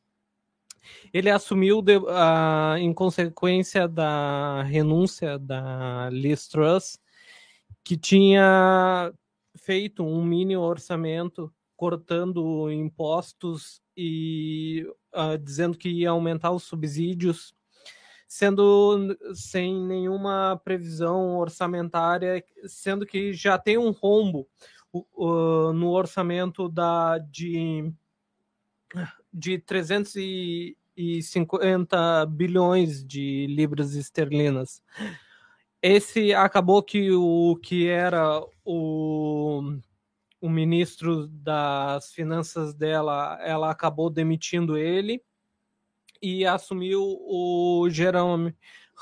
Ele 1.12 1.28
assumiu, 1.28 1.82
de, 1.82 1.98
uh, 1.98 2.76
em 2.78 2.92
consequência 2.94 3.86
da 3.86 4.62
renúncia 4.62 5.38
da 5.38 6.08
Liz 6.10 6.48
Truss, 6.48 6.98
que 7.84 7.96
tinha 7.96 9.12
feito 9.56 10.04
um 10.04 10.24
mini 10.24 10.56
orçamento 10.56 11.52
cortando 11.78 12.70
impostos 12.72 13.80
e 13.96 14.84
uh, 15.14 15.38
dizendo 15.38 15.78
que 15.78 15.88
ia 15.88 16.10
aumentar 16.10 16.50
os 16.50 16.64
subsídios, 16.64 17.54
sendo 18.26 19.16
sem 19.32 19.80
nenhuma 19.86 20.60
previsão 20.64 21.38
orçamentária, 21.38 22.44
sendo 22.66 23.06
que 23.06 23.32
já 23.32 23.56
tem 23.56 23.78
um 23.78 23.92
rombo 23.92 24.48
uh, 24.92 25.72
no 25.72 25.90
orçamento 25.90 26.68
da, 26.68 27.18
de, 27.18 27.92
de 29.32 29.60
350 29.60 32.26
bilhões 32.26 33.06
de 33.06 33.46
libras 33.46 33.94
esterlinas. 33.94 34.82
Esse 35.80 36.34
acabou 36.34 36.82
que 36.82 37.12
o 37.12 37.56
que 37.62 37.86
era 37.86 38.44
o 38.64 39.78
o 40.40 40.48
ministro 40.48 41.26
das 41.28 42.12
finanças 42.12 42.74
dela, 42.74 43.38
ela 43.42 43.70
acabou 43.70 44.08
demitindo 44.08 44.76
ele 44.76 45.22
e 46.22 46.44
assumiu 46.44 47.02
o 47.02 47.88
Jerome 47.90 48.54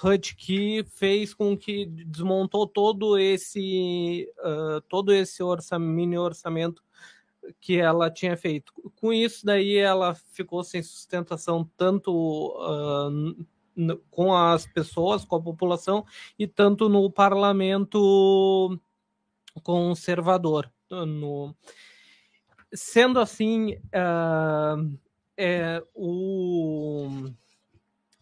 Hunt, 0.03 0.35
que 0.37 0.85
fez 0.91 1.33
com 1.33 1.57
que 1.57 1.87
desmontou 1.87 2.67
todo 2.67 3.19
esse 3.19 4.31
uh, 4.39 4.81
todo 4.83 5.13
esse 5.13 5.43
orçamento, 5.43 5.91
mini 5.91 6.19
orçamento 6.19 6.83
que 7.61 7.79
ela 7.79 8.11
tinha 8.11 8.37
feito. 8.37 8.73
Com 8.97 9.13
isso 9.13 9.45
daí 9.47 9.77
ela 9.77 10.15
ficou 10.15 10.63
sem 10.65 10.83
sustentação 10.83 11.69
tanto 11.77 12.13
uh, 12.13 13.47
com 14.11 14.35
as 14.35 14.67
pessoas, 14.67 15.25
com 15.25 15.37
a 15.37 15.43
população 15.43 16.05
e 16.39 16.47
tanto 16.47 16.89
no 16.89 17.11
parlamento 17.11 18.79
conservador 19.63 20.71
no... 20.91 21.55
Sendo 22.75 23.21
assim, 23.21 23.75
uh, 23.75 24.99
é, 25.37 25.83
o. 25.95 27.31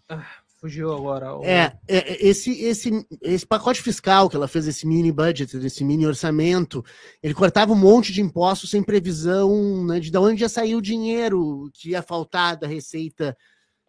Ah, 0.09 0.27
fugiu 0.59 0.93
agora. 0.93 1.37
O... 1.37 1.45
É, 1.45 1.79
é, 1.89 2.27
esse, 2.27 2.51
esse, 2.63 3.07
esse 3.23 3.47
pacote 3.47 3.81
fiscal 3.81 4.29
que 4.29 4.37
ela 4.37 4.49
fez, 4.49 4.67
esse 4.67 4.87
mini 4.87 5.13
budget, 5.13 5.57
esse 5.57 5.85
mini 5.85 6.07
orçamento, 6.07 6.85
ele 7.23 7.35
cortava 7.35 7.73
um 7.73 7.77
monte 7.77 8.13
de 8.13 8.21
impostos 8.21 8.71
sem 8.71 8.83
previsão 8.83 9.85
né, 9.85 10.01
de, 10.01 10.11
de 10.11 10.19
onde 10.19 10.43
ia 10.43 10.49
sair 10.49 10.75
o 10.75 10.83
dinheiro 10.83 11.71
que 11.73 11.91
ia 11.91 12.03
faltar 12.03 12.57
da 12.57 12.67
receita 12.67 13.37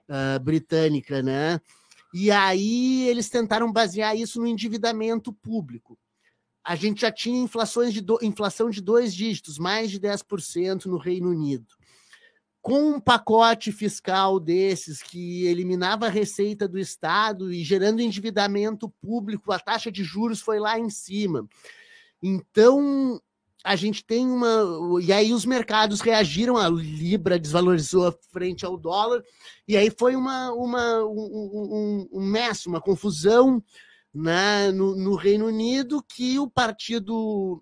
uh, 0.09 0.39
britânica, 0.39 1.21
né? 1.21 1.59
E 2.13 2.31
aí 2.31 3.07
eles 3.09 3.29
tentaram 3.29 3.71
basear 3.71 4.15
isso 4.15 4.39
no 4.39 4.47
endividamento 4.47 5.33
público 5.33 5.97
a 6.65 6.75
gente 6.75 7.01
já 7.01 7.11
tinha 7.11 7.39
inflações 7.39 7.93
de 7.93 8.01
do, 8.01 8.17
inflação 8.23 8.71
de 8.71 8.81
dois 8.81 9.13
dígitos, 9.13 9.59
mais 9.59 9.91
de 9.91 9.99
10% 9.99 10.85
no 10.85 10.97
Reino 10.97 11.29
Unido. 11.29 11.67
Com 12.59 12.95
um 12.95 12.99
pacote 12.99 13.71
fiscal 13.71 14.39
desses 14.39 15.03
que 15.03 15.45
eliminava 15.45 16.07
a 16.07 16.09
receita 16.09 16.67
do 16.67 16.79
Estado 16.79 17.53
e 17.53 17.63
gerando 17.63 18.01
endividamento 18.01 18.89
público, 18.99 19.51
a 19.51 19.59
taxa 19.59 19.91
de 19.91 20.03
juros 20.03 20.41
foi 20.41 20.59
lá 20.59 20.79
em 20.79 20.89
cima. 20.89 21.47
Então, 22.23 23.21
a 23.63 23.75
gente 23.75 24.03
tem 24.03 24.27
uma. 24.27 24.63
E 25.03 25.13
aí 25.13 25.31
os 25.31 25.45
mercados 25.45 26.01
reagiram, 26.01 26.57
a 26.57 26.67
Libra 26.67 27.37
desvalorizou 27.37 28.11
frente 28.31 28.65
ao 28.65 28.75
dólar, 28.75 29.23
e 29.67 29.77
aí 29.77 29.91
foi 29.91 30.15
uma, 30.15 30.51
uma, 30.51 31.05
um, 31.05 32.07
um, 32.09 32.09
um 32.11 32.25
mess, 32.25 32.65
uma 32.65 32.81
confusão 32.81 33.63
né, 34.15 34.71
no, 34.71 34.95
no 34.95 35.15
Reino 35.15 35.47
Unido 35.47 36.01
que 36.01 36.39
o 36.39 36.49
partido 36.49 37.61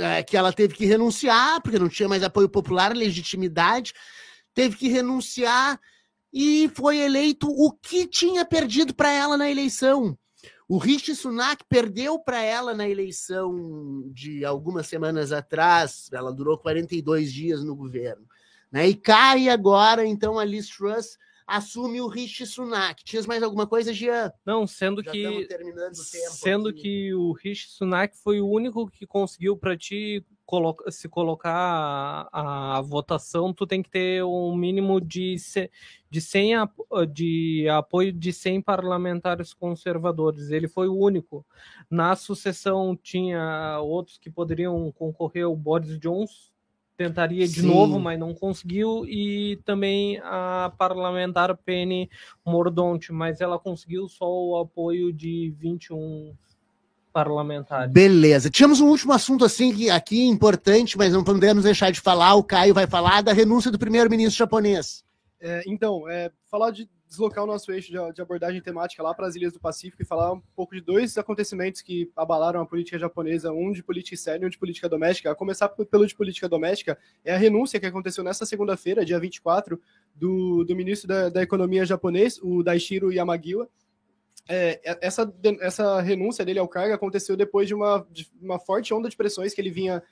é, 0.00 0.22
que 0.22 0.36
ela 0.36 0.52
teve 0.52 0.74
que 0.74 0.84
renunciar, 0.84 1.62
porque 1.62 1.78
não 1.78 1.88
tinha 1.88 2.08
mais 2.08 2.22
apoio 2.22 2.48
popular, 2.50 2.94
legitimidade, 2.94 3.94
teve 4.52 4.76
que 4.76 4.88
renunciar 4.88 5.80
e 6.32 6.70
foi 6.74 6.98
eleito 6.98 7.48
o 7.48 7.72
que 7.72 8.06
tinha 8.06 8.44
perdido 8.44 8.94
para 8.94 9.10
ela 9.10 9.38
na 9.38 9.50
eleição. 9.50 10.18
O 10.68 10.76
Rishi 10.78 11.14
Sunak 11.14 11.64
perdeu 11.68 12.18
para 12.18 12.42
ela 12.42 12.74
na 12.74 12.88
eleição 12.88 14.04
de 14.12 14.44
algumas 14.44 14.86
semanas 14.86 15.32
atrás, 15.32 16.10
ela 16.12 16.32
durou 16.32 16.58
42 16.58 17.32
dias 17.32 17.64
no 17.64 17.74
governo. 17.74 18.26
Né? 18.70 18.88
E 18.88 18.94
cai 18.94 19.48
agora, 19.48 20.04
então, 20.04 20.38
a 20.38 20.44
Liz 20.44 20.68
Truss 20.68 21.16
assume 21.46 22.00
o 22.00 22.08
Rishi 22.08 22.46
Sunak. 22.46 23.04
Tinha 23.04 23.22
mais 23.26 23.42
alguma 23.42 23.66
coisa, 23.66 23.92
Jean? 23.92 24.32
Não, 24.44 24.66
sendo 24.66 25.02
Já 25.02 25.12
que 25.12 25.48
sendo 26.30 26.70
aqui. 26.70 26.80
que 26.80 27.14
o 27.14 27.32
Rishi 27.32 27.68
Sunak 27.68 28.16
foi 28.16 28.40
o 28.40 28.48
único 28.48 28.90
que 28.90 29.06
conseguiu 29.06 29.56
para 29.56 29.76
ti 29.76 30.24
se 30.90 31.08
colocar 31.08 32.28
a, 32.32 32.78
a, 32.78 32.80
votação, 32.80 33.52
tu 33.52 33.66
tem 33.66 33.82
que 33.82 33.90
ter 33.90 34.22
um 34.22 34.54
mínimo 34.54 35.00
de, 35.00 35.34
de, 36.08 36.20
100 36.20 36.52
de 37.12 37.68
apoio 37.68 38.12
de 38.12 38.32
100 38.32 38.62
parlamentares 38.62 39.52
conservadores. 39.52 40.50
Ele 40.50 40.68
foi 40.68 40.86
o 40.86 40.96
único. 40.96 41.44
Na 41.90 42.14
sucessão 42.14 42.96
tinha 42.96 43.80
outros 43.80 44.18
que 44.18 44.30
poderiam 44.30 44.92
concorrer, 44.92 45.48
o 45.48 45.56
Boris 45.56 45.98
Johnson 45.98 46.55
tentaria 46.96 47.46
de 47.46 47.60
Sim. 47.60 47.66
novo, 47.66 47.98
mas 47.98 48.18
não 48.18 48.34
conseguiu, 48.34 49.04
e 49.06 49.58
também 49.64 50.18
a 50.24 50.72
parlamentar 50.78 51.56
Penny 51.56 52.08
Mordonte, 52.44 53.12
mas 53.12 53.40
ela 53.40 53.58
conseguiu 53.58 54.08
só 54.08 54.26
o 54.26 54.58
apoio 54.58 55.12
de 55.12 55.54
21 55.58 56.34
parlamentares. 57.12 57.92
Beleza. 57.92 58.50
Tínhamos 58.50 58.80
um 58.80 58.88
último 58.88 59.12
assunto 59.12 59.44
assim 59.44 59.88
aqui 59.90 60.26
importante, 60.26 60.98
mas 60.98 61.12
não 61.12 61.24
podemos 61.24 61.64
deixar 61.64 61.90
de 61.90 62.00
falar. 62.00 62.34
O 62.34 62.44
Caio 62.44 62.74
vai 62.74 62.86
falar 62.86 63.22
da 63.22 63.32
renúncia 63.32 63.70
do 63.70 63.78
primeiro-ministro 63.78 64.38
japonês. 64.38 65.02
É, 65.40 65.62
então, 65.66 66.08
é, 66.08 66.30
falar 66.50 66.70
de 66.70 66.88
deslocar 67.08 67.44
o 67.44 67.46
nosso 67.46 67.70
eixo 67.72 67.90
de, 67.90 68.12
de 68.12 68.20
abordagem 68.20 68.60
temática 68.60 69.02
lá 69.02 69.14
para 69.14 69.26
as 69.26 69.36
ilhas 69.36 69.52
do 69.52 69.60
Pacífico 69.60 70.02
e 70.02 70.04
falar 70.04 70.32
um 70.32 70.40
pouco 70.54 70.74
de 70.74 70.80
dois 70.80 71.16
acontecimentos 71.16 71.80
que 71.80 72.10
abalaram 72.16 72.60
a 72.60 72.66
política 72.66 72.98
japonesa, 72.98 73.52
um 73.52 73.72
de 73.72 73.82
política 73.82 74.14
externa 74.14 74.44
e 74.44 74.46
um 74.46 74.50
de 74.50 74.58
política 74.58 74.88
doméstica. 74.88 75.30
A 75.30 75.34
começar 75.34 75.68
pelo 75.68 76.06
de 76.06 76.14
política 76.14 76.48
doméstica, 76.48 76.98
é 77.24 77.34
a 77.34 77.38
renúncia 77.38 77.78
que 77.78 77.86
aconteceu 77.86 78.24
nesta 78.24 78.44
segunda-feira, 78.44 79.04
dia 79.04 79.18
24, 79.18 79.80
do, 80.14 80.64
do 80.64 80.74
ministro 80.74 81.08
da, 81.08 81.28
da 81.28 81.42
Economia 81.42 81.84
japonês, 81.84 82.38
o 82.42 82.62
Daishiro 82.62 83.12
Yamagiwa, 83.12 83.68
é, 84.48 84.98
essa, 85.00 85.32
essa 85.60 86.00
renúncia 86.00 86.44
dele 86.44 86.58
ao 86.58 86.68
cargo 86.68 86.94
aconteceu 86.94 87.36
depois 87.36 87.66
de 87.66 87.74
uma, 87.74 88.06
de 88.10 88.30
uma 88.40 88.58
forte 88.58 88.94
onda 88.94 89.08
de 89.08 89.16
pressões 89.16 89.52
que 89.52 89.60
ele 89.60 89.70
vinha 89.70 90.02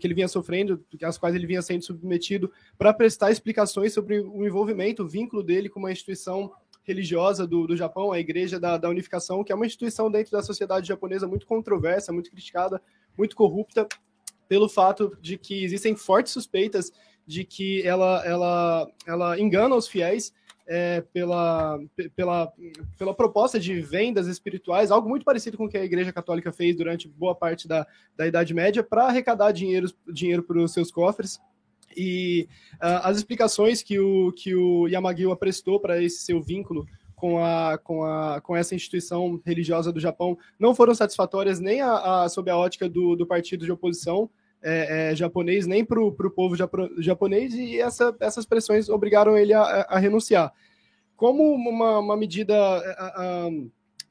que 0.00 0.06
ele 0.06 0.14
vinha 0.14 0.26
sofrendo, 0.26 0.84
às 1.04 1.16
quais 1.16 1.36
ele 1.36 1.46
vinha 1.46 1.62
sendo 1.62 1.84
submetido, 1.84 2.50
para 2.76 2.92
prestar 2.92 3.30
explicações 3.30 3.92
sobre 3.92 4.18
o 4.18 4.44
envolvimento, 4.44 5.04
o 5.04 5.08
vínculo 5.08 5.40
dele 5.40 5.68
com 5.68 5.78
uma 5.78 5.92
instituição 5.92 6.50
religiosa 6.82 7.46
do, 7.46 7.64
do 7.66 7.76
Japão, 7.76 8.10
a 8.10 8.18
Igreja 8.18 8.58
da, 8.58 8.76
da 8.76 8.88
Unificação, 8.88 9.44
que 9.44 9.52
é 9.52 9.54
uma 9.54 9.66
instituição 9.66 10.10
dentro 10.10 10.32
da 10.32 10.42
sociedade 10.42 10.88
japonesa 10.88 11.28
muito 11.28 11.46
controversa, 11.46 12.12
muito 12.12 12.30
criticada, 12.30 12.82
muito 13.16 13.36
corrupta, 13.36 13.86
pelo 14.48 14.68
fato 14.68 15.16
de 15.20 15.38
que 15.38 15.62
existem 15.62 15.94
fortes 15.94 16.32
suspeitas 16.32 16.92
de 17.24 17.44
que 17.44 17.86
ela, 17.86 18.22
ela, 18.26 18.90
ela 19.06 19.38
engana 19.38 19.76
os 19.76 19.86
fiéis 19.86 20.32
é, 20.66 21.00
pela, 21.12 21.78
pela, 22.14 22.52
pela 22.98 23.14
proposta 23.14 23.58
de 23.58 23.80
vendas 23.80 24.26
espirituais, 24.26 24.90
algo 24.90 25.08
muito 25.08 25.24
parecido 25.24 25.56
com 25.56 25.64
o 25.64 25.68
que 25.68 25.76
a 25.76 25.84
Igreja 25.84 26.12
Católica 26.12 26.52
fez 26.52 26.76
durante 26.76 27.08
boa 27.08 27.34
parte 27.34 27.66
da, 27.66 27.86
da 28.16 28.26
Idade 28.26 28.54
Média, 28.54 28.82
para 28.82 29.06
arrecadar 29.06 29.52
dinheiro, 29.52 29.92
para 30.46 30.58
os 30.58 30.72
seus 30.72 30.90
cofres. 30.90 31.40
E 31.96 32.48
uh, 32.74 33.02
as 33.02 33.18
explicações 33.18 33.82
que 33.82 33.98
o, 33.98 34.32
que 34.32 34.54
o 34.54 34.88
Yamagiwa 34.88 35.36
prestou 35.36 35.78
para 35.78 36.02
esse 36.02 36.24
seu 36.24 36.40
vínculo 36.40 36.86
com, 37.14 37.38
a, 37.38 37.78
com, 37.78 38.04
a, 38.04 38.40
com 38.40 38.56
essa 38.56 38.74
instituição 38.74 39.40
religiosa 39.44 39.92
do 39.92 40.00
Japão 40.00 40.36
não 40.58 40.74
foram 40.74 40.94
satisfatórias 40.94 41.60
nem 41.60 41.80
a, 41.80 42.22
a 42.24 42.28
sob 42.28 42.50
a 42.50 42.56
ótica 42.56 42.88
do, 42.88 43.14
do 43.14 43.26
partido 43.26 43.64
de 43.64 43.70
oposição, 43.70 44.28
é, 44.62 45.10
é, 45.10 45.14
japonês, 45.16 45.66
nem 45.66 45.84
para 45.84 46.00
o 46.00 46.12
povo 46.12 46.56
japonês, 46.98 47.54
e 47.54 47.80
essa, 47.80 48.14
essas 48.20 48.46
pressões 48.46 48.88
obrigaram 48.88 49.36
ele 49.36 49.52
a, 49.52 49.62
a 49.62 49.98
renunciar. 49.98 50.52
Como 51.16 51.54
uma, 51.54 51.98
uma 51.98 52.16
medida 52.16 52.54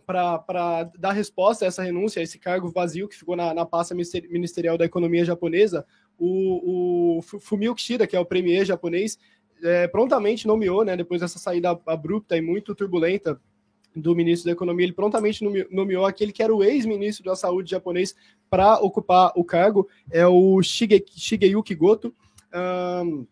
para 0.06 0.92
dar 0.98 1.12
resposta 1.12 1.66
a 1.66 1.68
essa 1.68 1.84
renúncia, 1.84 2.20
a 2.20 2.24
esse 2.24 2.38
cargo 2.38 2.70
vazio 2.70 3.08
que 3.08 3.18
ficou 3.18 3.36
na, 3.36 3.54
na 3.54 3.66
pasta 3.66 3.96
ministerial 3.96 4.78
da 4.78 4.86
economia 4.86 5.24
japonesa, 5.24 5.86
o, 6.18 7.18
o 7.18 7.22
Fumio 7.22 7.74
Kishida, 7.74 8.06
que 8.06 8.16
é 8.16 8.20
o 8.20 8.26
premier 8.26 8.66
japonês, 8.66 9.18
é, 9.64 9.88
prontamente 9.88 10.48
nomeou, 10.48 10.84
né, 10.84 10.98
depois 10.98 11.22
dessa 11.22 11.40
saída 11.40 11.80
abrupta 11.86 12.36
e 12.38 12.42
muito 12.42 12.76
turbulenta 12.76 13.40
do 13.96 14.16
ministro 14.16 14.46
da 14.46 14.54
Economia, 14.54 14.86
ele 14.86 14.94
prontamente 14.94 15.44
nomeou 15.70 16.06
aquele 16.06 16.32
que 16.32 16.42
era 16.42 16.54
o 16.54 16.64
ex-ministro 16.64 17.26
da 17.26 17.36
Saúde 17.36 17.72
japonês 17.72 18.16
para 18.50 18.80
ocupar 18.80 19.32
o 19.36 19.44
cargo, 19.44 19.88
é 20.12 20.26
o 20.26 20.62
Shige, 20.62 21.04
Shigeyuki 21.08 21.76
Goto. 21.76 22.14
Um, 22.54 23.26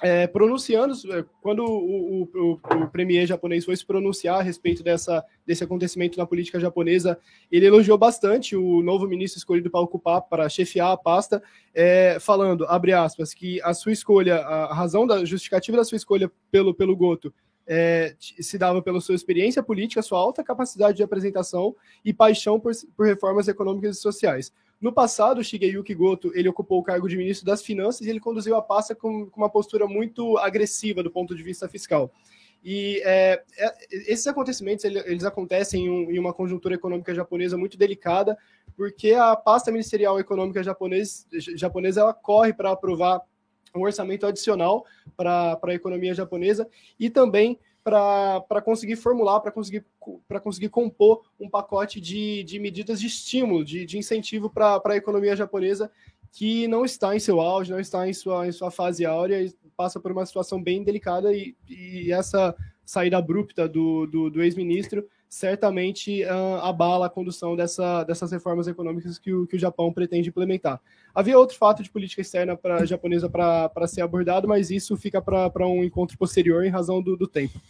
é, 0.00 0.28
pronunciando, 0.28 0.94
é, 1.12 1.24
quando 1.42 1.64
o, 1.64 2.22
o, 2.22 2.52
o, 2.52 2.88
premier 2.88 3.26
japonês 3.26 3.64
foi 3.64 3.76
se 3.76 3.84
pronunciar 3.84 4.38
a 4.38 4.42
respeito 4.42 4.82
dessa, 4.82 5.24
desse 5.44 5.64
acontecimento 5.64 6.16
na 6.16 6.26
política 6.26 6.60
japonesa, 6.60 7.18
ele 7.50 7.66
elogiou 7.66 7.98
bastante 7.98 8.54
o 8.54 8.80
novo 8.80 9.08
ministro 9.08 9.38
escolhido 9.38 9.70
para 9.70 9.80
ocupar, 9.80 10.22
para 10.22 10.48
chefiar 10.48 10.92
a 10.92 10.96
pasta, 10.96 11.42
é, 11.74 12.16
falando, 12.20 12.64
abre 12.66 12.92
aspas, 12.92 13.34
que 13.34 13.60
a 13.62 13.74
sua 13.74 13.92
escolha, 13.92 14.36
a 14.36 14.72
razão 14.72 15.04
da 15.04 15.24
justificativa 15.24 15.76
da 15.76 15.84
sua 15.84 15.96
escolha 15.96 16.30
pelo, 16.50 16.72
pelo 16.72 16.96
Goto 16.96 17.34
é, 17.68 18.16
se 18.18 18.56
dava 18.56 18.80
pela 18.80 19.00
sua 19.00 19.14
experiência 19.14 19.62
política, 19.62 20.00
sua 20.00 20.18
alta 20.18 20.42
capacidade 20.42 20.96
de 20.96 21.02
apresentação 21.02 21.76
e 22.02 22.14
paixão 22.14 22.58
por, 22.58 22.72
por 22.96 23.06
reformas 23.06 23.46
econômicas 23.46 23.98
e 23.98 24.00
sociais. 24.00 24.50
No 24.80 24.92
passado, 24.92 25.44
Shigeyuki 25.44 25.94
Goto 25.94 26.32
ele 26.34 26.48
ocupou 26.48 26.78
o 26.78 26.82
cargo 26.82 27.08
de 27.08 27.16
ministro 27.16 27.44
das 27.44 27.62
Finanças 27.62 28.06
e 28.06 28.10
ele 28.10 28.20
conduziu 28.20 28.56
a 28.56 28.62
pasta 28.62 28.94
com, 28.94 29.26
com 29.26 29.40
uma 29.40 29.50
postura 29.50 29.86
muito 29.86 30.38
agressiva 30.38 31.02
do 31.02 31.10
ponto 31.10 31.34
de 31.34 31.42
vista 31.42 31.68
fiscal. 31.68 32.10
E 32.64 33.00
é, 33.04 33.42
é, 33.56 33.74
esses 33.90 34.26
acontecimentos 34.26 34.84
eles, 34.84 35.24
acontecem 35.24 35.84
em, 35.84 35.90
um, 35.90 36.10
em, 36.10 36.18
uma 36.18 36.32
conjuntura 36.32 36.74
econômica 36.74 37.14
japonesa 37.14 37.56
muito 37.56 37.76
delicada, 37.76 38.36
porque 38.76 39.12
a 39.12 39.36
pasta 39.36 39.70
ministerial 39.70 40.18
econômica 40.18 40.62
japonês, 40.62 41.26
japonesa 41.56 42.00
ela 42.00 42.14
corre 42.14 42.52
para 42.52 42.70
aprovar 42.70 43.20
um 43.74 43.82
orçamento 43.82 44.26
adicional 44.26 44.84
para 45.16 45.58
a 45.62 45.74
economia 45.74 46.14
japonesa 46.14 46.68
e 46.98 47.08
também 47.10 47.58
para 47.82 48.60
conseguir 48.62 48.96
formular, 48.96 49.40
para 49.40 49.50
conseguir, 49.50 49.84
conseguir 50.42 50.68
compor 50.68 51.22
um 51.40 51.48
pacote 51.48 52.00
de, 52.00 52.44
de 52.44 52.58
medidas 52.58 53.00
de 53.00 53.06
estímulo, 53.06 53.64
de, 53.64 53.86
de 53.86 53.96
incentivo 53.96 54.50
para 54.50 54.80
a 54.84 54.96
economia 54.96 55.34
japonesa 55.34 55.90
que 56.30 56.68
não 56.68 56.84
está 56.84 57.16
em 57.16 57.18
seu 57.18 57.40
auge, 57.40 57.72
não 57.72 57.80
está 57.80 58.06
em 58.06 58.12
sua, 58.12 58.46
em 58.46 58.52
sua 58.52 58.70
fase 58.70 59.06
áurea 59.06 59.42
e 59.42 59.54
passa 59.76 59.98
por 59.98 60.12
uma 60.12 60.26
situação 60.26 60.62
bem 60.62 60.84
delicada 60.84 61.32
e, 61.32 61.56
e 61.68 62.12
essa 62.12 62.54
saída 62.84 63.18
abrupta 63.18 63.66
do, 63.68 64.06
do, 64.06 64.30
do 64.30 64.42
ex-ministro 64.42 65.08
certamente 65.28 66.24
uh, 66.24 66.56
abala 66.62 67.06
a 67.06 67.10
condução 67.10 67.54
dessa, 67.54 68.02
dessas 68.04 68.32
reformas 68.32 68.66
econômicas 68.66 69.18
que 69.18 69.32
o, 69.32 69.46
que 69.46 69.56
o 69.56 69.58
Japão 69.58 69.92
pretende 69.92 70.30
implementar. 70.30 70.80
Havia 71.14 71.38
outro 71.38 71.56
fato 71.56 71.82
de 71.82 71.90
política 71.90 72.22
externa 72.22 72.56
pra, 72.56 72.84
japonesa 72.84 73.28
para 73.28 73.86
ser 73.86 74.00
abordado, 74.00 74.48
mas 74.48 74.70
isso 74.70 74.96
fica 74.96 75.20
para 75.20 75.66
um 75.66 75.84
encontro 75.84 76.16
posterior 76.16 76.64
em 76.64 76.70
razão 76.70 77.02
do, 77.02 77.16
do 77.16 77.26
tempo. 77.26 77.60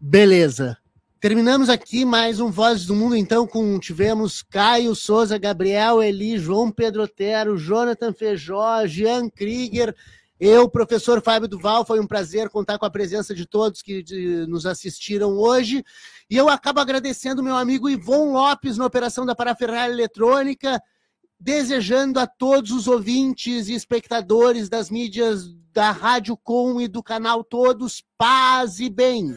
Beleza. 0.00 0.78
Terminamos 1.20 1.68
aqui 1.68 2.04
mais 2.04 2.40
um 2.40 2.50
Vozes 2.50 2.86
do 2.86 2.94
Mundo, 2.94 3.14
então, 3.14 3.46
com 3.46 3.78
tivemos 3.78 4.40
Caio 4.40 4.94
Souza, 4.94 5.36
Gabriel 5.36 6.02
Eli, 6.02 6.38
João 6.38 6.70
Pedro 6.70 7.02
Otero, 7.02 7.58
Jonathan 7.58 8.10
Feijó, 8.12 8.86
Jean 8.86 9.28
Krieger, 9.28 9.94
eu, 10.40 10.68
professor 10.70 11.20
Fábio 11.20 11.46
Duval, 11.46 11.84
foi 11.84 12.00
um 12.00 12.06
prazer 12.06 12.48
contar 12.48 12.78
com 12.78 12.86
a 12.86 12.90
presença 12.90 13.34
de 13.34 13.44
todos 13.44 13.82
que 13.82 14.02
de, 14.02 14.46
nos 14.46 14.64
assistiram 14.64 15.36
hoje. 15.36 15.84
E 16.30 16.36
eu 16.36 16.48
acabo 16.48 16.80
agradecendo 16.80 17.42
meu 17.42 17.54
amigo 17.54 17.90
Ivon 17.90 18.32
Lopes 18.32 18.78
na 18.78 18.86
operação 18.86 19.26
da 19.26 19.34
Parafernália 19.34 19.92
Eletrônica, 19.92 20.82
desejando 21.38 22.18
a 22.18 22.26
todos 22.26 22.70
os 22.70 22.88
ouvintes 22.88 23.68
e 23.68 23.74
espectadores 23.74 24.70
das 24.70 24.90
mídias 24.90 25.52
da 25.72 25.90
Rádio 25.90 26.36
Com 26.38 26.80
e 26.80 26.88
do 26.88 27.02
canal 27.02 27.44
Todos 27.44 28.02
paz 28.16 28.80
e 28.80 28.88
bem. 28.88 29.36